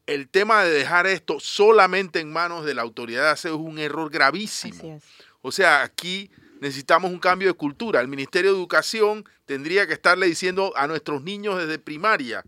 el, 0.07 0.29
tema 0.29 0.63
de 0.65 0.71
dejar 0.71 1.07
esto 1.07 1.41
solamente 1.41 2.21
en 2.21 2.33
manos 2.33 2.65
de 2.65 2.75
la 2.75 2.83
autoridad 2.83 3.23
de 3.23 3.29
aseo 3.31 3.55
es 3.55 3.61
un 3.61 3.79
error 3.79 4.11
gravísimo. 4.11 5.01
O 5.43 5.53
sea, 5.53 5.83
aquí 5.83 6.31
necesitamos 6.61 7.11
un 7.11 7.19
cambio 7.19 7.49
de 7.49 7.55
cultura. 7.55 8.01
El 8.01 8.09
Ministerio 8.09 8.53
de 8.53 8.59
Educación 8.59 9.25
tendría 9.47 9.87
que 9.87 9.95
estarle 9.95 10.27
diciendo 10.27 10.73
a 10.77 10.87
nuestros 10.87 11.23
niños 11.23 11.59
desde 11.59 11.79
primaria 11.79 12.45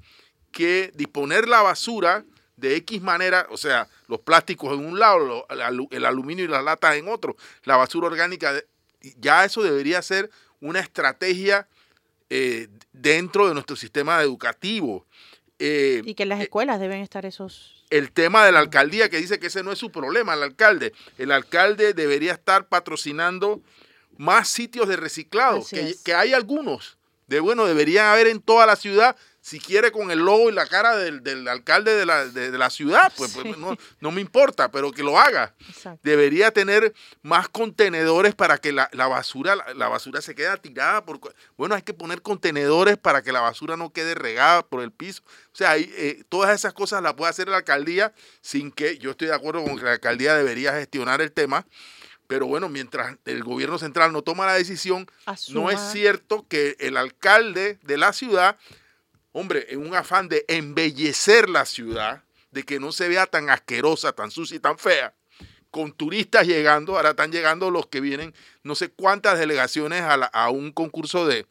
que 0.51 0.93
disponer 0.95 1.49
la 1.49 1.63
basura 1.63 2.25
de 2.57 2.77
X 2.77 3.03
manera, 3.03 3.47
o 3.51 3.57
sea, 3.57 3.89
los 4.09 4.21
plásticos 4.21 4.73
en 4.73 4.85
un 4.85 4.99
lado, 4.99 5.47
el 5.91 6.05
aluminio 6.05 6.45
y 6.45 6.49
las 6.49 6.63
latas 6.63 6.97
en 6.97 7.09
otro, 7.09 7.37
la 7.65 7.77
basura 7.77 8.07
orgánica, 8.07 8.53
ya 9.19 9.45
eso 9.45 9.63
debería 9.63 10.01
ser 10.03 10.31
una 10.61 10.81
estrategia 10.81 11.67
eh, 12.31 12.69
dentro 12.93 13.49
de 13.49 13.55
nuestro 13.55 13.77
sistema 13.77 14.23
educativo. 14.23 15.07
Eh, 15.59 16.03
y 16.05 16.15
que 16.15 16.23
en 16.23 16.31
las 16.31 16.41
eh, 16.41 16.45
escuelas 16.45 16.81
deben 16.81 17.03
estar 17.03 17.27
esos... 17.27 17.85
El 17.91 18.11
tema 18.11 18.47
de 18.47 18.53
la 18.53 18.61
alcaldía 18.61 19.11
que 19.11 19.19
dice 19.19 19.39
que 19.39 19.49
ese 19.49 19.63
no 19.63 19.71
es 19.71 19.79
su 19.79 19.91
problema, 19.91 20.33
el 20.33 20.43
alcalde. 20.43 20.95
El 21.19 21.31
alcalde 21.31 21.93
debería 21.93 22.33
estar 22.33 22.69
patrocinando 22.69 23.61
más 24.17 24.49
sitios 24.49 24.89
de 24.89 24.97
reciclado, 24.97 25.63
que, 25.69 25.95
que, 26.03 26.15
hay 26.15 26.33
algunos. 26.33 26.97
De 27.27 27.41
bueno, 27.41 27.67
deberían 27.67 28.07
haber 28.07 28.29
en 28.29 28.41
toda 28.41 28.65
la 28.65 28.77
ciudad 28.77 29.15
si 29.43 29.59
quiere 29.59 29.91
con 29.91 30.13
el 30.13 30.21
logo 30.21 30.51
y 30.51 30.53
la 30.53 30.67
cara 30.67 30.97
del, 30.97 31.49
alcalde 31.49 31.97
de 31.97 32.07
la, 32.07 32.71
ciudad, 32.71 33.13
pues, 33.17 33.33
pues 33.33 33.57
no, 33.59 34.11
me 34.13 34.21
importa, 34.21 34.71
pero 34.71 34.93
que 34.93 35.03
lo 35.03 35.19
haga. 35.19 35.53
Debería 36.05 36.53
tener 36.53 36.95
más 37.23 37.49
contenedores 37.49 38.37
para 38.37 38.59
que 38.59 38.71
la, 38.71 38.89
basura 38.93 39.57
la, 39.75 39.89
basura 39.89 40.23
se 40.23 40.37
quede 40.37 40.57
tirada. 40.59 41.05
Por, 41.05 41.19
bueno, 41.57 41.75
hay 41.75 41.83
que 41.83 41.93
poner 41.93 42.23
contenedores 42.23 42.97
para 42.97 43.23
que 43.23 43.33
la 43.33 43.41
basura 43.41 43.77
no 43.77 43.93
quede 43.93 44.15
regada 44.15 44.65
por 44.65 44.81
el 44.81 44.93
piso. 44.93 45.23
O 45.27 45.57
sea, 45.57 45.77
eh, 45.77 46.23
todas 46.29 46.55
esas 46.55 46.73
cosas 46.73 47.03
las 47.03 47.15
puede 47.15 47.31
hacer 47.31 47.49
la 47.49 47.57
alcaldía 47.57 48.15
sin 48.43 48.71
que 48.71 48.97
yo 48.99 49.11
estoy 49.11 49.27
de 49.27 49.35
acuerdo 49.35 49.65
con 49.65 49.77
que 49.77 49.85
la 49.85 49.93
alcaldía 49.93 50.37
debería 50.37 50.73
gestionar 50.75 51.21
el 51.21 51.33
tema. 51.33 51.67
Pero 52.29 52.47
bueno, 52.47 52.69
mientras 52.69 53.19
el 53.25 53.43
gobierno 53.43 53.77
central 53.77 54.13
no 54.13 54.23
toma 54.23 54.47
la 54.47 54.55
decisión, 54.55 55.07
no 55.49 55.71
es 55.71 55.81
cierto 55.93 56.47
que 56.49 56.77
el 56.79 56.97
alcalde 56.97 57.81
de 57.83 57.99
la 57.99 58.13
ciudad 58.13 58.57
hombre, 59.33 59.67
en 59.71 59.81
un 59.87 59.95
afán 59.95 60.29
de 60.29 60.45
embellecer 60.49 61.49
la 61.49 61.65
ciudad, 61.65 62.23
de 62.51 62.63
que 62.63 62.79
no 62.79 62.93
se 62.93 63.09
vea 63.09 63.27
tan 63.27 63.51
asquerosa, 63.51 64.13
tan 64.13 64.31
sucia 64.31 64.57
y 64.57 64.61
tan 64.61 64.79
fea, 64.79 65.15
con 65.71 65.93
turistas 65.93 66.47
llegando, 66.47 66.97
ahora 66.97 67.11
están 67.11 67.33
llegando 67.33 67.71
los 67.71 67.87
que 67.87 68.01
vienen, 68.01 68.35
no 68.63 68.75
sé 68.75 68.91
cuántas 68.91 69.39
delegaciones 69.39 70.03
a, 70.03 70.51
un 70.51 70.71
concurso 70.71 71.27
de, 71.27 71.47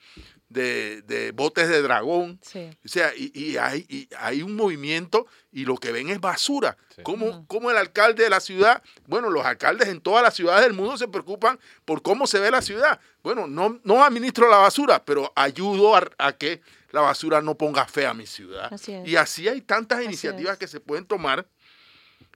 de, 0.47 1.31
botes 1.33 1.67
de 1.67 1.81
dragón. 1.81 2.39
O 2.85 2.87
sea, 2.87 3.13
y, 3.15 3.57
hay, 3.57 4.07
hay, 4.19 4.43
un 4.43 4.55
movimiento 4.55 5.25
y 5.51 5.65
lo 5.65 5.75
que 5.77 5.91
ven 5.91 6.09
es 6.09 6.21
basura. 6.21 6.77
¿Cómo, 7.01 7.71
el 7.71 7.77
alcalde 7.77 8.23
de 8.23 8.29
la 8.29 8.39
ciudad, 8.39 8.83
bueno, 9.07 9.31
los 9.31 9.43
alcaldes 9.43 9.87
en 9.87 9.99
todas 9.99 10.21
las 10.21 10.35
ciudades 10.35 10.65
del 10.65 10.73
mundo 10.73 10.97
se 10.97 11.07
preocupan 11.07 11.59
por 11.83 12.03
cómo 12.03 12.27
se 12.27 12.39
ve 12.39 12.51
la 12.51 12.61
ciudad. 12.61 12.99
Bueno, 13.23 13.47
no, 13.47 13.79
no 13.83 14.03
administro 14.03 14.51
la 14.51 14.57
basura, 14.57 15.03
pero 15.03 15.33
ayudo 15.35 15.95
a 15.95 16.31
que 16.33 16.61
la 16.91 17.01
basura 17.01 17.41
no 17.41 17.55
ponga 17.55 17.85
fea 17.85 18.11
a 18.11 18.13
mi 18.13 18.27
ciudad. 18.27 18.71
y 19.05 19.15
así 19.15 19.47
hay 19.47 19.61
tantas 19.61 20.03
iniciativas 20.03 20.57
que 20.57 20.67
se 20.67 20.79
pueden 20.79 21.05
tomar, 21.05 21.47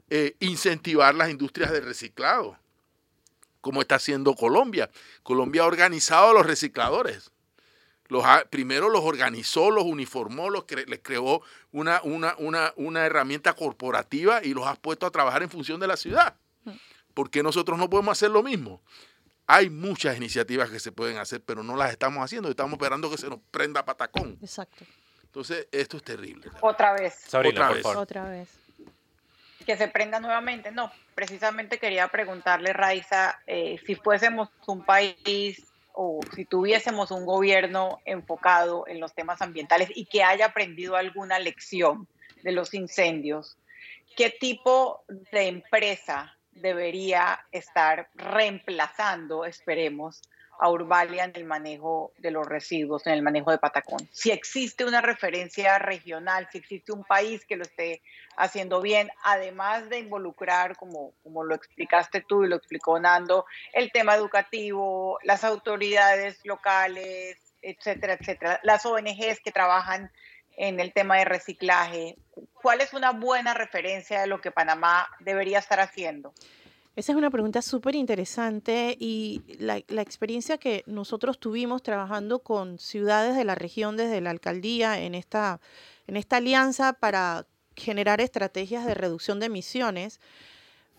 eh, 0.09 0.35
incentivar 0.39 1.13
las 1.15 1.29
industrias 1.29 1.71
de 1.71 1.81
reciclado, 1.81 2.57
como 3.61 3.81
está 3.81 3.95
haciendo 3.95 4.35
Colombia. 4.35 4.89
Colombia 5.23 5.63
ha 5.63 5.65
organizado 5.65 6.29
a 6.29 6.33
los 6.33 6.45
recicladores. 6.45 7.31
Los 8.07 8.23
primero 8.51 8.89
los 8.89 9.01
organizó, 9.03 9.71
los 9.71 9.83
uniformó, 9.83 10.49
los 10.51 10.65
les 10.85 10.99
creó 10.99 11.41
una, 11.71 12.01
una, 12.03 12.35
una, 12.37 12.71
una 12.75 13.05
herramienta 13.05 13.53
corporativa 13.53 14.43
y 14.43 14.53
los 14.53 14.67
ha 14.67 14.75
puesto 14.75 15.07
a 15.07 15.11
trabajar 15.11 15.41
en 15.41 15.49
función 15.49 15.79
de 15.79 15.87
la 15.87 15.97
ciudad. 15.97 16.35
Mm. 16.65 16.71
¿Por 17.15 17.31
qué 17.31 17.41
nosotros 17.41 17.79
no 17.79 17.89
podemos 17.89 18.11
hacer 18.11 18.29
lo 18.29 18.43
mismo? 18.43 18.83
Hay 19.47 19.69
muchas 19.69 20.17
iniciativas 20.17 20.69
que 20.69 20.79
se 20.79 20.91
pueden 20.91 21.17
hacer, 21.17 21.41
pero 21.43 21.61
no 21.63 21.75
las 21.75 21.91
estamos 21.91 22.23
haciendo. 22.23 22.49
Estamos 22.49 22.73
esperando 22.73 23.09
que 23.11 23.17
se 23.17 23.29
nos 23.29 23.39
prenda 23.51 23.85
patacón. 23.85 24.37
Exacto. 24.41 24.85
Entonces, 25.23 25.67
esto 25.71 25.97
es 25.97 26.03
terrible. 26.03 26.49
Otra 26.61 26.93
vez. 26.93 27.13
Sabrina, 27.27 27.53
Otra 27.55 27.67
por 27.67 27.75
vez. 27.75 27.83
favor. 27.83 27.97
Otra 27.97 28.29
vez. 28.29 28.49
que 29.65 29.77
se 29.77 29.87
prenda 29.87 30.19
nuevamente. 30.19 30.71
No, 30.71 30.91
precisamente 31.15 31.79
quería 31.79 32.07
preguntarle, 32.07 32.71
Raiza, 32.71 33.39
eh, 33.47 33.79
si 33.85 33.95
fuésemos 33.95 34.49
un 34.67 34.85
país 34.85 35.63
o 35.93 36.19
si 36.35 36.45
tuviésemos 36.45 37.09
un 37.09 37.25
gobierno 37.25 37.99
enfocado 38.05 38.85
en 38.87 38.99
los 38.99 39.13
temas 39.15 39.41
ambientales 39.41 39.89
y 39.95 40.05
que 40.05 40.23
haya 40.23 40.47
aprendido 40.47 40.95
alguna 40.95 41.39
lección 41.39 42.07
de 42.43 42.51
los 42.51 42.73
incendios, 42.75 43.57
¿qué 44.15 44.29
tipo 44.29 45.03
de 45.31 45.47
empresa 45.47 46.34
debería 46.55 47.45
estar 47.51 48.09
reemplazando, 48.15 49.45
esperemos, 49.45 50.21
a 50.59 50.69
Urbalia 50.69 51.25
en 51.25 51.33
el 51.35 51.45
manejo 51.45 52.13
de 52.17 52.31
los 52.31 52.47
residuos, 52.47 53.05
en 53.07 53.13
el 53.13 53.21
manejo 53.21 53.51
de 53.51 53.57
Patacón? 53.57 54.07
Si 54.11 54.31
existe 54.31 54.85
una 54.85 55.01
referencia 55.01 55.77
regional, 55.79 56.47
si 56.51 56.57
existe 56.57 56.91
un 56.91 57.03
país 57.03 57.45
que 57.45 57.57
lo 57.57 57.63
esté 57.63 58.01
haciendo 58.37 58.81
bien, 58.81 59.09
además 59.23 59.89
de 59.89 59.99
involucrar, 59.99 60.75
como, 60.77 61.13
como 61.23 61.43
lo 61.43 61.55
explicaste 61.55 62.23
tú 62.27 62.43
y 62.43 62.49
lo 62.49 62.55
explicó 62.55 62.99
Nando, 62.99 63.45
el 63.73 63.91
tema 63.91 64.15
educativo, 64.15 65.19
las 65.23 65.43
autoridades 65.43 66.39
locales, 66.45 67.37
etcétera, 67.61 68.13
etcétera, 68.13 68.59
las 68.63 68.85
ONGs 68.85 69.39
que 69.43 69.51
trabajan 69.51 70.11
en 70.57 70.79
el 70.79 70.93
tema 70.93 71.17
de 71.17 71.25
reciclaje. 71.25 72.17
¿Cuál 72.53 72.81
es 72.81 72.93
una 72.93 73.11
buena 73.11 73.53
referencia 73.53 74.21
de 74.21 74.27
lo 74.27 74.41
que 74.41 74.51
Panamá 74.51 75.07
debería 75.19 75.59
estar 75.59 75.79
haciendo? 75.79 76.33
Esa 76.95 77.11
es 77.11 77.17
una 77.17 77.29
pregunta 77.29 77.61
súper 77.61 77.95
interesante 77.95 78.95
y 78.97 79.41
la, 79.59 79.81
la, 79.89 80.01
experiencia 80.01 80.57
que 80.57 80.83
nosotros 80.85 81.39
tuvimos 81.39 81.83
trabajando 81.83 82.39
con 82.39 82.79
ciudades 82.79 83.35
de 83.35 83.43
la 83.43 83.53
región 83.53 83.97
desde 83.97 84.21
la 84.21 84.29
alcaldía 84.29 84.99
en 85.01 85.13
esta, 85.13 85.59
en 86.07 86.15
esta 86.15 86.37
alianza 86.37 86.93
para 86.93 87.47
generar 87.75 88.21
estrategias 88.21 88.85
de 88.85 88.93
reducción 88.93 89.41
de 89.41 89.47
emisiones, 89.47 90.21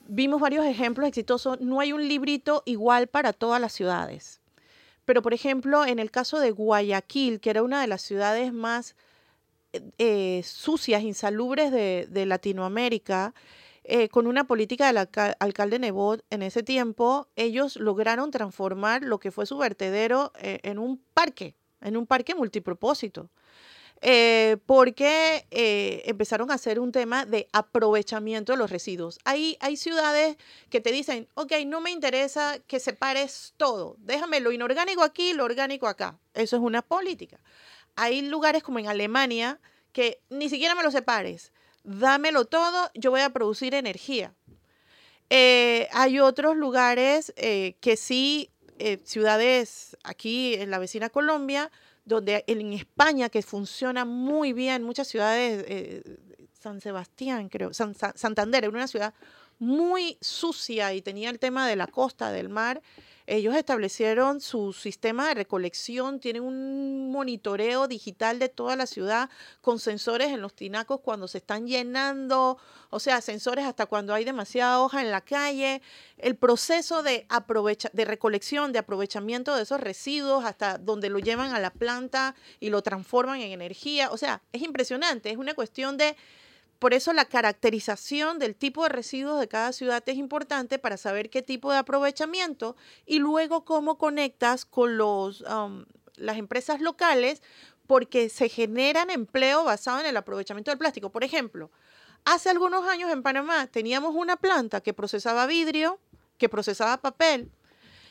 vimos 0.07 0.41
varios 0.41 0.67
ejemplos 0.67 1.09
exitosos. 1.09 1.61
No 1.61 1.81
hay 1.81 1.93
un 1.93 2.07
librito 2.07 2.63
igual 2.67 3.07
para 3.07 3.33
todas 3.33 3.61
las 3.61 3.73
ciudades. 3.73 4.41
Pero, 5.05 5.23
por 5.23 5.35
ejemplo, 5.35 5.87
en 5.87 5.99
el 5.99 6.11
caso 6.11 6.41
de 6.41 6.51
Guayaquil, 6.51 7.41
que 7.41 7.51
era 7.51 7.63
una 7.63 7.81
de 7.81 7.87
las 7.87 8.03
ciudades 8.03 8.53
más 8.53 8.97
eh, 9.73 10.43
sucias, 10.45 11.03
insalubres 11.03 11.71
de, 11.71 12.07
de 12.11 12.27
Latinoamérica, 12.27 13.35
eh, 13.85 14.09
con 14.09 14.27
una 14.27 14.47
política 14.47 14.87
del 14.89 14.97
alca 14.97 15.37
alcalde 15.39 15.79
Nebot 15.79 16.25
en 16.31 16.43
ese 16.43 16.63
tiempo, 16.63 17.29
ellos 17.37 17.77
lograron 17.77 18.31
transformar 18.31 19.03
lo 19.03 19.19
que 19.19 19.31
fue 19.31 19.47
su 19.47 19.59
vertedero 19.59 20.33
eh, 20.41 20.61
en 20.65 20.79
un 20.79 21.01
parque, 21.15 21.55
en 21.81 21.97
un 21.97 22.07
parque 22.07 22.35
multipropósito. 22.35 23.31
Porque 24.67 25.47
empezaron 26.05 26.51
a 26.51 26.55
hacer 26.55 26.79
un 26.79 26.93
tema 26.93 27.25
de 27.25 27.49
aprovechamiento 27.53 28.53
de 28.53 28.59
los 28.59 28.71
residuos. 28.71 29.19
Hay, 29.25 29.57
hay 29.61 29.79
ciudades 29.79 30.37
que 30.69 30.83
te 30.83 30.93
dicen, 30.93 31.29
ok, 31.35 31.53
no 31.67 31.81
me 31.81 31.91
interesa 31.91 32.59
que 32.67 32.79
separes 32.79 33.55
todo, 33.57 33.97
déjame 33.99 34.41
lo 34.41 34.53
inorgánico 34.53 35.03
aquí, 35.03 35.33
lo 35.33 35.45
orgánico 35.45 35.87
acá. 35.87 36.19
Eso 36.35 36.57
es 36.57 36.63
una 36.63 36.83
política. 36.83 37.41
Hay 37.97 38.23
lugares 38.23 38.63
como 38.63 38.79
en 38.79 38.89
Alemania 38.89 39.59
que 39.93 40.21
ni 40.29 40.49
siquiera 40.49 40.75
me 40.75 40.83
lo 40.83 40.91
separes, 40.91 41.53
dámelo 41.83 42.45
todo, 42.45 42.91
yo 42.95 43.11
voy 43.11 43.23
a 43.23 43.31
producir 43.31 43.75
energía. 43.75 44.35
Eh, 45.31 45.89
hay 45.93 46.21
otros 46.21 46.57
lugares 46.57 47.33
eh, 47.37 47.77
que 47.81 47.97
sí, 47.97 48.51
eh, 48.79 49.01
ciudades 49.05 49.97
aquí 50.05 50.55
en 50.55 50.71
la 50.71 50.79
vecina 50.79 51.09
Colombia, 51.09 51.71
donde 52.05 52.45
en 52.47 52.73
España, 52.73 53.31
que 53.31 53.43
funciona 53.43 54.05
muy 54.05 54.53
bien, 54.53 54.85
muchas 54.85 55.09
ciudades, 55.09 56.05
San 56.61 56.81
Sebastián, 56.81 57.49
creo, 57.49 57.73
San, 57.73 57.95
San, 57.95 58.17
Santander, 58.17 58.65
era 58.65 58.71
una 58.71 58.87
ciudad 58.87 59.15
muy 59.59 60.19
sucia 60.21 60.93
y 60.95 61.03
tenía 61.03 61.31
el 61.31 61.39
tema 61.39 61.67
de 61.67 61.77
la 61.77 61.87
costa, 61.87 62.31
del 62.31 62.49
mar, 62.49 62.83
ellos 63.27 63.57
establecieron 63.57 64.41
su 64.41 64.73
sistema 64.73 65.29
de 65.29 65.35
recolección, 65.35 66.21
tienen 66.21 66.43
un 66.43 67.11
monitoreo 67.11 67.89
digital 67.89 68.39
de 68.39 68.49
toda 68.49 68.77
la 68.77 68.87
ciudad 68.87 69.31
con 69.61 69.81
sensores 69.81 70.29
en 70.29 70.41
los 70.41 70.55
tinacos 70.55 71.01
cuando 71.01 71.27
se 71.27 71.39
están 71.39 71.67
llenando, 71.67 72.59
o 72.91 73.01
sea, 73.01 73.21
sensores 73.21 73.65
hasta 73.65 73.87
cuando 73.87 74.15
hay 74.15 74.25
demasiada 74.25 74.81
hoja 74.81 75.01
en 75.01 75.11
la 75.11 75.21
calle. 75.23 75.83
El 76.19 76.37
proceso 76.37 77.03
de, 77.03 77.27
aprovecha 77.29 77.91
de 77.93 78.05
recolección, 78.05 78.73
de 78.73 78.79
aprovechamiento 78.79 79.57
de 79.57 79.63
esos 79.63 79.81
residuos 79.81 80.45
hasta 80.45 80.79
donde 80.79 81.11
lo 81.11 81.19
llevan 81.19 81.53
a 81.53 81.59
la 81.59 81.71
planta 81.71 82.35
y 82.61 82.71
lo 82.71 82.83
transforman 82.83 83.41
en 83.41 83.53
energía. 83.53 84.11
O 84.13 84.17
sea, 84.17 84.43
es 84.53 84.63
impresionante, 84.63 85.31
es 85.31 85.37
una 85.37 85.55
cuestión 85.55 85.97
de 85.97 86.17
por 86.79 86.95
eso 86.95 87.13
la 87.13 87.25
caracterización 87.25 88.39
del 88.39 88.55
tipo 88.55 88.83
de 88.83 88.91
residuos 88.91 89.41
de 89.41 89.49
cada 89.49 89.73
ciudad 89.73 90.03
es 90.07 90.17
importante 90.17 90.79
para 90.79 90.97
saber 90.97 91.31
qué 91.31 91.43
tipo 91.43 91.73
de 91.73 91.79
aprovechamiento 91.79 92.77
y 93.07 93.19
luego 93.19 93.65
cómo 93.65 93.97
conectas 93.99 94.65
con 94.65 94.99
los, 94.99 95.45
las 96.17 96.37
empresas 96.37 96.81
locales 96.81 97.43
porque 97.87 98.29
se 98.29 98.49
generan 98.49 99.11
empleo 99.11 99.65
basado 99.65 100.01
en 100.01 100.07
el 100.07 100.17
aprovechamiento 100.17 100.71
del 100.71 100.79
plástico. 100.79 101.11
Por 101.11 101.25
ejemplo, 101.25 101.71
hace 102.25 102.51
algunos 102.51 102.87
años 102.87 103.11
en 103.11 103.23
Panamá 103.23 103.67
teníamos 103.69 104.15
una 104.15 104.37
planta 104.37 104.81
que 104.81 104.93
procesaba 104.93 105.47
vidrio, 105.47 105.99
que 106.37 106.49
procesaba 106.49 107.01
papel. 107.01 107.51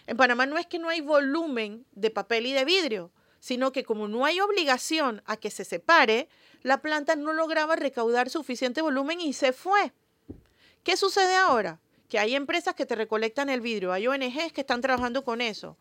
En 0.08 0.18
Panamá 0.18 0.46
no 0.46 0.58
es 0.58 0.66
que 0.66 0.80
no 0.80 0.90
hay 0.90 1.02
volumen 1.02 1.86
de 1.92 2.10
papel 2.10 2.46
y 2.46 2.54
de 2.54 2.66
vidrio, 2.66 3.12
sino 3.40 3.72
que 3.72 3.84
como 3.84 4.08
no 4.08 4.26
hay 4.26 4.40
obligación 4.40 5.22
a 5.26 5.38
que 5.38 5.52
se 5.52 5.66
separe, 5.66 6.30
la 6.66 6.82
planta 6.82 7.16
no 7.16 7.32
lograba 7.32 7.76
recaudar 7.76 8.32
suficiente 8.32 8.82
volumen 8.82 9.22
y 9.22 9.34
se 9.34 9.54
fue. 9.54 9.94
¿Qué 10.84 10.98
sucede 10.98 11.36
ahora? 11.36 11.80
Que 12.10 12.18
hay 12.18 12.34
empresas 12.34 12.74
que 12.74 12.88
te 12.88 12.96
recolectan 12.96 13.52
el 13.52 13.62
vidrio, 13.62 13.94
hay 13.94 14.08
ONGs 14.08 14.52
que 14.52 14.62
están 14.62 14.82
trabajando 14.82 15.24
con 15.24 15.42
eso. 15.42 15.78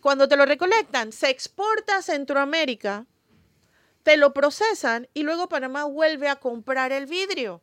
Cuando 0.00 0.26
te 0.26 0.38
lo 0.38 0.46
recolectan, 0.46 1.12
se 1.12 1.28
exporta 1.28 1.98
a 1.98 2.02
Centroamérica, 2.02 3.04
te 4.02 4.16
lo 4.16 4.32
procesan 4.32 5.08
y 5.12 5.24
luego 5.24 5.50
Panamá 5.50 5.84
vuelve 5.84 6.28
a 6.28 6.36
comprar 6.36 6.90
el 6.90 7.04
vidrio. 7.04 7.60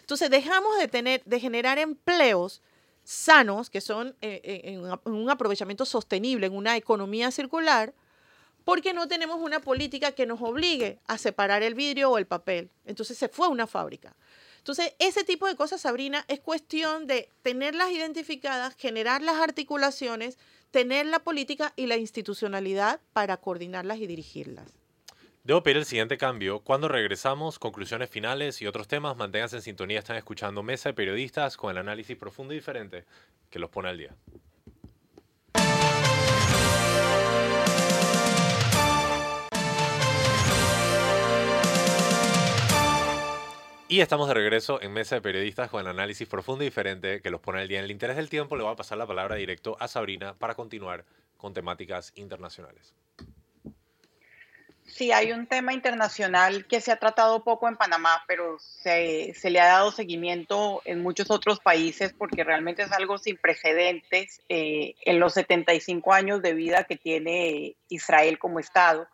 Entonces 0.00 0.30
dejamos 0.30 0.78
de, 0.78 0.88
tener, 0.88 1.22
de 1.26 1.38
generar 1.38 1.76
empleos 1.76 2.62
sanos, 3.02 3.68
que 3.68 3.82
son 3.82 4.16
eh, 4.22 4.40
en, 4.64 4.86
en 4.86 5.12
un 5.12 5.28
aprovechamiento 5.28 5.84
sostenible, 5.84 6.46
en 6.46 6.56
una 6.56 6.78
economía 6.78 7.30
circular, 7.30 7.92
porque 8.64 8.92
no 8.94 9.08
tenemos 9.08 9.40
una 9.40 9.60
política 9.60 10.12
que 10.12 10.26
nos 10.26 10.40
obligue 10.40 10.98
a 11.06 11.18
separar 11.18 11.62
el 11.62 11.74
vidrio 11.74 12.10
o 12.10 12.18
el 12.18 12.26
papel. 12.26 12.70
Entonces 12.84 13.18
se 13.18 13.28
fue 13.28 13.48
una 13.48 13.66
fábrica. 13.66 14.16
Entonces, 14.58 14.94
ese 14.98 15.24
tipo 15.24 15.46
de 15.46 15.56
cosas, 15.56 15.82
Sabrina, 15.82 16.24
es 16.26 16.40
cuestión 16.40 17.06
de 17.06 17.28
tenerlas 17.42 17.90
identificadas, 17.90 18.74
generar 18.76 19.20
las 19.20 19.36
articulaciones, 19.36 20.38
tener 20.70 21.04
la 21.04 21.18
política 21.18 21.74
y 21.76 21.86
la 21.86 21.98
institucionalidad 21.98 22.98
para 23.12 23.36
coordinarlas 23.36 23.98
y 23.98 24.06
dirigirlas. 24.06 24.72
Debo 25.42 25.62
pedir 25.62 25.76
el 25.76 25.84
siguiente 25.84 26.16
cambio. 26.16 26.60
Cuando 26.60 26.88
regresamos, 26.88 27.58
conclusiones 27.58 28.08
finales 28.08 28.62
y 28.62 28.66
otros 28.66 28.88
temas, 28.88 29.18
manténganse 29.18 29.56
en 29.56 29.62
sintonía. 29.62 29.98
Están 29.98 30.16
escuchando 30.16 30.62
Mesa 30.62 30.88
de 30.88 30.94
Periodistas 30.94 31.58
con 31.58 31.70
el 31.70 31.76
análisis 31.76 32.16
profundo 32.16 32.54
y 32.54 32.56
diferente 32.56 33.04
que 33.50 33.58
los 33.58 33.68
pone 33.68 33.90
al 33.90 33.98
día. 33.98 34.16
Y 43.94 44.00
estamos 44.00 44.26
de 44.26 44.34
regreso 44.34 44.82
en 44.82 44.92
Mesa 44.92 45.14
de 45.14 45.20
Periodistas 45.20 45.70
con 45.70 45.80
el 45.80 45.86
análisis 45.86 46.26
profundo 46.26 46.64
y 46.64 46.66
diferente 46.66 47.22
que 47.22 47.30
los 47.30 47.40
pone 47.40 47.60
al 47.60 47.68
día. 47.68 47.78
En 47.78 47.84
el 47.84 47.92
interés 47.92 48.16
del 48.16 48.28
tiempo, 48.28 48.56
le 48.56 48.64
voy 48.64 48.72
a 48.72 48.74
pasar 48.74 48.98
la 48.98 49.06
palabra 49.06 49.36
directo 49.36 49.76
a 49.78 49.86
Sabrina 49.86 50.34
para 50.34 50.56
continuar 50.56 51.04
con 51.36 51.54
temáticas 51.54 52.10
internacionales. 52.16 52.92
Sí, 54.84 55.12
hay 55.12 55.30
un 55.30 55.46
tema 55.46 55.72
internacional 55.72 56.66
que 56.66 56.80
se 56.80 56.90
ha 56.90 56.96
tratado 56.96 57.44
poco 57.44 57.68
en 57.68 57.76
Panamá, 57.76 58.24
pero 58.26 58.58
se, 58.58 59.32
se, 59.34 59.48
le 59.48 59.60
ha 59.60 59.66
dado 59.66 59.92
seguimiento 59.92 60.82
en 60.84 61.00
muchos 61.00 61.30
otros 61.30 61.60
países 61.60 62.12
porque 62.12 62.42
realmente 62.42 62.82
es 62.82 62.90
algo 62.90 63.16
sin 63.16 63.36
precedentes 63.36 64.42
eh, 64.48 64.96
en 65.02 65.20
los 65.20 65.34
75 65.34 66.12
años 66.12 66.42
de 66.42 66.52
vida 66.52 66.82
que 66.82 66.96
tiene 66.96 67.76
Israel 67.88 68.40
como 68.40 68.58
Estado. 68.58 69.06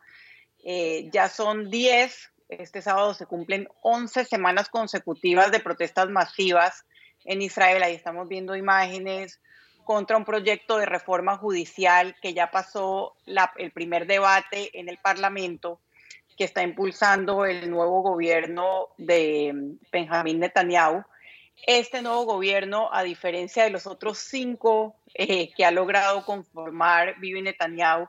Eh, 0.63 1.07
ya 1.11 1.29
son 1.29 1.69
10 1.69 2.30
este 2.51 2.81
sábado 2.81 3.13
se 3.13 3.25
cumplen 3.25 3.67
11 3.81 4.25
semanas 4.25 4.69
consecutivas 4.69 5.51
de 5.51 5.59
protestas 5.59 6.09
masivas 6.09 6.85
en 7.23 7.41
Israel. 7.41 7.83
Ahí 7.83 7.95
estamos 7.95 8.27
viendo 8.27 8.55
imágenes 8.55 9.39
contra 9.85 10.17
un 10.17 10.25
proyecto 10.25 10.77
de 10.77 10.85
reforma 10.85 11.37
judicial 11.37 12.15
que 12.21 12.33
ya 12.33 12.51
pasó 12.51 13.15
la, 13.25 13.51
el 13.57 13.71
primer 13.71 14.05
debate 14.05 14.77
en 14.79 14.89
el 14.89 14.97
Parlamento, 14.97 15.79
que 16.37 16.43
está 16.43 16.61
impulsando 16.61 17.45
el 17.45 17.69
nuevo 17.69 18.01
gobierno 18.01 18.87
de 18.97 19.77
Benjamín 19.91 20.39
Netanyahu. 20.39 21.03
Este 21.67 22.01
nuevo 22.01 22.25
gobierno, 22.25 22.89
a 22.91 23.03
diferencia 23.03 23.63
de 23.63 23.69
los 23.69 23.87
otros 23.87 24.17
cinco 24.17 24.95
eh, 25.13 25.51
que 25.55 25.65
ha 25.65 25.71
logrado 25.71 26.25
conformar 26.25 27.19
Bibi 27.19 27.41
Netanyahu, 27.41 28.07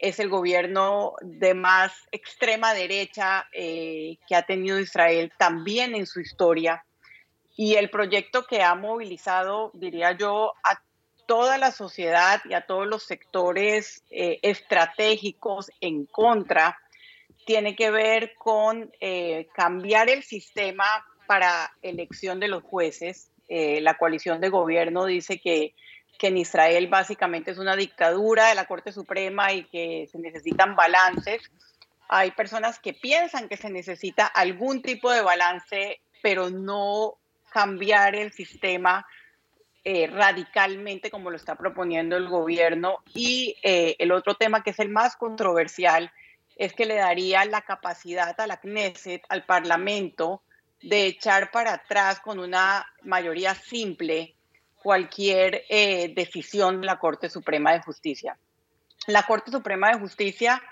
es 0.00 0.18
el 0.18 0.30
gobierno 0.30 1.14
de 1.20 1.52
más 1.52 1.92
extrema 2.10 2.72
derecha 2.72 3.48
eh, 3.52 4.16
que 4.26 4.34
ha 4.34 4.42
tenido 4.42 4.80
Israel 4.80 5.30
también 5.38 5.94
en 5.94 6.06
su 6.06 6.20
historia. 6.20 6.84
Y 7.54 7.74
el 7.74 7.90
proyecto 7.90 8.46
que 8.46 8.62
ha 8.62 8.74
movilizado, 8.74 9.70
diría 9.74 10.16
yo, 10.16 10.54
a 10.64 10.82
toda 11.26 11.58
la 11.58 11.70
sociedad 11.70 12.40
y 12.46 12.54
a 12.54 12.62
todos 12.66 12.86
los 12.86 13.04
sectores 13.04 14.02
eh, 14.10 14.38
estratégicos 14.42 15.70
en 15.80 16.06
contra, 16.06 16.78
tiene 17.44 17.76
que 17.76 17.90
ver 17.90 18.32
con 18.38 18.90
eh, 19.00 19.48
cambiar 19.54 20.08
el 20.08 20.22
sistema 20.22 20.86
para 21.26 21.70
elección 21.82 22.40
de 22.40 22.48
los 22.48 22.62
jueces. 22.62 23.30
la 23.48 23.98
coalición 23.98 24.40
de 24.40 24.48
gobierno 24.48 25.06
dice 25.06 25.40
que 25.40 25.74
que 26.20 26.26
en 26.26 26.36
Israel 26.36 26.86
básicamente 26.88 27.50
es 27.50 27.56
una 27.56 27.74
dictadura 27.74 28.50
de 28.50 28.54
la 28.54 28.66
Corte 28.66 28.92
Suprema 28.92 29.54
y 29.54 29.64
que 29.64 30.06
se 30.12 30.18
necesitan 30.18 30.76
balances. 30.76 31.50
Hay 32.10 32.32
personas 32.32 32.78
que 32.78 32.92
piensan 32.92 33.48
que 33.48 33.56
se 33.56 33.70
necesita 33.70 34.26
algún 34.26 34.82
tipo 34.82 35.10
de 35.10 35.22
balance, 35.22 36.02
pero 36.22 36.50
no 36.50 37.14
cambiar 37.50 38.16
el 38.16 38.32
sistema 38.32 39.06
eh, 39.82 40.08
radicalmente 40.08 41.10
como 41.10 41.30
lo 41.30 41.36
está 41.36 41.54
proponiendo 41.54 42.18
el 42.18 42.28
gobierno. 42.28 42.98
Y 43.14 43.56
eh, 43.62 43.96
el 43.98 44.12
otro 44.12 44.34
tema 44.34 44.62
que 44.62 44.70
es 44.70 44.78
el 44.78 44.90
más 44.90 45.16
controversial 45.16 46.12
es 46.56 46.74
que 46.74 46.84
le 46.84 46.96
daría 46.96 47.46
la 47.46 47.62
capacidad 47.62 48.38
a 48.38 48.46
la 48.46 48.58
Knesset, 48.58 49.22
al 49.30 49.46
Parlamento, 49.46 50.42
de 50.82 51.06
echar 51.06 51.50
para 51.50 51.72
atrás 51.72 52.20
con 52.20 52.38
una 52.38 52.84
mayoría 53.04 53.54
simple 53.54 54.34
cualquier 54.82 55.64
eh, 55.68 56.12
decisión 56.14 56.80
de 56.80 56.86
la 56.86 56.98
Corte 56.98 57.28
Suprema 57.28 57.72
de 57.72 57.82
Justicia. 57.82 58.38
La 59.06 59.22
Corte 59.24 59.50
Suprema 59.50 59.90
de 59.90 59.98
Justicia, 59.98 60.62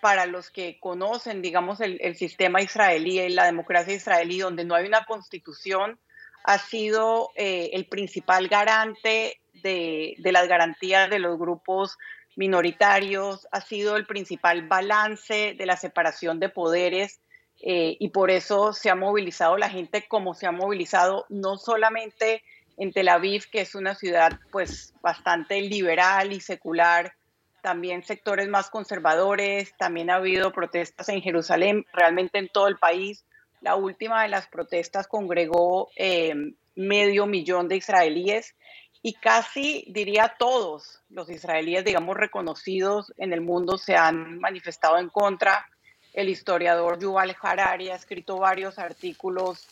para 0.00 0.26
los 0.26 0.50
que 0.50 0.78
conocen, 0.80 1.42
digamos, 1.42 1.80
el, 1.80 2.16
sistema 2.16 2.62
israelí 2.62 3.20
y 3.20 3.28
la 3.30 3.44
democracia 3.44 3.94
israelí, 3.94 4.38
donde 4.38 4.64
no 4.64 4.74
hay 4.74 4.86
una 4.86 5.04
constitución, 5.04 5.98
ha 6.44 6.58
sido 6.58 7.30
eh, 7.34 7.70
el 7.72 7.86
principal 7.86 8.48
garante 8.48 9.40
de, 9.62 10.16
las 10.18 10.46
garantías 10.46 11.10
de 11.10 11.18
los 11.18 11.38
grupos 11.38 11.98
minoritarios, 12.36 13.48
ha 13.50 13.60
sido 13.60 13.96
el 13.96 14.06
principal 14.06 14.68
balance 14.68 15.54
de 15.58 15.66
la 15.66 15.76
separación 15.76 16.38
de 16.38 16.50
poderes 16.50 17.20
eh, 17.62 17.96
y 17.98 18.10
por 18.10 18.30
eso 18.30 18.74
se 18.74 18.90
ha 18.90 18.94
movilizado 18.94 19.56
la 19.56 19.70
gente 19.70 20.06
como 20.06 20.34
se 20.34 20.46
ha 20.46 20.52
movilizado 20.52 21.24
no 21.30 21.56
solamente 21.56 22.44
en 22.76 22.92
Tel 22.92 23.08
Aviv, 23.08 23.44
que 23.50 23.60
es 23.60 23.74
una 23.74 23.94
ciudad 23.94 24.38
pues 24.50 24.94
bastante 25.02 25.60
liberal 25.60 26.32
y 26.32 26.40
secular, 26.40 27.14
también 27.62 28.04
sectores 28.04 28.48
más 28.48 28.70
conservadores, 28.70 29.74
también 29.76 30.10
ha 30.10 30.16
habido 30.16 30.52
protestas 30.52 31.08
en 31.08 31.20
Jerusalén, 31.20 31.84
realmente 31.92 32.38
en 32.38 32.48
todo 32.48 32.68
el 32.68 32.76
país. 32.76 33.24
La 33.60 33.74
última 33.74 34.22
de 34.22 34.28
las 34.28 34.46
protestas 34.46 35.08
congregó 35.08 35.88
eh, 35.96 36.34
medio 36.76 37.26
millón 37.26 37.68
de 37.68 37.76
israelíes 37.76 38.54
y 39.02 39.14
casi 39.14 39.84
diría 39.88 40.36
todos 40.38 41.00
los 41.08 41.30
israelíes, 41.30 41.84
digamos, 41.84 42.16
reconocidos 42.16 43.12
en 43.16 43.32
el 43.32 43.40
mundo 43.40 43.78
se 43.78 43.96
han 43.96 44.38
manifestado 44.38 44.98
en 44.98 45.08
contra. 45.08 45.66
El 46.12 46.28
historiador 46.28 46.98
Yuval 46.98 47.36
Harari 47.40 47.90
ha 47.90 47.96
escrito 47.96 48.38
varios 48.38 48.78
artículos 48.78 49.66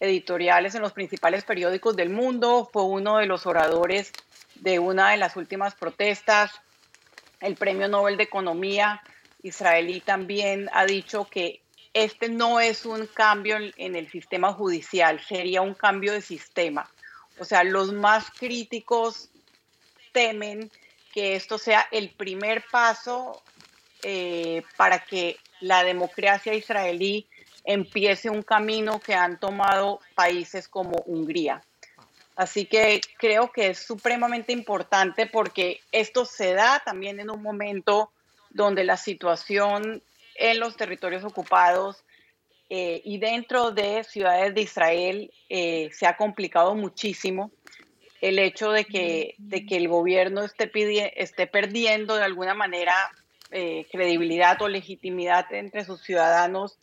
editoriales 0.00 0.74
en 0.74 0.82
los 0.82 0.92
principales 0.92 1.44
periódicos 1.44 1.94
del 1.94 2.10
mundo, 2.10 2.68
fue 2.72 2.84
uno 2.84 3.18
de 3.18 3.26
los 3.26 3.46
oradores 3.46 4.12
de 4.56 4.78
una 4.78 5.10
de 5.10 5.18
las 5.18 5.36
últimas 5.36 5.74
protestas. 5.74 6.52
El 7.40 7.54
Premio 7.54 7.88
Nobel 7.88 8.16
de 8.16 8.24
Economía 8.24 9.02
israelí 9.42 10.00
también 10.00 10.68
ha 10.72 10.86
dicho 10.86 11.26
que 11.26 11.62
este 11.92 12.28
no 12.28 12.60
es 12.60 12.86
un 12.86 13.06
cambio 13.06 13.58
en 13.76 13.96
el 13.96 14.10
sistema 14.10 14.52
judicial, 14.52 15.20
sería 15.20 15.60
un 15.60 15.74
cambio 15.74 16.12
de 16.12 16.22
sistema. 16.22 16.90
O 17.38 17.44
sea, 17.44 17.64
los 17.64 17.92
más 17.92 18.30
críticos 18.30 19.30
temen 20.12 20.70
que 21.12 21.34
esto 21.34 21.58
sea 21.58 21.86
el 21.90 22.10
primer 22.10 22.64
paso 22.70 23.42
eh, 24.02 24.62
para 24.76 25.00
que 25.00 25.36
la 25.60 25.82
democracia 25.84 26.54
israelí 26.54 27.26
empiece 27.64 28.30
un 28.30 28.42
camino 28.42 29.00
que 29.00 29.14
han 29.14 29.38
tomado 29.38 30.00
países 30.14 30.68
como 30.68 31.02
Hungría. 31.06 31.62
Así 32.36 32.64
que 32.64 33.00
creo 33.18 33.52
que 33.52 33.68
es 33.68 33.78
supremamente 33.78 34.52
importante 34.52 35.26
porque 35.26 35.80
esto 35.92 36.24
se 36.24 36.54
da 36.54 36.80
también 36.84 37.20
en 37.20 37.30
un 37.30 37.42
momento 37.42 38.12
donde 38.50 38.84
la 38.84 38.96
situación 38.96 40.02
en 40.36 40.58
los 40.58 40.76
territorios 40.76 41.22
ocupados 41.24 42.02
eh, 42.70 43.02
y 43.04 43.18
dentro 43.18 43.72
de 43.72 44.04
ciudades 44.04 44.54
de 44.54 44.62
Israel 44.62 45.30
eh, 45.48 45.90
se 45.92 46.06
ha 46.06 46.16
complicado 46.16 46.74
muchísimo. 46.74 47.50
El 48.20 48.38
hecho 48.38 48.70
de 48.70 48.84
que, 48.84 49.34
de 49.38 49.66
que 49.66 49.76
el 49.76 49.88
gobierno 49.88 50.42
esté, 50.42 50.70
esté 51.20 51.46
perdiendo 51.46 52.16
de 52.16 52.24
alguna 52.24 52.54
manera 52.54 52.94
eh, 53.50 53.86
credibilidad 53.90 54.60
o 54.62 54.68
legitimidad 54.68 55.52
entre 55.52 55.84
sus 55.84 56.02
ciudadanos 56.02 56.78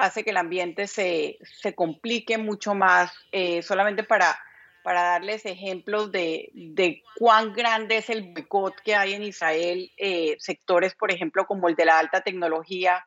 hace 0.00 0.24
que 0.24 0.30
el 0.30 0.38
ambiente 0.38 0.86
se, 0.86 1.38
se 1.42 1.74
complique 1.74 2.38
mucho 2.38 2.74
más, 2.74 3.12
eh, 3.32 3.62
solamente 3.62 4.02
para, 4.02 4.38
para 4.82 5.02
darles 5.02 5.44
ejemplos 5.44 6.10
de, 6.10 6.50
de, 6.54 7.02
cuán 7.16 7.52
grande 7.52 7.98
es 7.98 8.08
el 8.08 8.32
boicot 8.32 8.74
que 8.80 8.94
hay 8.96 9.12
en 9.12 9.22
Israel, 9.22 9.92
eh, 9.98 10.36
sectores, 10.38 10.94
por 10.94 11.12
ejemplo, 11.12 11.46
como 11.46 11.68
el 11.68 11.76
de 11.76 11.84
la 11.84 11.98
alta 11.98 12.22
tecnología, 12.22 13.06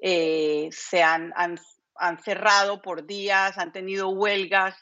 eh, 0.00 0.70
se 0.72 1.02
han, 1.02 1.32
han, 1.36 1.58
han, 1.96 2.22
cerrado 2.22 2.80
por 2.80 3.06
días, 3.06 3.58
han 3.58 3.72
tenido 3.72 4.08
huelgas. 4.08 4.74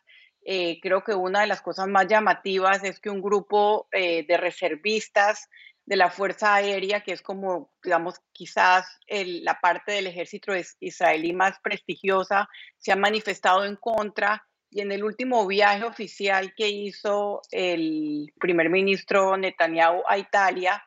creo 0.81 1.03
que 1.05 1.15
una 1.15 1.41
de 1.41 1.49
las 1.49 1.61
cosas 1.61 1.89
más 1.89 2.07
llamativas 2.07 2.83
es 2.85 3.01
que 3.01 3.11
un 3.11 3.21
grupo 3.21 3.87
de 3.93 4.37
reservistas 4.39 5.51
de 5.89 5.97
la 5.97 6.11
Fuerza 6.11 6.55
Aérea, 6.55 7.01
que 7.01 7.13
es 7.13 7.23
como, 7.23 7.73
digamos, 7.83 8.21
quizás 8.33 9.01
la 9.09 9.59
parte 9.59 9.93
del 9.93 10.07
ejército 10.07 10.53
israelí 10.81 11.33
más 11.33 11.59
prestigiosa, 11.61 12.47
se 12.77 12.93
ha 12.93 12.97
manifestado 12.97 13.65
en 13.65 13.77
contra. 13.77 14.47
Y 14.71 14.83
en 14.83 14.93
el 14.93 15.03
último 15.03 15.47
viaje 15.47 15.85
oficial 15.85 16.53
que 16.55 16.69
hizo 16.69 17.41
el 17.51 18.31
primer 18.39 18.69
ministro 18.69 19.39
Netanyahu 19.39 20.03
a 20.07 20.19
Italia, 20.19 20.85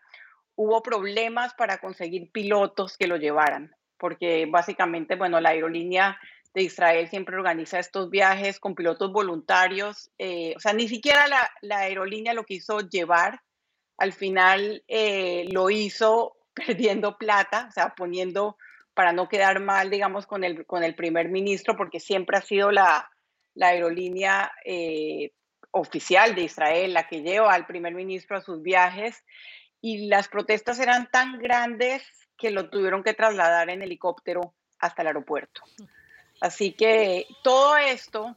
hubo 0.54 0.84
problemas 0.84 1.56
para 1.56 1.80
conseguir 1.80 2.30
pilotos 2.32 2.96
que 2.96 3.08
lo 3.08 3.18
llevaran, 3.18 3.76
porque 3.98 4.46
básicamente, 4.46 5.16
bueno, 5.16 5.42
la 5.42 5.50
aerolínea 5.50 6.20
de 6.54 6.62
Israel 6.62 7.10
siempre 7.10 7.38
organiza 7.38 7.80
estos 7.80 8.12
viajes 8.12 8.60
con 8.60 8.76
pilotos 8.76 9.12
voluntarios. 9.12 10.12
Eh, 10.20 10.54
o 10.56 10.60
sea, 10.60 10.74
ni 10.74 10.88
siquiera 10.88 11.28
la, 11.28 11.50
la 11.62 11.80
aerolínea 11.80 12.36
lo 12.36 12.44
quiso 12.44 12.82
llevar, 12.82 13.42
al 14.02 14.14
final 14.14 14.84
eh, 14.88 15.46
lo 15.52 15.70
hizo 15.70 16.36
perdiendo 16.56 17.20
plata, 17.20 17.68
o 17.70 17.72
sea, 17.72 17.94
poniendo 17.96 18.58
para 18.96 19.14
no 19.14 19.30
quedar 19.30 19.60
mal, 19.60 19.92
digamos, 19.92 20.26
con 20.26 20.44
el, 20.44 20.66
con 20.66 20.84
el 20.84 20.96
primer 20.96 21.30
ministro, 21.30 21.78
porque 21.78 22.00
siempre 22.00 22.38
ha 22.38 22.42
sido 22.42 22.72
la, 22.72 23.10
aerolínea 23.60 24.52
eh, 24.66 25.34
oficial 25.70 26.34
de 26.34 26.44
Israel 26.44 26.94
la 26.94 27.08
que 27.08 27.22
lleva 27.22 27.54
al 27.54 27.68
primer 27.68 27.94
ministro 27.94 28.38
a 28.38 28.42
sus 28.42 28.64
viajes, 28.64 29.24
y 29.82 30.08
las 30.08 30.28
protestas 30.28 30.80
eran 30.80 31.10
tan 31.12 31.38
grandes 31.38 32.04
que 32.38 32.50
lo 32.50 32.70
tuvieron 32.72 33.04
que 33.04 33.14
trasladar 33.14 33.70
en 33.70 33.84
helicóptero 33.84 34.56
hasta 34.80 35.04
el 35.04 35.10
aeropuerto. 35.10 35.62
Así 36.40 36.74
que 36.74 37.28
todo 37.44 37.78
esto 37.78 38.36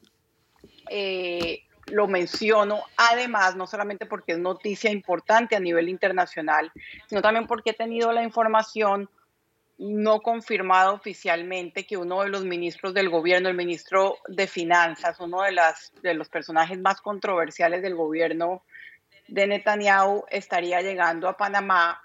eh, 0.90 1.63
lo 1.86 2.06
menciono, 2.06 2.82
además, 2.96 3.56
no 3.56 3.66
solamente 3.66 4.06
porque 4.06 4.32
es 4.32 4.38
noticia 4.38 4.90
importante 4.90 5.56
a 5.56 5.60
nivel 5.60 5.88
internacional, 5.88 6.72
sino 7.08 7.22
también 7.22 7.46
porque 7.46 7.70
he 7.70 7.74
tenido 7.74 8.12
la 8.12 8.22
información 8.22 9.08
no 9.76 10.20
confirmada 10.20 10.92
oficialmente 10.92 11.84
que 11.84 11.96
uno 11.96 12.22
de 12.22 12.28
los 12.28 12.44
ministros 12.44 12.94
del 12.94 13.10
gobierno, 13.10 13.48
el 13.48 13.56
ministro 13.56 14.18
de 14.28 14.46
Finanzas, 14.46 15.18
uno 15.18 15.42
de, 15.42 15.52
las, 15.52 15.92
de 16.00 16.14
los 16.14 16.28
personajes 16.28 16.78
más 16.78 17.00
controversiales 17.00 17.82
del 17.82 17.96
gobierno 17.96 18.62
de 19.26 19.46
Netanyahu, 19.46 20.24
estaría 20.30 20.80
llegando 20.80 21.28
a 21.28 21.36
Panamá 21.36 22.03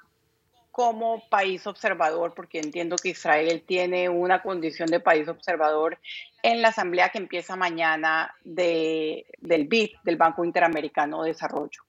como 0.80 1.28
país 1.28 1.68
observador, 1.68 2.34
porque 2.34 2.58
entiendo 2.58 2.96
que 2.96 3.10
Israel 3.10 3.66
tiene 3.68 4.08
una 4.08 4.42
condición 4.42 4.88
de 4.88 5.02
país 5.02 5.28
observador 5.28 5.98
en 6.42 6.62
la 6.62 6.70
asamblea 6.70 7.10
que 7.10 7.18
empieza 7.18 7.58
mañana 7.58 8.34
de, 8.46 9.26
del 9.40 9.68
BID, 9.68 9.90
del 10.06 10.16
Banco 10.16 10.46
Interamericano 10.46 11.24
de 11.24 11.32
Desarrollo. 11.32 11.82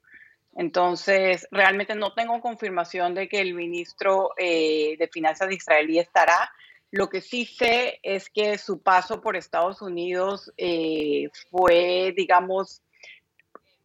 Entonces, 0.57 1.47
realmente 1.53 1.95
no 1.95 2.14
tengo 2.14 2.41
confirmación 2.41 3.14
de 3.14 3.28
que 3.28 3.38
el 3.38 3.55
ministro 3.55 4.30
eh, 4.36 4.97
de 4.99 5.07
Finanzas 5.07 5.47
de 5.51 5.55
israelí 5.55 6.01
estará. 6.01 6.51
Lo 6.91 7.09
que 7.09 7.20
sí 7.20 7.45
sé 7.45 8.01
es 8.03 8.28
que 8.28 8.59
su 8.59 8.82
paso 8.82 9.20
por 9.20 9.36
Estados 9.36 9.82
Unidos 9.82 10.53
eh, 10.57 11.28
fue, 11.53 12.12
digamos, 12.16 12.82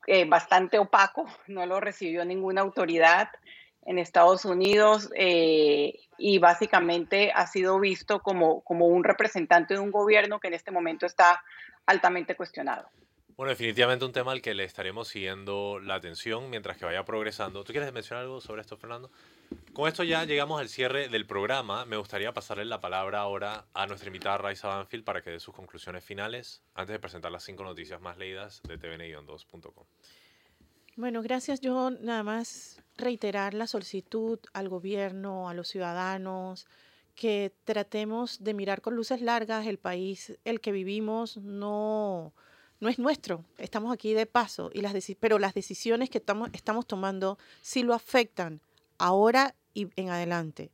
eh, 0.07 0.25
bastante 0.25 0.79
opaco, 0.79 1.25
no 1.47 1.67
lo 1.67 1.79
recibió 1.79 2.25
ninguna 2.25 2.61
autoridad. 2.61 3.29
En 3.85 3.99
Estados 3.99 4.45
Unidos 4.45 5.09
eh, 5.15 5.99
y 6.17 6.39
básicamente 6.39 7.31
ha 7.33 7.47
sido 7.47 7.79
visto 7.79 8.19
como, 8.19 8.61
como 8.61 8.87
un 8.87 9.03
representante 9.03 9.75
de 9.75 9.79
un 9.79 9.91
gobierno 9.91 10.39
que 10.39 10.47
en 10.47 10.55
este 10.55 10.71
momento 10.71 11.05
está 11.05 11.43
altamente 11.85 12.35
cuestionado. 12.35 12.89
Bueno, 13.37 13.49
definitivamente 13.49 14.05
un 14.05 14.13
tema 14.13 14.31
al 14.31 14.41
que 14.41 14.53
le 14.53 14.63
estaremos 14.63 15.09
siguiendo 15.09 15.79
la 15.81 15.95
atención 15.95 16.49
mientras 16.49 16.77
que 16.77 16.85
vaya 16.85 17.03
progresando. 17.03 17.65
¿Tú 17.65 17.73
quieres 17.73 17.91
mencionar 17.91 18.23
algo 18.23 18.39
sobre 18.39 18.61
esto, 18.61 18.77
Fernando? 18.77 19.11
Con 19.73 19.89
esto 19.89 20.05
ya 20.05 20.23
llegamos 20.23 20.61
al 20.61 20.69
cierre 20.69 21.09
del 21.09 21.25
programa. 21.25 21.85
Me 21.85 21.97
gustaría 21.97 22.33
pasarle 22.33 22.63
la 22.63 22.79
palabra 22.79 23.19
ahora 23.19 23.65
a 23.73 23.87
nuestra 23.87 24.07
invitada 24.07 24.37
Raisa 24.37 24.69
Banfield 24.69 25.03
para 25.03 25.21
que 25.21 25.31
dé 25.31 25.41
sus 25.41 25.53
conclusiones 25.53 26.05
finales 26.05 26.63
antes 26.75 26.93
de 26.93 26.99
presentar 26.99 27.29
las 27.29 27.43
cinco 27.43 27.65
noticias 27.65 27.99
más 27.99 28.17
leídas 28.17 28.61
de 28.63 28.79
tvn-2.com. 28.79 29.85
Bueno, 30.97 31.21
gracias. 31.21 31.59
Yo 31.59 31.91
nada 31.91 32.23
más 32.23 32.81
reiterar 32.97 33.53
la 33.53 33.67
solicitud 33.67 34.39
al 34.53 34.69
gobierno, 34.69 35.49
a 35.49 35.53
los 35.53 35.67
ciudadanos, 35.67 36.67
que 37.15 37.53
tratemos 37.65 38.43
de 38.43 38.53
mirar 38.53 38.81
con 38.81 38.95
luces 38.95 39.21
largas 39.21 39.67
el 39.67 39.77
país, 39.77 40.37
el 40.45 40.61
que 40.61 40.71
vivimos, 40.71 41.37
no 41.37 42.33
no 42.81 42.89
es 42.89 42.99
nuestro, 42.99 43.45
estamos 43.57 43.93
aquí 43.93 44.13
de 44.13 44.25
paso, 44.25 44.69
y 44.73 44.81
las 44.81 44.93
pero 45.19 45.39
las 45.39 45.53
decisiones 45.53 46.09
que 46.09 46.17
estamos, 46.17 46.49
estamos 46.53 46.85
tomando 46.85 47.37
sí 47.61 47.83
lo 47.83 47.93
afectan 47.93 48.61
ahora 48.97 49.55
y 49.73 49.87
en 49.95 50.09
adelante. 50.09 50.71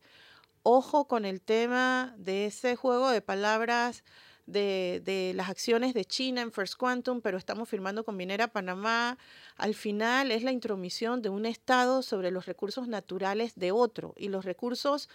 Ojo 0.64 1.08
con 1.08 1.26
el 1.26 1.42
tema 1.42 2.14
de 2.18 2.48
ese 2.48 2.76
juego 2.76 3.10
de 3.12 3.22
palabras 3.22 4.04
de, 4.52 5.34
las 5.36 5.50
acciones 5.50 5.94
de 5.94 6.06
China 6.06 6.42
en 6.42 6.52
First 6.52 6.76
Quantum, 6.76 7.22
pero 7.22 7.38
estamos 7.38 7.70
firmando 7.70 8.04
con 8.04 8.16
Minera 8.16 8.48
Panamá. 8.48 9.18
Al 9.58 9.76
final 9.76 10.32
es 10.32 10.44
la 10.44 10.52
intromisión 10.52 11.22
de 11.22 11.30
un 11.30 11.46
Estado 11.46 12.02
sobre 12.02 12.32
los 12.32 12.46
recursos 12.46 12.88
naturales 12.88 13.54
de 13.56 13.72
otro 13.72 14.14
y 14.18 14.30
los 14.30 14.46
recursos 14.46 15.10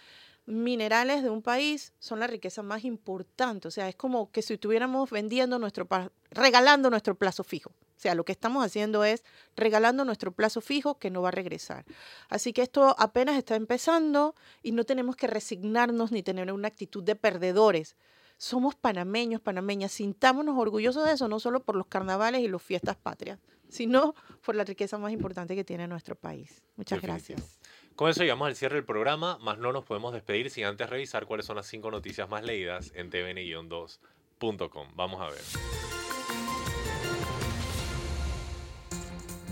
minerales 0.45 1.23
de 1.23 1.29
un 1.29 1.41
país 1.41 1.93
son 1.99 2.19
la 2.19 2.27
riqueza 2.27 2.63
más 2.63 2.85
importante. 2.85 3.67
O 3.67 3.71
sea, 3.71 3.89
es 3.89 3.95
como 3.95 4.31
que 4.31 4.41
si 4.41 4.53
estuviéramos 4.53 5.09
vendiendo 5.09 5.59
nuestro, 5.59 5.87
regalando 6.31 6.89
nuestro 6.89 7.15
plazo 7.15 7.43
fijo. 7.43 7.71
O 7.97 7.99
sea, 7.99 8.13
lo 8.13 8.23
que 8.23 8.31
estamos 8.31 8.63
haciendo 8.63 9.03
es 9.03 9.23
regalando 9.55 10.05
nuestro 10.05 10.31
plazo 10.31 10.61
fijo 10.61 10.99
que 10.99 11.09
no 11.09 11.23
va 11.23 11.29
a 11.29 11.31
regresar. 11.31 11.83
Así 12.29 12.53
que 12.53 12.61
esto 12.61 12.95
apenas 12.99 13.37
está 13.37 13.55
empezando 13.55 14.35
y 14.61 14.71
no 14.71 14.83
tenemos 14.83 15.15
que 15.15 15.25
resignarnos 15.25 16.11
ni 16.11 16.21
tener 16.21 16.51
una 16.51 16.67
actitud 16.67 17.03
de 17.03 17.15
perdedores. 17.15 17.95
Somos 18.37 18.75
panameños, 18.75 19.41
panameñas, 19.41 19.91
sintámonos 19.91 20.57
orgullosos 20.57 21.05
de 21.05 21.13
eso, 21.13 21.27
no 21.27 21.39
solo 21.39 21.59
por 21.61 21.75
los 21.75 21.87
carnavales 21.87 22.41
y 22.41 22.47
las 22.47 22.61
fiestas 22.61 22.95
patrias, 22.95 23.39
sino 23.67 24.13
por 24.45 24.55
la 24.55 24.63
riqueza 24.63 24.97
más 24.97 25.11
importante 25.11 25.55
que 25.55 25.63
tiene 25.63 25.87
nuestro 25.87 26.15
país. 26.15 26.61
Muchas 26.75 27.01
gracias. 27.01 27.59
Con 27.95 28.11
eso 28.11 28.21
llegamos 28.21 28.47
al 28.47 28.55
cierre 28.55 28.75
del 28.75 28.85
programa, 28.85 29.39
más 29.39 29.57
no 29.57 29.73
nos 29.73 29.83
podemos 29.83 30.13
despedir 30.13 30.51
sin 30.51 30.65
antes 30.65 30.87
revisar 30.87 31.25
cuáles 31.25 31.47
son 31.47 31.55
las 31.55 31.65
cinco 31.65 31.89
noticias 31.89 32.29
más 32.29 32.43
leídas 32.43 32.91
en 32.95 33.09
tvn-2.com. 33.09 34.89
Vamos 34.95 35.19
a 35.19 35.29
ver. 35.31 35.96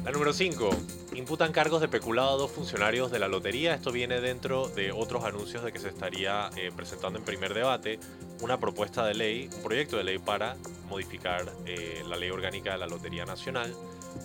La 0.05 0.11
número 0.11 0.33
5. 0.33 0.69
Imputan 1.15 1.51
cargos 1.51 1.81
de 1.81 1.87
peculado 1.87 2.29
a 2.29 2.37
dos 2.37 2.51
funcionarios 2.51 3.09
de 3.11 3.17
la 3.17 3.27
lotería. 3.27 3.73
Esto 3.73 3.91
viene 3.91 4.21
dentro 4.21 4.67
de 4.67 4.91
otros 4.91 5.23
anuncios 5.23 5.63
de 5.63 5.71
que 5.71 5.79
se 5.79 5.89
estaría 5.89 6.51
eh, 6.57 6.71
presentando 6.75 7.17
en 7.17 7.25
primer 7.25 7.55
debate 7.55 7.99
una 8.39 8.59
propuesta 8.59 9.03
de 9.03 9.15
ley, 9.15 9.49
un 9.51 9.63
proyecto 9.63 9.97
de 9.97 10.03
ley 10.03 10.19
para 10.19 10.57
modificar 10.89 11.51
eh, 11.65 12.03
la 12.07 12.17
ley 12.17 12.29
orgánica 12.29 12.73
de 12.73 12.77
la 12.77 12.85
Lotería 12.85 13.25
Nacional. 13.25 13.73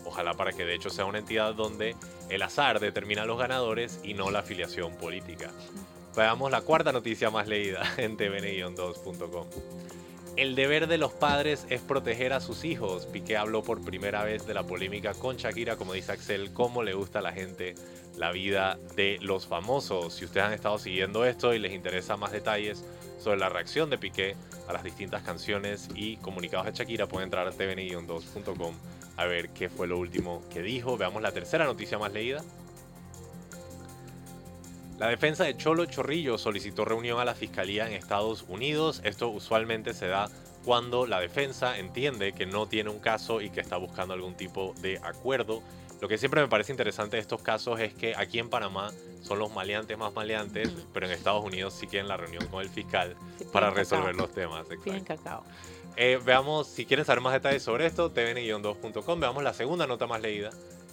Ojalá 0.05 0.35
para 0.35 0.53
que 0.53 0.67
de 0.67 0.75
hecho 0.75 0.91
sea 0.91 1.07
una 1.07 1.21
entidad 1.21 1.55
donde 1.55 1.97
el 2.29 2.43
azar 2.43 2.79
determina 2.79 3.25
los 3.25 3.39
ganadores 3.39 4.01
y 4.05 4.13
no 4.13 4.31
la 4.31 4.41
afiliación 4.41 4.95
política. 4.97 5.51
Veamos 6.15 6.51
la 6.51 6.61
cuarta 6.61 6.93
noticia 6.93 7.31
más 7.31 7.49
leída 7.49 7.91
en 7.97 8.19
tvn-2.com. 8.19 9.47
El 10.37 10.55
deber 10.55 10.87
de 10.87 10.97
los 10.97 11.13
padres 11.13 11.67
es 11.69 11.81
proteger 11.81 12.33
a 12.33 12.41
sus 12.41 12.65
hijos. 12.65 13.07
Piqué 13.07 13.37
habló 13.37 13.63
por 13.63 13.85
primera 13.85 14.25
vez 14.25 14.47
de 14.47 14.55
la 14.55 14.63
polémica 14.63 15.13
con 15.13 15.37
Shakira, 15.37 15.77
como 15.77 15.93
dice 15.93 16.13
Axel, 16.13 16.53
cómo 16.53 16.83
le 16.83 16.95
gusta 16.95 17.19
a 17.19 17.23
la 17.23 17.33
gente 17.33 17.75
la 18.17 18.33
vida 18.33 18.79
de 18.97 19.19
los 19.21 19.47
famosos. 19.47 20.15
Si 20.15 20.25
ustedes 20.25 20.47
han 20.47 20.53
estado 20.53 20.79
siguiendo 20.79 21.25
esto 21.25 21.53
y 21.53 21.59
les 21.59 21.73
interesa 21.73 22.17
más 22.17 22.33
detalles 22.33 22.85
sobre 23.19 23.39
la 23.39 23.49
reacción 23.49 23.91
de 23.91 23.99
Piqué 23.99 24.37
a 24.69 24.73
las 24.73 24.85
distintas 24.85 25.23
canciones 25.23 25.89
y 25.95 26.17
comunicados 26.19 26.67
de 26.67 26.73
Shakira, 26.73 27.07
pueden 27.07 27.27
entrar 27.27 27.47
a 27.47 27.53
tvn-2.com 27.53 28.75
a 29.17 29.25
ver 29.27 29.51
qué 29.51 29.69
fue 29.69 29.87
lo 29.87 29.99
último 29.99 30.43
que 30.51 30.63
dijo. 30.63 30.97
Veamos 30.97 31.21
la 31.21 31.33
tercera 31.33 31.65
noticia 31.67 31.99
más 31.99 32.13
leída. 32.13 32.43
La 35.01 35.09
defensa 35.09 35.45
de 35.45 35.57
Cholo 35.57 35.87
Chorrillo 35.87 36.37
solicitó 36.37 36.85
reunión 36.85 37.21
a 37.21 37.25
la 37.25 37.35
Fiscalía 37.35 37.87
en 37.87 37.95
Estados 37.95 38.45
Unidos. 38.49 39.01
Esto 39.03 39.29
usualmente 39.31 39.95
se 39.95 40.09
da 40.09 40.29
cuando 40.63 41.07
la 41.07 41.19
defensa 41.21 41.79
entiende 41.79 42.35
que 42.35 42.45
no 42.45 42.67
tiene 42.67 42.91
un 42.91 42.99
caso 42.99 43.41
y 43.41 43.49
que 43.49 43.63
está 43.63 43.79
buscando 43.79 44.13
algún 44.13 44.35
tipo 44.35 44.75
de 44.83 44.99
acuerdo. 45.03 45.63
Lo 46.03 46.09
que 46.09 46.19
siempre 46.19 46.43
me 46.43 46.49
parece 46.49 46.73
interesante 46.73 47.17
de 47.17 47.23
estos 47.23 47.41
casos 47.41 47.81
es 47.81 47.95
que 47.95 48.15
aquí 48.15 48.39
en 48.39 48.51
Panamá 48.51 48.91
son 49.23 49.39
los 49.39 49.51
maleantes 49.55 49.97
más 49.97 50.13
maleantes, 50.13 50.69
pero 50.93 51.07
en 51.07 51.13
Estados 51.13 51.43
Unidos 51.47 51.73
sí 51.73 51.87
quieren 51.87 52.07
la 52.07 52.19
reunión 52.19 52.47
con 52.49 52.61
el 52.61 52.69
fiscal 52.69 53.17
para 53.55 53.71
resolver 53.71 54.15
los 54.15 54.31
temas. 54.33 54.67
cacao. 55.07 55.45
Eh, 55.97 56.21
veamos, 56.23 56.67
si 56.67 56.85
quieren 56.85 57.07
saber 57.07 57.23
más 57.23 57.33
detalles 57.33 57.63
sobre 57.63 57.87
esto, 57.87 58.13
tvn-2.com. 58.13 59.19
Veamos 59.19 59.43
la 59.43 59.55
segunda 59.55 59.87
nota 59.87 60.07
más 60.07 60.21
leída 60.21 60.51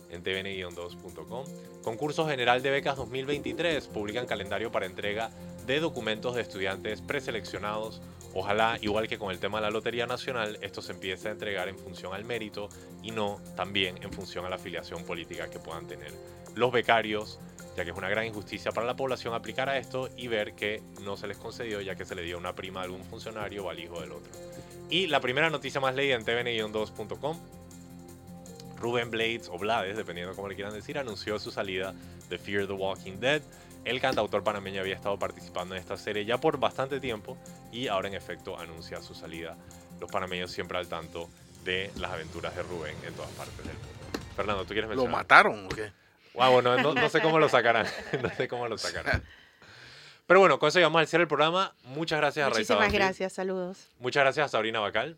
en 0.10 0.24
tvn-2.com. 0.24 1.46
Concurso 1.84 2.28
General 2.28 2.62
de 2.62 2.70
Becas 2.70 2.98
2023 2.98 3.88
publican 3.88 4.26
calendario 4.26 4.72
para 4.72 4.86
entrega 4.86 5.32
de 5.66 5.80
documentos 5.80 6.36
de 6.36 6.42
estudiantes 6.42 7.02
preseleccionados. 7.02 8.02
Ojalá, 8.34 8.78
igual 8.82 9.08
que 9.08 9.18
con 9.18 9.32
el 9.32 9.40
tema 9.40 9.60
de 9.60 9.64
la 9.64 9.72
Lotería 9.72 10.06
Nacional, 10.06 10.58
esto 10.62 10.82
se 10.82 10.94
empiece 10.94 11.28
a 11.28 11.32
entregar 11.32 11.68
en 11.70 11.78
función 11.78 12.14
al 12.14 12.24
mérito 12.24 12.70
y 13.04 13.12
no 13.12 13.42
también 13.56 13.98
en 14.02 14.12
función 14.12 14.46
a 14.46 14.50
la 14.50 14.56
afiliación 14.56 15.04
política 15.04 15.50
que 15.50 15.60
puedan 15.60 15.88
tener 15.88 16.14
los 16.56 16.72
becarios, 16.72 17.40
ya 17.76 17.84
que 17.84 17.92
es 17.92 17.98
una 17.98 18.10
gran 18.10 18.26
injusticia 18.26 18.72
para 18.72 18.88
la 18.88 18.96
población 18.96 19.34
aplicar 19.34 19.70
a 19.70 19.78
esto 19.78 20.10
y 20.18 20.28
ver 20.28 20.56
que 20.56 20.82
no 21.04 21.18
se 21.18 21.28
les 21.28 21.38
concedió 21.38 21.82
ya 21.82 21.96
que 21.96 22.06
se 22.06 22.16
le 22.16 22.24
dio 22.24 22.38
una 22.38 22.56
prima 22.56 22.82
a 22.82 22.84
algún 22.84 23.04
funcionario 23.04 23.66
o 23.66 23.70
al 23.70 23.80
hijo 23.80 24.00
del 24.02 24.12
otro. 24.14 24.32
Y 24.90 25.08
la 25.08 25.20
primera 25.20 25.50
noticia 25.50 25.82
más 25.82 25.96
leída 25.96 26.16
en 26.16 26.26
tvn-2.com 26.26 27.38
Ruben 28.80 29.12
Blades 29.12 29.50
o 29.50 29.58
Blades, 29.58 29.98
dependiendo 29.98 30.36
cómo 30.36 30.48
le 30.48 30.56
quieran 30.56 30.74
decir, 30.74 30.98
anunció 30.98 31.40
su 31.40 31.52
salida 31.52 31.94
de 32.30 32.38
Fear 32.38 32.68
the 32.68 32.74
Walking 32.74 33.20
Dead. 33.20 33.42
El 33.86 34.02
cantautor 34.02 34.44
panameño 34.44 34.82
había 34.82 34.96
estado 34.96 35.18
participando 35.18 35.76
en 35.76 35.82
esta 35.82 35.98
serie 35.98 36.26
ya 36.26 36.38
por 36.38 36.60
bastante 36.60 37.00
tiempo 37.00 37.38
y 37.72 37.88
ahora 37.88 38.08
en 38.08 38.14
efecto 38.14 38.60
anuncia 38.60 39.02
su 39.02 39.14
salida. 39.14 39.56
Los 40.00 40.12
panameños 40.12 40.52
siempre 40.52 40.78
al 40.78 40.88
tanto 40.88 41.30
de 41.64 41.92
las 41.96 42.12
aventuras 42.12 42.56
de 42.56 42.64
Rubén 42.64 42.96
en 43.06 43.14
todas 43.14 43.32
partes 43.32 43.58
del 43.58 43.74
mundo. 43.74 43.90
Fernando, 44.36 44.64
¿tú 44.64 44.70
quieres 44.70 44.90
mencionar? 44.90 45.12
¿Lo 45.12 45.18
mataron 45.18 45.66
o 45.66 45.70
qué? 45.70 45.92
Wow, 46.34 46.62
no, 46.62 46.94
no, 46.94 47.10
sé 47.10 47.20
cómo 47.22 47.40
lo 47.40 47.50
sacarán. 47.50 47.88
no 48.22 48.30
sé 48.30 48.48
cómo 48.48 48.68
lo 48.68 48.78
sacarán. 48.78 49.24
Pero 50.28 50.40
bueno, 50.40 50.60
con 50.60 50.68
eso 50.68 50.78
llegamos 50.78 51.00
al 51.00 51.08
cierre 51.08 51.22
del 51.22 51.28
programa. 51.28 51.74
Muchas 51.84 52.20
gracias 52.20 52.46
a 52.46 52.50
Raiza 52.50 52.76
Muchísimas 52.76 52.94
gracias, 52.94 53.34
saludos. 53.34 53.88
Muchas 54.00 54.24
gracias 54.24 54.46
a 54.46 54.50
Sabrina 54.50 54.80
Bacal. 54.80 55.18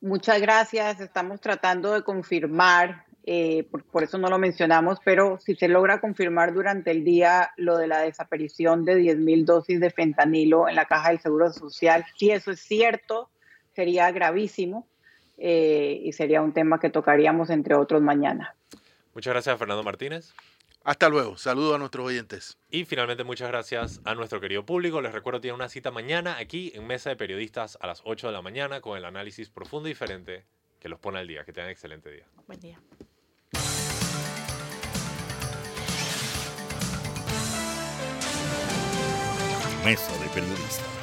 Muchas 0.00 0.40
gracias. 0.40 1.00
Estamos 1.00 1.40
tratando 1.40 1.92
de 1.92 2.02
confirmar, 2.02 3.04
eh, 3.24 3.68
por, 3.92 4.02
eso 4.02 4.16
no 4.16 4.28
lo 4.28 4.38
mencionamos, 4.38 4.98
pero 5.04 5.38
si 5.38 5.54
se 5.54 5.68
logra 5.68 6.00
confirmar 6.00 6.54
durante 6.54 6.90
el 6.90 7.04
día 7.04 7.50
lo 7.56 7.76
de 7.76 7.86
la 7.86 8.00
desaparición 8.00 8.84
de 8.84 8.96
10.000 8.96 9.44
dosis 9.44 9.78
de 9.78 9.90
fentanilo 9.90 10.68
en 10.68 10.76
la 10.76 10.86
caja 10.86 11.10
del 11.10 11.20
Seguro 11.20 11.52
Social, 11.52 12.06
si 12.16 12.30
eso 12.30 12.50
es 12.50 12.60
cierto, 12.60 13.28
sería 13.74 14.10
gravísimo 14.10 14.88
eh, 15.36 16.00
y 16.02 16.12
sería 16.12 16.40
un 16.40 16.54
tema 16.54 16.80
que 16.80 16.88
tocaríamos 16.88 17.50
entre 17.50 17.74
otros 17.74 18.00
mañana. 18.00 18.54
Muchas 19.14 19.34
gracias, 19.34 19.58
Fernando 19.58 19.82
Martínez. 19.82 20.32
Hasta 20.82 21.08
luego. 21.08 21.36
Saludos 21.36 21.74
a 21.74 21.78
nuestros 21.78 22.06
oyentes. 22.06 22.58
Y 22.70 22.84
finalmente, 22.84 23.22
muchas 23.22 23.48
gracias 23.48 24.00
a 24.04 24.14
nuestro 24.14 24.40
querido 24.40 24.64
público. 24.64 25.00
Les 25.00 25.12
recuerdo, 25.12 25.40
tiene 25.40 25.54
una 25.54 25.68
cita 25.68 25.90
mañana 25.90 26.38
aquí 26.38 26.72
en 26.74 26.86
Mesa 26.86 27.10
de 27.10 27.16
Periodistas 27.16 27.76
a 27.80 27.86
las 27.86 28.00
8 28.04 28.28
de 28.28 28.32
la 28.32 28.42
mañana 28.42 28.80
con 28.80 28.96
el 28.96 29.04
análisis 29.04 29.50
profundo 29.50 29.88
y 29.88 29.92
diferente 29.92 30.44
que 30.78 30.88
los 30.88 30.98
pone 30.98 31.18
al 31.18 31.26
día. 31.26 31.44
Que 31.44 31.52
tengan 31.52 31.70
excelente 31.70 32.10
día. 32.10 32.24
Buen 32.46 32.60
día. 32.60 32.80
Mesa 39.84 40.12
de 40.18 40.28
Periodistas. 40.28 40.99